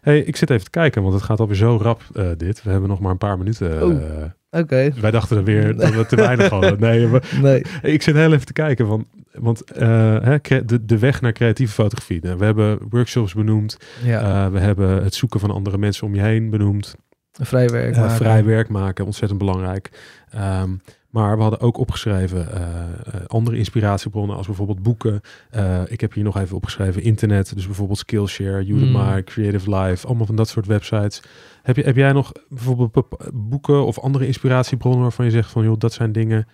Hey, 0.00 0.20
ik 0.20 0.36
zit 0.36 0.50
even 0.50 0.64
te 0.64 0.70
kijken, 0.70 1.02
want 1.02 1.14
het 1.14 1.22
gaat 1.22 1.40
alweer 1.40 1.56
zo 1.56 1.76
rap 1.82 2.02
eh, 2.14 2.28
dit. 2.36 2.62
We 2.62 2.70
hebben 2.70 2.88
nog 2.88 3.00
maar 3.00 3.10
een 3.10 3.18
paar 3.18 3.38
minuten. 3.38 3.82
Oh. 3.82 4.02
eh, 4.22 4.60
Oké. 4.60 4.90
wij 5.00 5.10
dachten 5.10 5.36
er 5.36 5.44
weer 5.44 5.76
dat 5.76 5.94
we 5.94 6.06
te 6.06 6.16
weinig 6.16 6.48
hadden. 6.48 6.80
Nee, 6.80 7.08
Nee. 7.42 7.62
ik 7.82 8.02
zit 8.02 8.14
heel 8.14 8.32
even 8.32 8.46
te 8.46 8.52
kijken, 8.52 8.86
want, 8.86 9.04
want 9.32 9.70
eh, 9.70 10.16
hè, 10.22 10.64
de, 10.64 10.84
de 10.84 10.98
weg 10.98 11.20
naar 11.20 11.32
creatieve 11.32 11.72
fotografie. 11.72 12.20
Nou, 12.22 12.38
we 12.38 12.44
hebben 12.44 12.78
workshops 12.88 13.34
benoemd. 13.34 13.76
Ja. 14.04 14.50
We 14.50 14.58
hebben 14.58 15.02
het 15.04 15.14
zoeken 15.14 15.40
van 15.40 15.50
andere 15.50 15.78
mensen 15.78 16.06
om 16.06 16.14
je 16.14 16.20
heen 16.20 16.50
benoemd. 16.50 16.94
vrij 17.32 17.68
werk 17.68 17.96
maken. 17.96 18.16
vrij 18.16 18.44
werk 18.44 18.68
maken, 18.68 19.04
ontzettend 19.04 19.38
belangrijk. 19.38 19.90
Ehm, 20.30 20.70
maar 21.14 21.36
we 21.36 21.42
hadden 21.42 21.60
ook 21.60 21.76
opgeschreven 21.76 22.52
eh, 22.52 22.62
eh, 22.62 23.26
andere 23.26 23.56
inspiratiebronnen, 23.56 24.36
als 24.36 24.46
bijvoorbeeld 24.46 24.82
boeken. 24.82 25.20
Eh, 25.50 25.82
ik 25.86 26.00
heb 26.00 26.12
hier 26.12 26.24
nog 26.24 26.38
even 26.38 26.56
opgeschreven 26.56 27.02
internet, 27.02 27.54
dus 27.54 27.66
bijvoorbeeld 27.66 27.98
Skillshare, 27.98 28.66
Udemy, 28.66 29.14
Mm. 29.14 29.24
Creative 29.24 29.76
Life, 29.76 30.06
allemaal 30.06 30.26
van 30.26 30.36
dat 30.36 30.48
soort 30.48 30.66
websites. 30.66 31.22
Heb, 31.62 31.76
je, 31.76 31.82
heb 31.82 31.96
jij 31.96 32.12
nog 32.12 32.32
bijvoorbeeld 32.48 33.06
boeken 33.34 33.84
of 33.84 33.98
andere 33.98 34.26
inspiratiebronnen 34.26 35.02
waarvan 35.02 35.24
je 35.24 35.30
zegt 35.30 35.50
van, 35.50 35.64
joh, 35.64 35.78
dat 35.78 35.92
zijn 35.92 36.12
dingen, 36.12 36.46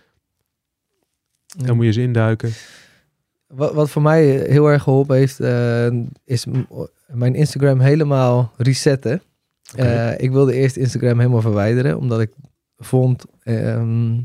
daar 1.47 1.75
moet 1.75 1.85
je 1.85 1.91
eens 1.91 2.07
induiken. 2.07 2.51
Wat, 3.47 3.75
wat 3.75 3.91
voor 3.91 4.03
mij 4.03 4.25
heel 4.27 4.67
erg 4.67 4.83
geholpen 4.83 5.17
heeft, 5.17 5.41
is 6.25 6.47
mijn 7.07 7.35
Instagram 7.35 7.81
helemaal 7.81 8.53
resetten. 8.57 9.23
Ik 10.17 10.31
wilde 10.31 10.55
eerst 10.55 10.77
Instagram 10.77 11.19
helemaal 11.19 11.41
verwijderen, 11.41 11.99
omdat 11.99 12.21
ik 12.21 12.31
vond 12.77 13.25
ehm, 13.43 14.17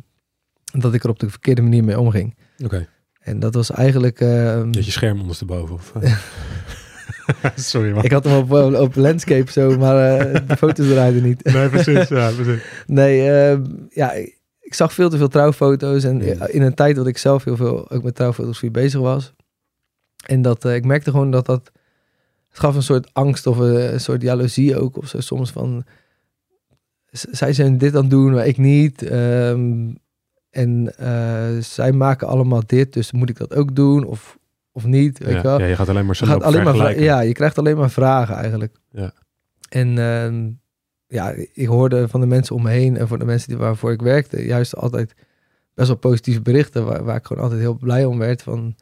dat 0.80 0.94
ik 0.94 1.04
er 1.04 1.10
op 1.10 1.20
de 1.20 1.30
verkeerde 1.30 1.62
manier 1.62 1.84
mee 1.84 2.00
omging. 2.00 2.36
Oké, 2.64 2.88
En 3.20 3.40
dat 3.40 3.54
was 3.54 3.72
eigenlijk... 3.72 4.20
ehm, 4.20 4.72
dat 4.72 4.86
je 4.86 4.92
scherm 4.92 5.20
ondersteboven. 5.22 5.76
Of, 5.76 5.94
eh. 6.02 6.18
Sorry, 7.56 7.92
maar. 7.92 8.06
ik 8.06 8.12
had 8.12 8.24
hem 8.24 8.38
op, 8.38 8.52
op 8.76 8.96
landscape 8.96 9.52
zo, 9.52 9.78
maar 9.78 10.20
eh, 10.20 10.48
de 10.48 10.58
foto's 10.58 10.88
draaiden 10.88 11.24
niet. 11.24 11.44
Nee, 11.54 11.70
precies. 11.70 12.08
Ja, 12.08 12.32
precies. 12.32 12.64
Nee, 12.88 13.32
ehm, 13.32 13.64
ja, 13.90 14.12
ik, 14.60 14.74
zag 14.74 14.94
veel 14.94 15.10
te 15.10 15.18
veel 15.18 15.28
trouwfoto's. 15.28 16.04
En 16.04 16.26
Ja. 16.26 16.48
in 16.48 16.62
een 16.62 16.74
tijd 16.74 16.96
dat 16.96 17.08
ik 17.08 17.18
zelf 17.18 17.44
heel 17.44 17.56
veel 17.56 17.92
ook 17.92 18.04
met 18.04 18.16
trouwfotografie 18.16 18.72
bezig 18.72 19.00
was. 19.00 19.34
En 20.26 20.42
dat 20.42 20.66
eh, 20.66 20.76
ik 20.76 20.86
merkte 20.86 21.12
gewoon 21.12 21.32
dat 21.32 21.46
dat... 21.46 21.72
Het 22.50 22.60
gaf 22.64 22.76
een 22.76 22.84
soort 22.84 23.10
angst 23.14 23.48
of 23.48 23.58
een, 23.58 23.94
een 23.94 24.00
soort 24.00 24.22
jaloezie 24.22 24.80
ook. 24.80 24.98
Of 24.98 25.08
zo 25.08 25.20
soms 25.20 25.52
van... 25.52 25.86
Zij 27.12 27.54
zijn 27.54 27.78
dit 27.78 27.96
aan 27.96 28.02
het 28.02 28.10
doen, 28.10 28.32
maar 28.34 28.48
ik 28.48 28.58
niet. 28.58 29.02
Ehm, 29.02 29.88
en 30.56 30.98
eh, 30.98 31.58
zij 31.60 31.92
maken 31.92 32.28
allemaal 32.28 32.62
dit, 32.66 32.94
dus 32.94 33.12
moet 33.12 33.30
ik 33.30 33.38
dat 33.38 33.56
ook 33.56 33.76
doen 33.76 34.04
of, 34.06 34.38
of 34.72 34.86
niet? 34.86 35.18
Weet 35.20 35.34
Ja, 35.36 35.42
wel? 35.42 35.60
ja, 35.60 35.66
je 35.66 35.76
gaat 35.76 35.90
alleen 35.90 36.06
maar 36.06 36.16
zo 36.16 36.26
gaat 36.26 36.44
alleen 36.44 37.00
ja, 37.02 37.20
je 37.20 37.34
krijgt 37.34 37.58
alleen 37.58 37.78
maar 37.78 37.90
vragen 37.90 38.36
eigenlijk. 38.36 38.76
Ja. 38.92 39.12
En 39.70 39.98
ehm, 39.98 40.50
ja, 41.08 41.34
ik 41.54 41.68
hoorde 41.68 42.08
van 42.08 42.20
de 42.20 42.26
mensen 42.28 42.56
om 42.56 42.64
me 42.64 42.70
heen 42.70 42.98
en 42.98 43.08
van 43.08 43.20
de 43.20 43.26
mensen 43.26 43.48
die 43.50 43.58
waarvoor 43.58 43.92
ik 43.92 44.02
werkte, 44.02 44.46
juist 44.46 44.76
altijd 44.76 45.14
best 45.74 45.88
wel 45.88 45.98
positieve 45.98 46.42
berichten, 46.42 46.86
waar, 46.86 47.04
waar 47.04 47.16
ik 47.16 47.26
gewoon 47.26 47.44
altijd 47.44 47.62
heel 47.62 47.78
blij 47.78 48.06
om 48.06 48.18
werd. 48.18 48.42
Van, 48.44 48.76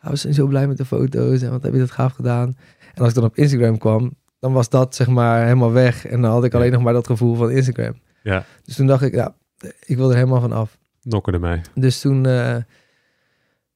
ah, 0.00 0.10
we 0.10 0.16
zijn 0.16 0.34
zo 0.34 0.46
blij 0.46 0.66
met 0.68 0.76
de 0.76 0.84
foto's 0.84 1.42
en 1.42 1.50
wat 1.50 1.62
heb 1.62 1.72
je 1.72 1.78
dat 1.78 1.90
gaaf 1.90 2.12
gedaan. 2.12 2.56
En 2.94 3.00
als 3.02 3.08
ik 3.08 3.14
dan 3.14 3.24
op 3.24 3.36
Instagram 3.36 3.78
kwam, 3.78 4.14
dan 4.38 4.52
was 4.52 4.68
dat 4.68 4.94
zeg 4.94 5.08
maar 5.08 5.42
helemaal 5.42 5.72
weg. 5.72 6.06
En 6.06 6.20
dan 6.22 6.30
had 6.30 6.44
ik 6.44 6.54
alleen 6.54 6.66
Ja. 6.66 6.72
nog 6.72 6.82
maar 6.82 6.92
dat 6.92 7.06
gevoel 7.06 7.34
van 7.34 7.50
Instagram. 7.50 7.94
Ja. 8.22 8.44
Dus 8.64 8.74
toen 8.76 8.86
dacht 8.86 9.02
ik, 9.02 9.14
ja, 9.14 9.34
ik 9.84 9.96
wil 9.96 10.08
er 10.10 10.14
helemaal 10.16 10.40
van 10.40 10.52
af. 10.52 10.78
Nokken 11.10 11.32
ermee. 11.32 11.60
Dus 11.74 12.00
toen, 12.00 12.26
eh, 12.26 12.56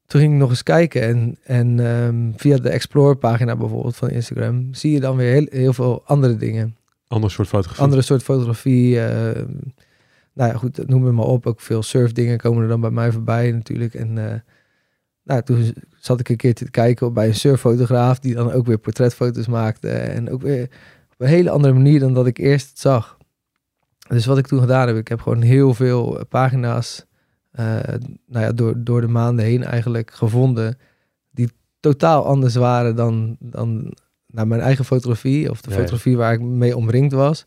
toen 0.06 0.20
ging 0.20 0.32
ik 0.32 0.38
nog 0.38 0.50
eens 0.50 0.62
kijken. 0.62 1.02
En, 1.02 1.36
en 1.44 1.86
ehm, 1.86 2.32
via 2.36 2.56
de 2.56 2.68
Explore 2.68 3.16
pagina 3.16 3.56
bijvoorbeeld 3.56 3.96
van 3.96 4.10
Instagram 4.10 4.74
zie 4.74 4.92
je 4.92 5.00
dan 5.00 5.16
weer 5.16 5.32
heel, 5.32 5.46
heel 5.50 5.72
veel 5.72 6.02
andere 6.04 6.36
dingen. 6.36 6.76
Ander 7.08 7.30
soort 7.30 7.48
fotografie. 7.48 7.84
Andere 7.84 8.02
soort 8.02 8.22
fotografie. 8.22 9.00
ehm, 9.00 9.52
nou 10.32 10.50
ja, 10.50 10.56
goed, 10.56 10.88
noem 10.88 11.04
het 11.04 11.14
maar 11.14 11.24
op. 11.24 11.46
Ook 11.46 11.60
veel 11.60 11.82
surfdingen 11.82 12.38
komen 12.38 12.62
er 12.62 12.68
dan 12.68 12.80
bij 12.80 12.90
mij 12.90 13.12
voorbij 13.12 13.52
natuurlijk. 13.52 13.94
En 13.94 14.30
eh, 14.30 14.40
nou, 15.22 15.42
toen 15.42 15.74
zat 15.98 16.20
ik 16.20 16.28
een 16.28 16.36
keertje 16.36 16.64
te 16.64 16.70
kijken 16.70 17.12
bij 17.12 17.26
een 17.26 17.34
surffotograaf 17.34 18.18
die 18.18 18.34
dan 18.34 18.52
ook 18.52 18.66
weer 18.66 18.78
portretfoto's 18.78 19.46
maakte. 19.46 19.88
En 19.88 20.30
ook 20.30 20.42
weer 20.42 20.62
op 21.12 21.20
een 21.20 21.28
hele 21.28 21.50
andere 21.50 21.72
manier 21.72 22.00
dan 22.00 22.14
dat 22.14 22.26
ik 22.26 22.38
eerst 22.38 22.78
zag. 22.78 23.16
Dus 24.08 24.26
wat 24.26 24.38
ik 24.38 24.46
toen 24.46 24.60
gedaan 24.60 24.86
heb, 24.86 24.96
ik 24.96 25.08
heb 25.08 25.20
gewoon 25.20 25.42
heel 25.42 25.74
veel 25.74 26.24
pagina's 26.28 27.06
nou 28.26 28.44
ja, 28.44 28.52
door, 28.52 28.84
door 28.84 29.00
de 29.00 29.08
maanden 29.08 29.44
heen 29.44 29.64
eigenlijk 29.64 30.10
gevonden. 30.10 30.78
Die 31.30 31.50
totaal 31.80 32.24
anders 32.24 32.54
waren 32.54 32.96
dan, 32.96 33.36
dan 33.40 33.96
naar 34.26 34.46
mijn 34.46 34.60
eigen 34.60 34.84
fotografie. 34.84 35.50
Of 35.50 35.60
de 35.60 35.70
fotografie 35.70 36.16
waar 36.16 36.32
ik 36.32 36.40
mee 36.40 36.76
omringd 36.76 37.12
was. 37.12 37.46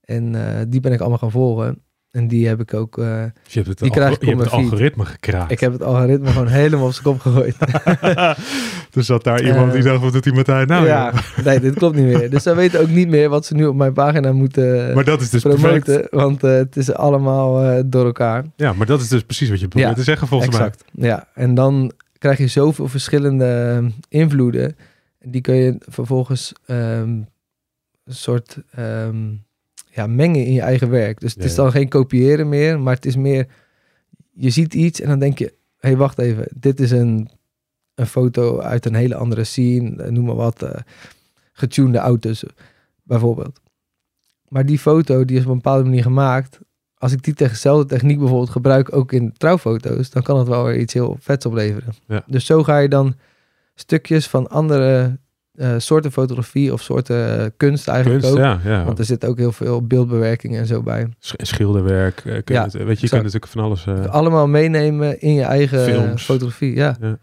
En 0.00 0.34
eh, 0.34 0.64
die 0.68 0.80
ben 0.80 0.92
ik 0.92 1.00
allemaal 1.00 1.18
gaan 1.18 1.30
volgen. 1.30 1.82
En 2.10 2.28
die 2.28 2.48
heb 2.48 2.60
ik 2.60 2.74
ook... 2.74 2.98
eh, 2.98 3.04
Dus 3.44 3.52
je 3.52 3.58
hebt 3.58 3.68
het, 3.68 3.78
Die 3.78 3.90
krijg 3.90 4.14
ik 4.14 4.20
je 4.20 4.28
hebt 4.28 4.40
het 4.42 4.50
algoritme 4.52 5.04
gekraakt. 5.04 5.50
ik 5.50 5.60
heb 5.60 5.72
het 5.72 5.82
algoritme 5.82 6.26
gewoon 6.30 6.46
helemaal 6.46 6.86
op 6.86 6.92
zijn 6.92 7.04
kop 7.04 7.20
gegooid. 7.20 7.56
er 8.96 9.02
zat 9.04 9.24
daar 9.24 9.42
iemand 9.44 9.72
die 9.72 9.80
Eh, 9.82 9.86
dacht, 9.86 10.02
wat 10.02 10.12
doet 10.12 10.24
die 10.24 10.32
Martijn 10.32 10.66
nou? 10.66 10.86
ja, 10.86 11.12
joh? 11.36 11.44
nee, 11.46 11.60
dit 11.60 11.74
klopt 11.74 11.96
niet 11.96 12.04
meer. 12.04 12.30
Dus 12.30 12.42
zij 12.42 12.54
weten 12.54 12.80
ook 12.80 12.88
niet 12.88 13.08
meer 13.08 13.28
wat 13.28 13.46
ze 13.46 13.54
nu 13.54 13.66
op 13.66 13.74
mijn 13.74 13.92
pagina 13.92 14.32
moeten 14.32 14.94
Maar 14.94 15.04
dat 15.04 15.20
is 15.20 15.30
dus 15.30 15.42
perfect. 15.42 15.84
promoten. 15.84 16.06
Want 16.10 16.44
eh, 16.44 16.50
het 16.50 16.76
is 16.76 16.92
allemaal 16.92 17.62
eh, 17.64 17.82
door 17.86 18.04
elkaar. 18.04 18.44
Ja, 18.56 18.72
maar 18.72 18.86
dat 18.86 19.00
is 19.00 19.08
dus 19.08 19.22
precies 19.22 19.48
wat 19.50 19.60
je 19.60 19.68
probeert 19.68 19.90
Ja, 19.90 19.96
te 19.96 20.02
zeggen 20.02 20.28
volgens 20.28 20.56
exact. 20.56 20.84
Ja, 20.92 21.28
en 21.34 21.54
dan 21.54 21.92
krijg 22.18 22.38
je 22.38 22.46
zoveel 22.46 22.88
verschillende 22.88 23.78
eh, 23.82 23.88
invloeden. 24.20 24.76
En 25.18 25.30
die 25.30 25.40
kun 25.40 25.54
je 25.54 25.76
vervolgens 25.78 26.52
ehm, 26.66 26.78
een 28.04 28.14
soort 28.14 28.56
ehm, 28.74 29.16
ja, 29.90 30.06
mengen 30.06 30.44
in 30.44 30.52
je 30.52 30.60
eigen 30.60 30.90
werk. 30.90 31.20
Dus 31.20 31.34
het 31.34 31.44
is 31.44 31.54
dan 31.54 31.70
geen 31.70 31.88
kopiëren 31.88 32.48
meer, 32.48 32.80
maar 32.80 32.94
het 32.94 33.06
is 33.06 33.16
meer... 33.16 33.46
Je 34.32 34.50
ziet 34.50 34.74
iets 34.74 35.00
en 35.00 35.08
dan 35.08 35.18
denk 35.18 35.38
je... 35.38 35.44
Hé, 35.78 35.88
hey, 35.88 35.96
wacht 35.96 36.18
even. 36.18 36.46
Dit 36.54 36.80
is 36.80 36.90
een, 36.90 37.30
een 37.94 38.06
foto 38.06 38.60
uit 38.60 38.86
een 38.86 38.94
hele 38.94 39.14
andere 39.14 39.44
scene. 39.44 40.02
eh, 40.02 40.10
Noem 40.10 40.24
maar 40.24 40.34
wat. 40.34 40.62
eh 40.62 40.80
getunede 41.52 41.98
auto's, 41.98 42.44
bijvoorbeeld. 43.02 43.60
Maar 44.48 44.66
die 44.66 44.78
foto, 44.78 45.24
die 45.24 45.36
is 45.36 45.42
op 45.42 45.48
een 45.48 45.54
bepaalde 45.54 45.84
manier 45.84 46.02
gemaakt 46.02 46.58
als 46.94 47.12
ik 47.12 47.22
die 47.22 47.34
tegen 47.34 47.52
dezelfde 47.52 47.86
techniek 47.86 48.18
bijvoorbeeld 48.18 48.50
gebruik, 48.50 48.96
ook 48.96 49.12
in 49.12 49.32
trouwfoto's, 49.32 50.10
dan 50.10 50.22
kan 50.22 50.38
het 50.38 50.48
wel 50.48 50.64
weer 50.64 50.78
iets 50.78 50.92
heel 50.94 51.16
vets 51.20 51.46
opleveren. 51.46 51.92
Ja. 52.06 52.22
Dus 52.26 52.46
zo 52.46 52.62
ga 52.62 52.78
je 52.78 52.88
dan 52.88 53.14
stukjes 53.74 54.28
van 54.28 54.48
andere 54.48 55.18
eh, 55.60 55.74
soorten 55.78 56.12
fotografie 56.12 56.72
of 56.72 56.82
soorten 56.82 57.52
kunst 57.56 57.88
eigenlijk 57.88 58.20
Kunst, 58.22 58.38
ook. 58.38 58.44
ja. 58.44 58.60
ja. 58.64 58.84
Want 58.84 58.98
er 58.98 59.04
zit 59.04 59.24
ook 59.26 59.38
heel 59.38 59.52
veel 59.52 59.86
beeldbewerking 59.86 60.56
en 60.56 60.66
zo 60.66 60.82
bij. 60.82 61.06
Sch- 61.18 61.34
Schilderwerk. 61.36 62.18
eh, 62.24 62.38
kun 62.44 62.54
Ja, 62.54 62.62
het- 62.62 62.72
weet 62.72 62.86
je, 63.00 63.06
je 63.06 63.08
kunt 63.08 63.22
natuurlijk 63.22 63.52
van 63.52 63.62
alles... 63.64 63.86
eh, 63.86 64.04
Allemaal 64.06 64.48
meenemen 64.48 65.20
in 65.20 65.34
je 65.34 65.42
eigen 65.42 65.80
Films. 65.84 66.24
fotografie. 66.24 66.74
Ja. 66.74 66.96
ja. 67.00 67.18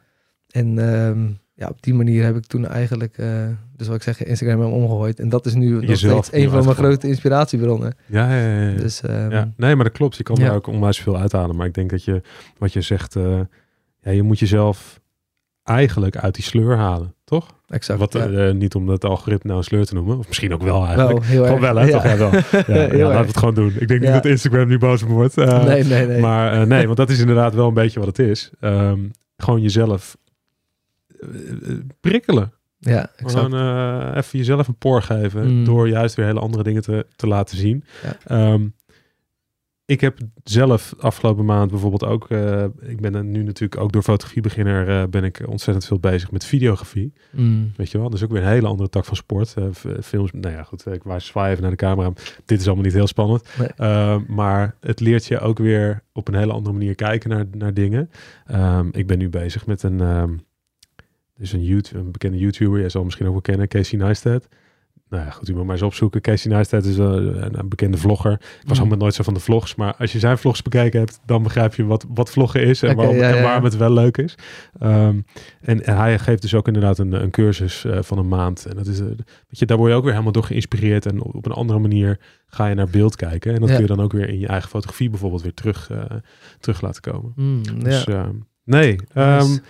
En 0.47 0.79
ehm, 0.79 1.19
ja, 1.53 1.67
op 1.67 1.81
die 1.81 1.93
manier 1.93 2.23
heb 2.23 2.35
ik 2.35 2.45
toen 2.45 2.67
eigenlijk, 2.67 3.15
dus 3.75 3.87
wat 3.87 3.95
ik 3.95 4.03
zeg, 4.03 4.23
Instagram 4.23 4.59
hem 4.61 4.71
omgegooid. 4.71 5.19
En 5.19 5.29
dat 5.29 5.45
is 5.45 5.53
nu 5.53 5.69
nog 5.85 5.97
steeds 5.97 6.29
een 6.33 6.49
van 6.49 6.63
mijn 6.63 6.75
grote 6.75 7.07
inspiratiebronnen. 7.07 7.95
Ja, 8.05 8.35
ja. 8.37 8.75
Dus 8.77 9.01
ja. 9.29 9.53
Nee, 9.57 9.75
maar 9.75 9.83
dat 9.85 9.93
klopt. 9.93 10.15
Je 10.17 10.23
kan 10.23 10.37
er 10.41 10.51
ook 10.53 10.67
onwijs 10.67 10.99
veel 10.99 11.17
uithalen. 11.17 11.55
Maar 11.55 11.65
ik 11.67 11.73
denk 11.73 11.89
dat 11.89 12.03
je, 12.03 12.21
wat 12.57 12.73
je 12.73 12.81
zegt, 12.81 13.13
ja, 14.01 14.11
je 14.11 14.23
moet 14.23 14.39
jezelf 14.39 14.99
eigenlijk 15.67 16.17
uit 16.17 16.35
die 16.35 16.43
sleur 16.43 16.77
halen, 16.77 17.13
toch? 17.23 17.55
exact. 17.67 17.99
Wat, 17.99 18.13
ja. 18.13 18.27
eh, 18.29 18.53
niet 18.53 18.75
om 18.75 18.89
het 18.89 19.05
algoritme 19.05 19.45
nou 19.47 19.57
een 19.57 19.63
sleur 19.67 19.85
te 19.85 19.93
noemen. 19.93 20.17
Of 20.17 20.27
misschien 20.27 20.53
ook 20.53 20.61
wel 20.63 20.85
eigenlijk. 20.85 21.09
wel 21.17 21.21
heel 21.27 21.45
Gewoon 21.45 21.63
erg. 21.63 21.73
wel, 21.73 21.83
hè? 21.83 21.91
Toch? 21.91 22.03
Ja, 22.03 22.17
wel. 22.17 22.31
Ja, 22.77 22.97
ja, 22.97 23.03
laten 23.07 23.21
we 23.21 23.27
het 23.27 23.37
gewoon 23.37 23.53
doen. 23.53 23.73
Ik 23.79 23.87
denk 23.87 24.01
Ja. 24.03 24.13
niet 24.13 24.23
dat 24.23 24.31
Instagram 24.31 24.67
nu 24.67 24.77
boos 24.77 25.01
wordt. 25.01 25.37
Eh, 25.37 25.63
nee, 25.65 25.83
nee, 25.83 26.07
nee. 26.07 26.19
Maar 26.21 26.53
eh, 26.61 26.67
nee, 26.67 26.85
want 26.85 26.97
dat 26.97 27.09
is 27.09 27.19
inderdaad 27.19 27.53
wel 27.53 27.67
een 27.67 27.73
beetje 27.73 27.99
wat 27.99 28.07
het 28.07 28.19
is. 28.19 28.51
Ehm, 28.59 28.99
gewoon 29.37 29.61
jezelf 29.61 30.17
prikkelen. 31.99 32.53
ja, 32.79 33.09
exact. 33.15 33.45
Gewoon 33.45 34.13
even 34.13 34.37
jezelf 34.39 34.67
een 34.67 34.77
poor 34.77 35.01
geven. 35.01 35.47
Mm. 35.57 35.65
Door 35.65 35.89
juist 35.89 36.15
weer 36.15 36.25
hele 36.25 36.39
andere 36.39 36.63
dingen 36.63 36.81
te, 36.81 37.05
te 37.15 37.27
laten 37.27 37.57
zien. 37.57 37.83
Ja. 38.27 38.57
Ehm, 39.87 39.93
ik 39.95 40.01
heb 40.01 40.17
zelf 40.43 40.93
afgelopen 40.99 41.45
maand 41.45 41.71
bijvoorbeeld 41.71 42.05
ook... 42.05 42.29
eh, 42.29 42.63
ik 42.79 43.01
ben 43.01 43.31
nu 43.31 43.43
natuurlijk 43.43 43.81
ook 43.81 43.91
door 43.91 44.03
fotografiebeginner... 44.03 44.89
eh 44.89 45.07
ben 45.09 45.23
ik 45.23 45.43
ontzettend 45.47 45.85
veel 45.85 45.99
bezig 45.99 46.31
met 46.31 46.45
videografie. 46.45 47.13
Mm. 47.31 47.71
Weet 47.75 47.91
je 47.91 47.97
wel? 47.97 48.09
Dat 48.09 48.17
is 48.17 48.23
ook 48.23 48.31
weer 48.31 48.41
een 48.41 48.47
hele 48.47 48.67
andere 48.67 48.89
tak 48.89 49.05
van 49.05 49.15
sport. 49.15 49.53
Eh, 49.53 49.65
films, 50.03 50.31
nou 50.31 50.55
ja, 50.55 50.63
goed. 50.63 50.85
Ik 50.85 51.03
waar 51.03 51.21
zwaai 51.21 51.49
even 51.49 51.61
naar 51.61 51.71
de 51.71 51.77
camera. 51.77 52.13
Dit 52.45 52.59
is 52.59 52.65
allemaal 52.65 52.83
niet 52.85 52.93
heel 52.93 53.07
spannend. 53.07 53.43
Nee. 53.59 53.67
Eh, 53.75 54.17
maar 54.27 54.75
het 54.81 54.99
leert 54.99 55.25
je 55.25 55.39
ook 55.39 55.57
weer 55.57 56.03
op 56.13 56.27
een 56.27 56.35
hele 56.35 56.53
andere 56.53 56.73
manier 56.73 56.95
kijken 56.95 57.29
naar, 57.29 57.45
naar 57.51 57.73
dingen. 57.73 58.09
Ehm, 58.45 58.87
ik 58.91 59.07
ben 59.07 59.17
nu 59.17 59.29
bezig 59.29 59.65
met 59.65 59.83
een, 59.83 60.01
ehm, 60.01 60.37
dus 61.37 61.51
een, 61.51 61.63
YouTube, 61.63 61.99
een 61.99 62.11
bekende 62.11 62.37
YouTuber. 62.37 62.79
Jij 62.79 62.89
zal 62.89 62.95
hem 62.95 63.05
misschien 63.05 63.25
ook 63.25 63.31
wel 63.31 63.41
kennen, 63.41 63.67
Casey 63.67 63.99
Neistat. 63.99 64.47
Nou 65.09 65.23
ja, 65.23 65.29
goed, 65.29 65.49
u 65.49 65.53
moet 65.53 65.63
maar 65.63 65.73
eens 65.73 65.81
opzoeken. 65.83 66.21
Casey 66.21 66.51
Neistat 66.51 66.85
is 66.85 66.97
een, 66.97 67.59
een 67.59 67.69
bekende 67.69 67.97
vlogger. 67.97 68.31
Ik 68.31 68.39
was 68.67 68.73
Mm. 68.73 68.79
allemaal 68.79 68.97
nooit 68.97 69.13
zo 69.13 69.23
van 69.23 69.33
de 69.33 69.39
vlogs. 69.39 69.75
Maar 69.75 69.95
als 69.95 70.11
je 70.11 70.19
zijn 70.19 70.37
vlogs 70.37 70.61
bekeken 70.61 70.99
hebt, 70.99 71.19
dan 71.25 71.43
begrijp 71.43 71.75
je 71.75 71.85
wat, 71.85 72.05
wat 72.09 72.29
vloggen 72.29 72.61
is. 72.63 72.83
En, 72.83 72.95
waarom, 72.95 73.15
ja, 73.15 73.35
en 73.35 73.43
waarom 73.43 73.63
het 73.63 73.77
wel 73.77 73.91
leuk 73.91 74.17
is. 74.17 74.35
Ehm, 74.79 75.19
en, 75.61 75.83
en 75.85 75.97
hij 75.97 76.19
geeft 76.19 76.41
dus 76.41 76.53
ook 76.53 76.67
inderdaad 76.67 76.97
een, 76.99 77.11
een 77.13 77.29
cursus 77.31 77.85
eh, 77.85 78.01
van 78.01 78.17
een 78.17 78.27
maand. 78.27 78.65
En 78.65 78.75
dat 78.75 78.87
is, 78.87 78.99
eh, 78.99 79.05
weet 79.05 79.25
je, 79.59 79.65
daar 79.65 79.77
word 79.77 79.89
je 79.89 79.95
ook 79.95 80.03
weer 80.03 80.11
helemaal 80.11 80.31
door 80.33 80.43
geïnspireerd. 80.43 81.05
En 81.05 81.21
op, 81.21 81.35
op 81.35 81.45
een 81.45 81.51
andere 81.51 81.79
manier 81.79 82.19
ga 82.47 82.67
je 82.67 82.75
naar 82.75 82.89
beeld 82.89 83.15
kijken. 83.15 83.53
En 83.53 83.59
dat 83.59 83.69
kun 83.69 83.79
je 83.81 83.85
dan 83.87 83.99
ook 84.01 84.11
weer 84.11 84.29
in 84.29 84.39
je 84.39 84.47
eigen 84.47 84.69
fotografie 84.69 85.09
bijvoorbeeld 85.09 85.41
weer 85.41 85.53
terug, 85.53 85.89
eh, 85.89 86.01
terug 86.59 86.81
laten 86.81 87.01
komen. 87.01 87.31
Mm, 87.35 87.61
ja. 87.63 87.73
Dus 87.83 88.05
ehm, 88.05 88.33
nee, 88.63 88.95
ehm, 89.13 89.37
Nice. 89.37 89.61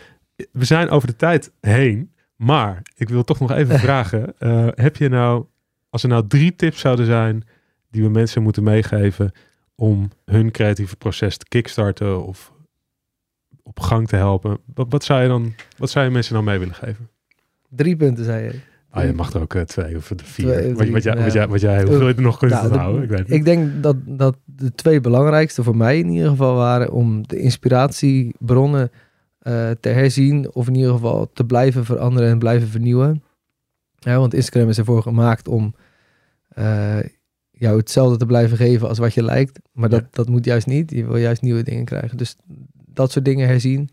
we 0.52 0.66
zijn 0.66 0.90
over 0.90 1.08
de 1.08 1.16
tijd 1.16 1.52
heen. 1.62 2.12
Maar 2.38 2.82
ik 2.96 3.10
wil 3.10 3.24
toch 3.24 3.40
nog 3.40 3.52
even 3.52 3.80
vragen. 3.88 4.34
eh, 4.40 4.68
heb 4.76 4.96
je 4.96 5.10
nou, 5.10 5.46
als 5.90 6.04
er 6.04 6.10
nou 6.10 6.28
drie 6.28 6.56
tips 6.56 6.80
zouden 6.80 7.06
zijn 7.06 7.44
die 7.92 8.04
we 8.04 8.10
mensen 8.10 8.42
moeten 8.44 8.64
meegeven 8.64 9.32
om 9.76 10.10
hun 10.26 10.52
creatieve 10.52 10.96
proces 10.96 11.38
te 11.38 11.46
kickstarten 11.48 12.26
of 12.26 12.54
op 13.64 13.80
gang 13.80 14.08
te 14.08 14.16
helpen. 14.16 14.58
Wat, 14.74 14.86
wat 14.90 15.04
zou 15.04 15.22
je 15.22 15.28
dan, 15.28 15.54
wat 15.78 15.90
zou 15.90 16.06
je 16.06 16.12
mensen 16.12 16.34
nou 16.34 16.46
mee 16.46 16.60
willen 16.60 16.74
geven? 16.76 17.10
Drie 17.70 17.96
punten, 17.96 18.26
zei 18.26 18.44
je. 18.44 18.60
Ah, 18.90 19.06
je 19.06 19.14
mag 19.14 19.34
er 19.34 19.42
ook 19.42 19.54
eh, 19.54 19.62
twee 19.62 19.96
of 19.96 20.08
de 20.08 20.24
vier. 20.24 20.46
Twee, 20.54 20.74
wat, 20.76 20.88
wat, 20.90 21.04
jij, 21.04 21.16
wat, 21.24 21.34
jij, 21.34 21.48
wat 21.48 21.62
jij, 21.62 21.84
hoeveel 21.84 22.08
je 22.08 22.14
er 22.14 22.22
nog 22.22 22.38
kunt 22.38 22.52
Nou, 22.52 22.64
de- 22.68 22.70
onthouden? 22.74 23.04
Ik 23.04 23.10
weet. 23.10 23.32
Ik 23.32 23.46
denk 23.46 23.84
dat, 23.84 23.96
dat 24.06 24.38
de 24.46 24.72
twee 24.76 25.02
belangrijkste 25.02 25.64
voor 25.64 25.78
mij 25.78 26.00
in 26.00 26.10
ieder 26.10 26.30
geval 26.30 26.56
waren 26.56 26.92
om 26.92 27.28
de 27.28 27.40
inspiratiebronnen 27.40 28.92
te 29.80 29.90
herzien 29.90 30.54
of 30.54 30.68
in 30.68 30.76
ieder 30.76 30.92
geval 30.92 31.30
te 31.34 31.46
blijven 31.46 31.86
veranderen 31.86 32.30
en 32.30 32.40
blijven 32.40 32.68
vernieuwen. 32.68 33.24
Ja, 34.00 34.18
want 34.18 34.34
Instagram 34.34 34.70
is 34.70 34.78
ervoor 34.78 35.02
gemaakt 35.02 35.48
om 35.48 35.76
eh, 36.48 36.98
jou 37.52 37.78
hetzelfde 37.78 38.18
te 38.18 38.26
blijven 38.26 38.58
geven 38.58 38.88
als 38.88 38.98
wat 38.98 39.14
je 39.14 39.24
lijkt. 39.24 39.60
Maar 39.72 39.90
dat, 39.90 40.02
Ja. 40.02 40.08
dat 40.12 40.30
moet 40.30 40.46
juist 40.46 40.68
niet. 40.68 40.92
Je 40.92 41.06
wil 41.06 41.18
juist 41.18 41.42
nieuwe 41.42 41.64
dingen 41.64 41.86
krijgen. 41.86 42.18
Dus 42.18 42.36
dat 42.74 43.12
soort 43.12 43.26
dingen 43.26 43.48
herzien. 43.48 43.90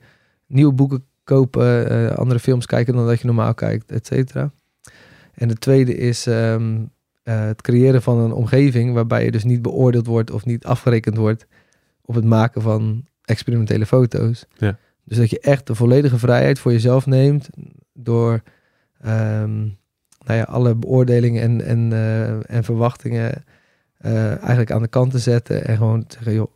Nieuwe 0.47 0.73
boeken 0.73 1.05
kopen, 1.25 1.89
eh, 1.91 2.17
andere 2.17 2.41
films 2.41 2.67
kijken 2.67 2.95
dan 2.95 3.07
dat 3.07 3.21
je 3.21 3.27
normaal 3.27 3.55
kijkt, 3.55 3.91
et 3.93 4.07
cetera. 4.07 4.53
En 5.35 5.49
de 5.49 5.55
tweede 5.55 5.97
is 5.97 6.27
ehm, 6.27 6.83
eh, 7.23 7.45
het 7.45 7.63
creëren 7.63 8.03
van 8.03 8.19
een 8.19 8.33
omgeving 8.33 8.95
waarbij 8.95 9.25
je 9.25 9.31
dus 9.31 9.45
niet 9.45 9.63
beoordeeld 9.63 10.07
wordt 10.07 10.31
of 10.31 10.45
niet 10.45 10.65
afgerekend 10.65 11.17
wordt 11.17 11.47
op 12.05 12.15
het 12.15 12.25
maken 12.25 12.63
van 12.63 13.05
experimentele 13.25 13.87
foto's. 13.87 14.47
Ja. 14.57 14.79
Dus 15.05 15.17
dat 15.19 15.31
je 15.31 15.41
echt 15.41 15.67
de 15.67 15.75
volledige 15.75 16.19
vrijheid 16.19 16.59
voor 16.59 16.73
jezelf 16.73 17.07
neemt 17.07 17.49
door 17.93 18.43
ehm, 19.01 19.59
nou 20.27 20.39
ja, 20.39 20.43
alle 20.43 20.75
beoordelingen 20.75 21.43
en, 21.43 21.65
en, 21.65 21.93
eh, 21.93 22.57
en 22.57 22.65
verwachtingen 22.65 23.45
eh, 23.99 24.27
eigenlijk 24.39 24.71
aan 24.71 24.83
de 24.83 24.89
kant 24.89 25.11
te 25.11 25.19
zetten 25.19 25.67
en 25.67 25.77
gewoon 25.77 26.07
te 26.07 26.15
zeggen, 26.17 26.35
joh, 26.35 26.53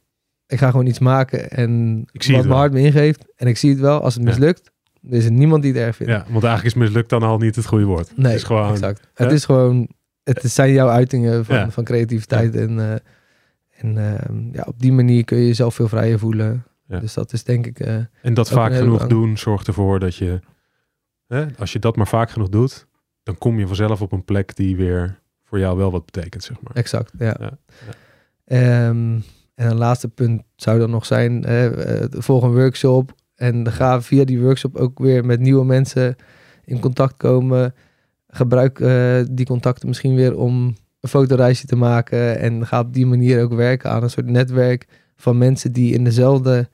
ik 0.47 0.59
ga 0.59 0.71
gewoon 0.71 0.87
iets 0.87 0.99
maken 0.99 1.51
en 1.51 2.03
Ik 2.13 2.23
zie 2.23 2.37
wat 2.37 2.45
mijn 2.45 2.57
hart 2.59 2.73
me 2.73 2.81
ingeeft 2.81 3.25
en 3.37 3.47
ik 3.47 3.57
zie 3.57 3.71
het 3.71 3.81
wel. 3.81 4.01
Als 4.01 4.15
het 4.15 4.23
Ja. 4.23 4.29
mislukt, 4.29 4.71
dan 5.01 5.13
is 5.19 5.25
er 5.25 5.31
niemand 5.33 5.63
die 5.63 5.73
het 5.73 5.81
erg 5.81 5.97
vindt. 5.97 6.13
Ja, 6.13 6.19
want 6.19 6.45
eigenlijk 6.45 6.65
is 6.77 6.83
mislukt 6.83 7.11
dan 7.11 7.23
al 7.23 7.39
niet 7.39 7.57
het 7.57 7.67
goede 7.67 7.85
woord. 7.85 8.17
Nee, 8.17 8.27
het 8.27 8.35
is 8.41 8.43
gewoon, 8.47 8.71
exact. 8.73 9.09
hè? 9.15 9.25
Het 9.25 9.35
is 9.35 9.45
gewoon, 9.45 9.89
het 10.23 10.43
zijn 10.43 10.73
jouw 10.73 10.89
uitingen 10.89 11.45
van, 11.45 11.57
Ja. 11.57 11.71
van 11.71 11.85
creativiteit. 11.85 12.57
En, 12.57 12.79
eh, 12.79 12.93
en 13.81 13.99
ehm, 13.99 14.53
ja, 14.53 14.65
op 14.67 14.81
die 14.81 14.93
manier 14.93 15.25
kun 15.25 15.39
je 15.39 15.47
jezelf 15.47 15.75
veel 15.75 15.89
vrijer 15.89 16.19
voelen. 16.19 16.65
Ja. 16.89 16.99
Dus 16.99 17.15
dat 17.15 17.33
is 17.33 17.45
denk 17.45 17.67
ik, 17.67 17.81
eh, 17.81 17.97
En 18.23 18.35
dat 18.35 18.49
vaak 18.51 18.75
genoeg 18.75 19.07
doen 19.07 19.39
zorgt 19.39 19.67
ervoor 19.67 20.01
dat 20.01 20.15
je, 20.15 20.41
hè, 21.27 21.47
als 21.59 21.73
je 21.73 21.79
dat 21.79 21.97
maar 21.97 22.07
vaak 22.07 22.31
genoeg 22.31 22.49
doet, 22.49 22.87
dan 23.23 23.39
kom 23.39 23.59
je 23.59 23.67
vanzelf 23.67 24.03
op 24.03 24.13
een 24.13 24.25
plek 24.25 24.57
die 24.57 24.77
weer 24.77 25.21
voor 25.45 25.59
jou 25.59 25.77
wel 25.77 25.91
wat 25.91 26.05
betekent, 26.05 26.43
zeg 26.43 26.61
maar. 26.61 26.73
exact. 26.75 27.13
Ja. 27.19 27.37
Ja, 27.41 27.59
Ehm, 28.45 29.19
en 29.55 29.71
een 29.71 29.77
laatste 29.77 30.09
punt 30.09 30.43
zou 30.57 30.79
dan 30.79 30.91
nog 30.91 31.07
zijn, 31.07 31.45
eh, 31.45 32.05
volg 32.11 32.43
een 32.43 32.55
workshop. 32.55 33.15
En 33.35 33.73
ga 33.73 34.03
via 34.03 34.25
die 34.25 34.41
workshop 34.41 34.77
ook 34.77 34.99
weer 34.99 35.25
met 35.25 35.41
nieuwe 35.41 35.65
mensen 35.65 36.17
in 36.65 36.81
contact 36.81 37.17
komen. 37.17 37.75
Gebruik 38.29 38.81
eh, 38.81 39.21
die 39.31 39.47
contacten 39.47 39.89
misschien 39.89 40.15
weer 40.15 40.37
om 40.37 40.77
een 41.01 41.09
fotoreisje 41.09 41.67
te 41.67 41.77
maken. 41.77 42.39
En 42.39 42.67
ga 42.67 42.81
op 42.81 42.93
die 42.93 43.07
manier 43.07 43.43
ook 43.43 43.53
werken 43.53 43.91
aan 43.91 44.03
een 44.03 44.11
soort 44.11 44.27
netwerk 44.27 44.87
van 45.19 45.39
mensen 45.39 45.73
die 45.73 45.95
in 45.95 46.05
dezelfde 46.05 46.69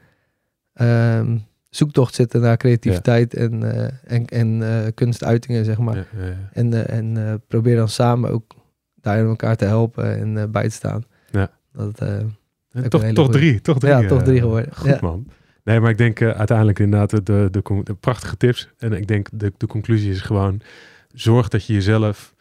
ehm, 0.73 1.37
zoektocht 1.71 2.15
zitten 2.15 2.41
naar 2.41 2.57
creativiteit 2.57 3.35
en, 3.35 3.73
eh, 3.73 3.91
en, 4.05 4.27
en 4.27 4.63
eh, 4.63 4.93
kunstuitingen, 4.95 5.65
zeg 5.65 5.79
maar. 5.79 5.97
Ja, 5.97 6.05
ja, 6.19 6.25
ja. 6.27 6.49
En, 6.53 6.73
eh, 6.73 6.99
en 6.99 7.43
probeer 7.49 7.77
dan 7.77 7.89
samen 7.89 8.31
ook 8.31 8.55
daarin 9.01 9.27
elkaar 9.27 9.57
te 9.57 9.65
helpen 9.65 10.19
en 10.19 10.51
bij 10.51 10.69
te 10.69 10.75
staan. 10.75 11.05
Ja. 11.31 11.51
Dat, 11.73 11.99
En 11.99 12.89
toch, 12.89 13.03
toch 13.03 13.31
drie, 13.31 13.61
toch 13.61 13.79
drie. 13.79 13.93
Ja, 13.93 14.07
toch 14.07 14.23
drie 14.23 14.41
geworden. 14.41 14.75
Goed 14.75 15.01
man. 15.01 15.27
Nee, 15.65 15.81
maar 15.81 15.91
ik 15.91 15.99
denk 15.99 16.23
uiteindelijk 16.23 16.79
inderdaad 16.79 17.11
de, 17.11 17.49
de, 17.51 17.81
de, 17.83 17.95
prachtige 17.95 18.37
tips. 18.37 18.69
En 18.79 18.93
ik 18.93 19.07
denk 19.07 19.29
de, 19.33 19.53
de 19.57 19.67
conclusie 19.67 20.11
is 20.11 20.21
gewoon, 20.21 20.61
zorg 21.13 21.49
dat 21.49 21.67
je 21.67 21.73
jezelf 21.73 22.35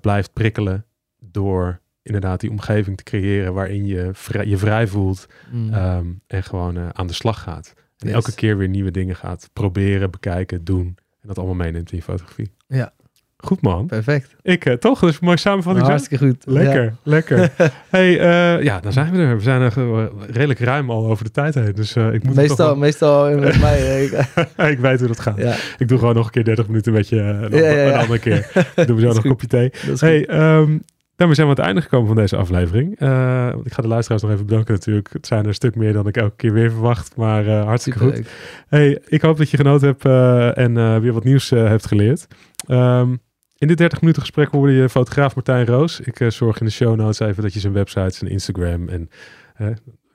blijft 0.00 0.32
prikkelen 0.32 0.84
door 1.18 1.80
inderdaad 2.06 2.40
die 2.40 2.50
omgeving 2.50 2.96
te 2.96 3.02
creëren 3.02 3.54
waarin 3.54 3.86
je 3.86 4.08
vrij, 4.12 4.46
je 4.46 4.56
vrij 4.56 4.86
voelt 4.86 5.26
Mm. 5.52 5.72
ehm, 5.72 6.06
en 6.26 6.42
gewoon 6.42 6.76
eh, 6.76 6.82
aan 6.92 7.06
de 7.06 7.12
slag 7.12 7.42
gaat. 7.42 7.72
En 7.98 8.06
Yes. 8.06 8.14
elke 8.16 8.34
keer 8.34 8.56
weer 8.58 8.68
nieuwe 8.68 8.90
dingen 8.90 9.16
gaat 9.16 9.50
proberen, 9.52 10.10
bekijken, 10.10 10.64
doen. 10.64 10.86
En 11.20 11.28
dat 11.28 11.36
allemaal 11.38 11.54
meeneemt 11.56 11.90
in 11.90 11.96
je 11.96 12.02
fotografie. 12.02 12.50
Ja. 12.66 12.92
Goed 13.38 13.60
man. 13.60 13.86
Perfect. 13.86 14.34
Ik 14.42 14.64
eh, 14.64 14.72
toch? 14.74 15.00
Dat 15.00 15.08
is 15.10 15.14
een 15.20 15.24
mooie 15.26 15.36
samenvatting. 15.38 15.84
zo? 15.84 15.90
Hartstikke 15.92 16.24
goed. 16.26 16.44
Lekker, 16.46 16.82
Ja. 16.84 16.92
lekker. 17.02 17.52
hey, 17.90 18.18
eh, 18.20 18.62
ja, 18.64 18.80
dan 18.80 18.92
zijn 18.92 19.12
we 19.12 19.18
er. 19.18 19.36
We 19.36 19.42
zijn 19.42 19.60
er 19.60 20.10
redelijk 20.30 20.58
ruim 20.60 20.90
al 20.90 21.06
over 21.06 21.24
de 21.24 21.30
tijd 21.30 21.54
heen. 21.54 21.72
Dus 21.72 21.96
ik 21.96 22.22
moet 22.24 22.34
Meestal, 22.34 22.76
meestal 22.76 23.38
met 23.38 23.60
mij. 23.60 24.02
ik- 24.04 24.26
ik 24.56 24.78
weet 24.78 24.98
hoe 24.98 25.08
dat 25.08 25.20
gaat. 25.20 25.36
ja, 25.38 25.54
Ik 25.78 25.88
doe 25.88 25.98
gewoon 25.98 26.14
nog 26.14 26.24
een 26.26 26.30
keer 26.32 26.44
30 26.44 26.66
minuten 26.66 26.92
met 26.92 27.08
je. 27.08 27.16
Een, 27.20 27.56
Ja, 27.56 27.86
een 27.92 27.98
andere 28.00 28.18
keer. 28.18 28.50
Doen 28.86 28.96
we 28.96 29.00
zo 29.00 29.06
nog 29.12 29.24
een 29.24 29.30
kopje 29.30 29.46
thee. 29.46 29.70
Hey, 29.98 30.18
goed. 30.64 30.80
Ehm 31.16 31.34
daarmee 31.34 31.34
zijn 31.34 31.46
we 31.46 31.52
aan 31.52 31.58
het 31.58 31.66
einde 31.66 31.82
gekomen 31.82 32.06
van 32.06 32.16
deze 32.16 32.36
aflevering. 32.36 32.98
Eh, 32.98 33.54
ik 33.64 33.72
ga 33.72 33.82
de 33.82 33.88
luisteraars 33.88 34.22
nog 34.22 34.30
even 34.30 34.46
bedanken 34.46 34.74
natuurlijk. 34.74 35.12
Het 35.12 35.26
zijn 35.26 35.40
er 35.40 35.46
een 35.46 35.54
stuk 35.54 35.76
meer 35.76 35.92
dan 35.92 36.06
ik 36.06 36.16
elke 36.16 36.36
keer 36.36 36.52
weer 36.52 36.70
verwacht. 36.70 37.16
Maar 37.16 37.46
eh, 37.46 37.64
hartstikke 37.64 37.98
goed. 37.98 38.28
Hey, 38.68 39.02
ik 39.08 39.22
hoop 39.22 39.36
dat 39.36 39.50
je 39.50 39.56
genoten 39.56 39.86
hebt 39.86 40.04
eh, 40.04 40.58
en 40.58 41.00
weer 41.00 41.12
wat 41.12 41.24
nieuws 41.24 41.50
hebt 41.50 41.86
geleerd. 41.86 42.26
Ehm, 42.66 43.16
in 43.58 43.68
dit 43.68 43.78
30 43.78 44.00
minuten 44.00 44.22
gesprek 44.22 44.48
hoorde 44.50 44.72
je 44.72 44.88
fotograaf 44.88 45.34
Martijn 45.34 45.66
Roos. 45.66 46.00
Ik 46.00 46.24
zorg 46.28 46.60
in 46.60 46.66
de 46.66 46.72
show 46.72 46.96
notes 46.96 47.18
even 47.18 47.42
dat 47.42 47.52
je 47.52 47.60
zijn 47.60 47.72
website, 47.72 48.16
zijn 48.16 48.30
Instagram 48.30 48.88
en 48.88 49.08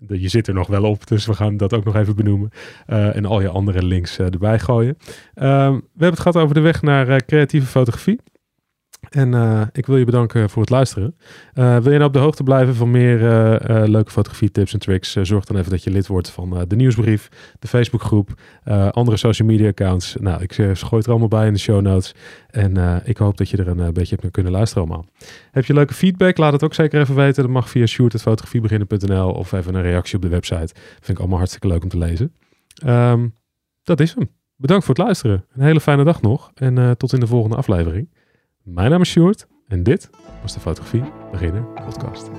je 0.08 0.28
zit 0.28 0.48
er 0.48 0.54
nog 0.54 0.68
wel 0.68 0.84
op, 0.84 1.08
dus 1.08 1.26
we 1.26 1.34
gaan 1.34 1.58
dat 1.58 1.74
ook 1.74 1.84
nog 1.84 1.96
even 1.96 2.16
benoemen. 2.16 2.50
En 2.86 3.26
al 3.26 3.42
je 3.42 3.50
andere 3.50 3.84
links 3.84 4.20
erbij 4.20 4.60
gooien. 4.60 4.98
Ehm, 5.34 5.74
we 5.74 5.82
hebben 5.98 6.10
het 6.10 6.20
gehad 6.20 6.38
over 6.38 6.56
de 6.56 6.62
weg 6.62 6.82
naar 6.82 7.26
creatieve 7.26 7.68
fotografie. 7.68 8.20
En 9.10 9.34
eh, 9.34 9.62
ik 9.72 9.86
wil 9.86 9.98
je 9.98 10.06
bedanken 10.06 10.50
voor 10.50 10.62
het 10.62 10.70
luisteren. 10.72 11.16
Eh, 11.54 11.78
wil 11.78 11.92
je 11.92 11.98
nou 11.98 12.04
op 12.04 12.14
de 12.14 12.20
hoogte 12.20 12.44
blijven 12.44 12.76
van 12.76 12.92
meer 12.92 13.28
eh, 13.28 13.88
leuke 13.88 14.12
fotografie 14.12 14.52
tips 14.52 14.74
en 14.74 14.80
tricks? 14.80 15.12
zorg 15.12 15.46
dan 15.46 15.58
even 15.58 15.72
dat 15.72 15.84
je 15.84 15.92
lid 15.92 16.08
wordt 16.08 16.30
van 16.30 16.66
de 16.68 16.76
nieuwsbrief, 16.76 17.30
de 17.60 17.68
Facebookgroep, 17.68 18.34
andere 18.92 19.18
social 19.18 19.48
media 19.48 19.68
accounts. 19.68 20.16
Nou, 20.20 20.42
ik 20.42 20.54
gooi 20.54 21.02
er 21.04 21.10
allemaal 21.10 21.28
bij 21.28 21.48
in 21.48 21.54
de 21.54 21.60
show 21.60 21.82
notes. 21.82 22.14
En 22.50 23.02
ik 23.06 23.18
hoop 23.18 23.38
dat 23.38 23.50
je 23.50 23.58
er 23.58 23.68
een 23.68 23.94
beetje 23.94 24.18
hebt 24.20 24.32
kunnen 24.32 24.52
luisteren 24.52 24.84
allemaal. 24.84 25.06
Heb 25.52 25.66
je 25.66 25.74
leuke 25.74 25.94
feedback? 25.94 26.38
Laat 26.38 26.54
het 26.54 26.64
ook 26.64 26.74
zeker 26.74 27.02
even 27.02 27.16
weten. 27.16 27.44
Dat 27.44 27.52
mag 27.52 27.70
via 27.70 27.86
shoot.fotografiebeginnen.nl 27.86 29.32
of 29.32 29.52
even 29.52 29.76
een 29.76 29.82
reactie 29.82 30.16
op 30.16 30.22
de 30.22 30.30
website. 30.30 30.74
Vind 30.94 31.10
ik 31.10 31.20
allemaal 31.20 31.38
hartstikke 31.38 31.68
leuk 31.68 31.84
om 31.84 31.90
te 31.90 31.98
lezen. 31.98 32.34
Ehm, 32.84 33.28
dat 33.84 34.00
is 34.00 34.14
hem. 34.16 34.30
Bedankt 34.56 34.86
voor 34.86 34.96
het 34.96 35.04
luisteren. 35.04 35.46
Een 35.54 35.64
hele 35.64 35.82
fijne 35.82 36.04
dag 36.04 36.22
nog. 36.22 36.52
En 36.54 36.98
tot 36.98 37.14
in 37.14 37.20
de 37.20 37.28
volgende 37.28 37.56
aflevering. 37.56 38.08
Mijn 38.64 38.90
naam 38.90 39.02
is 39.02 39.10
Sjoerd. 39.10 39.48
En 39.68 39.84
dit 39.84 40.10
was 40.42 40.54
de 40.54 40.60
Fotografie 40.60 41.04
Beginner 41.32 41.64
podcast. 41.64 42.30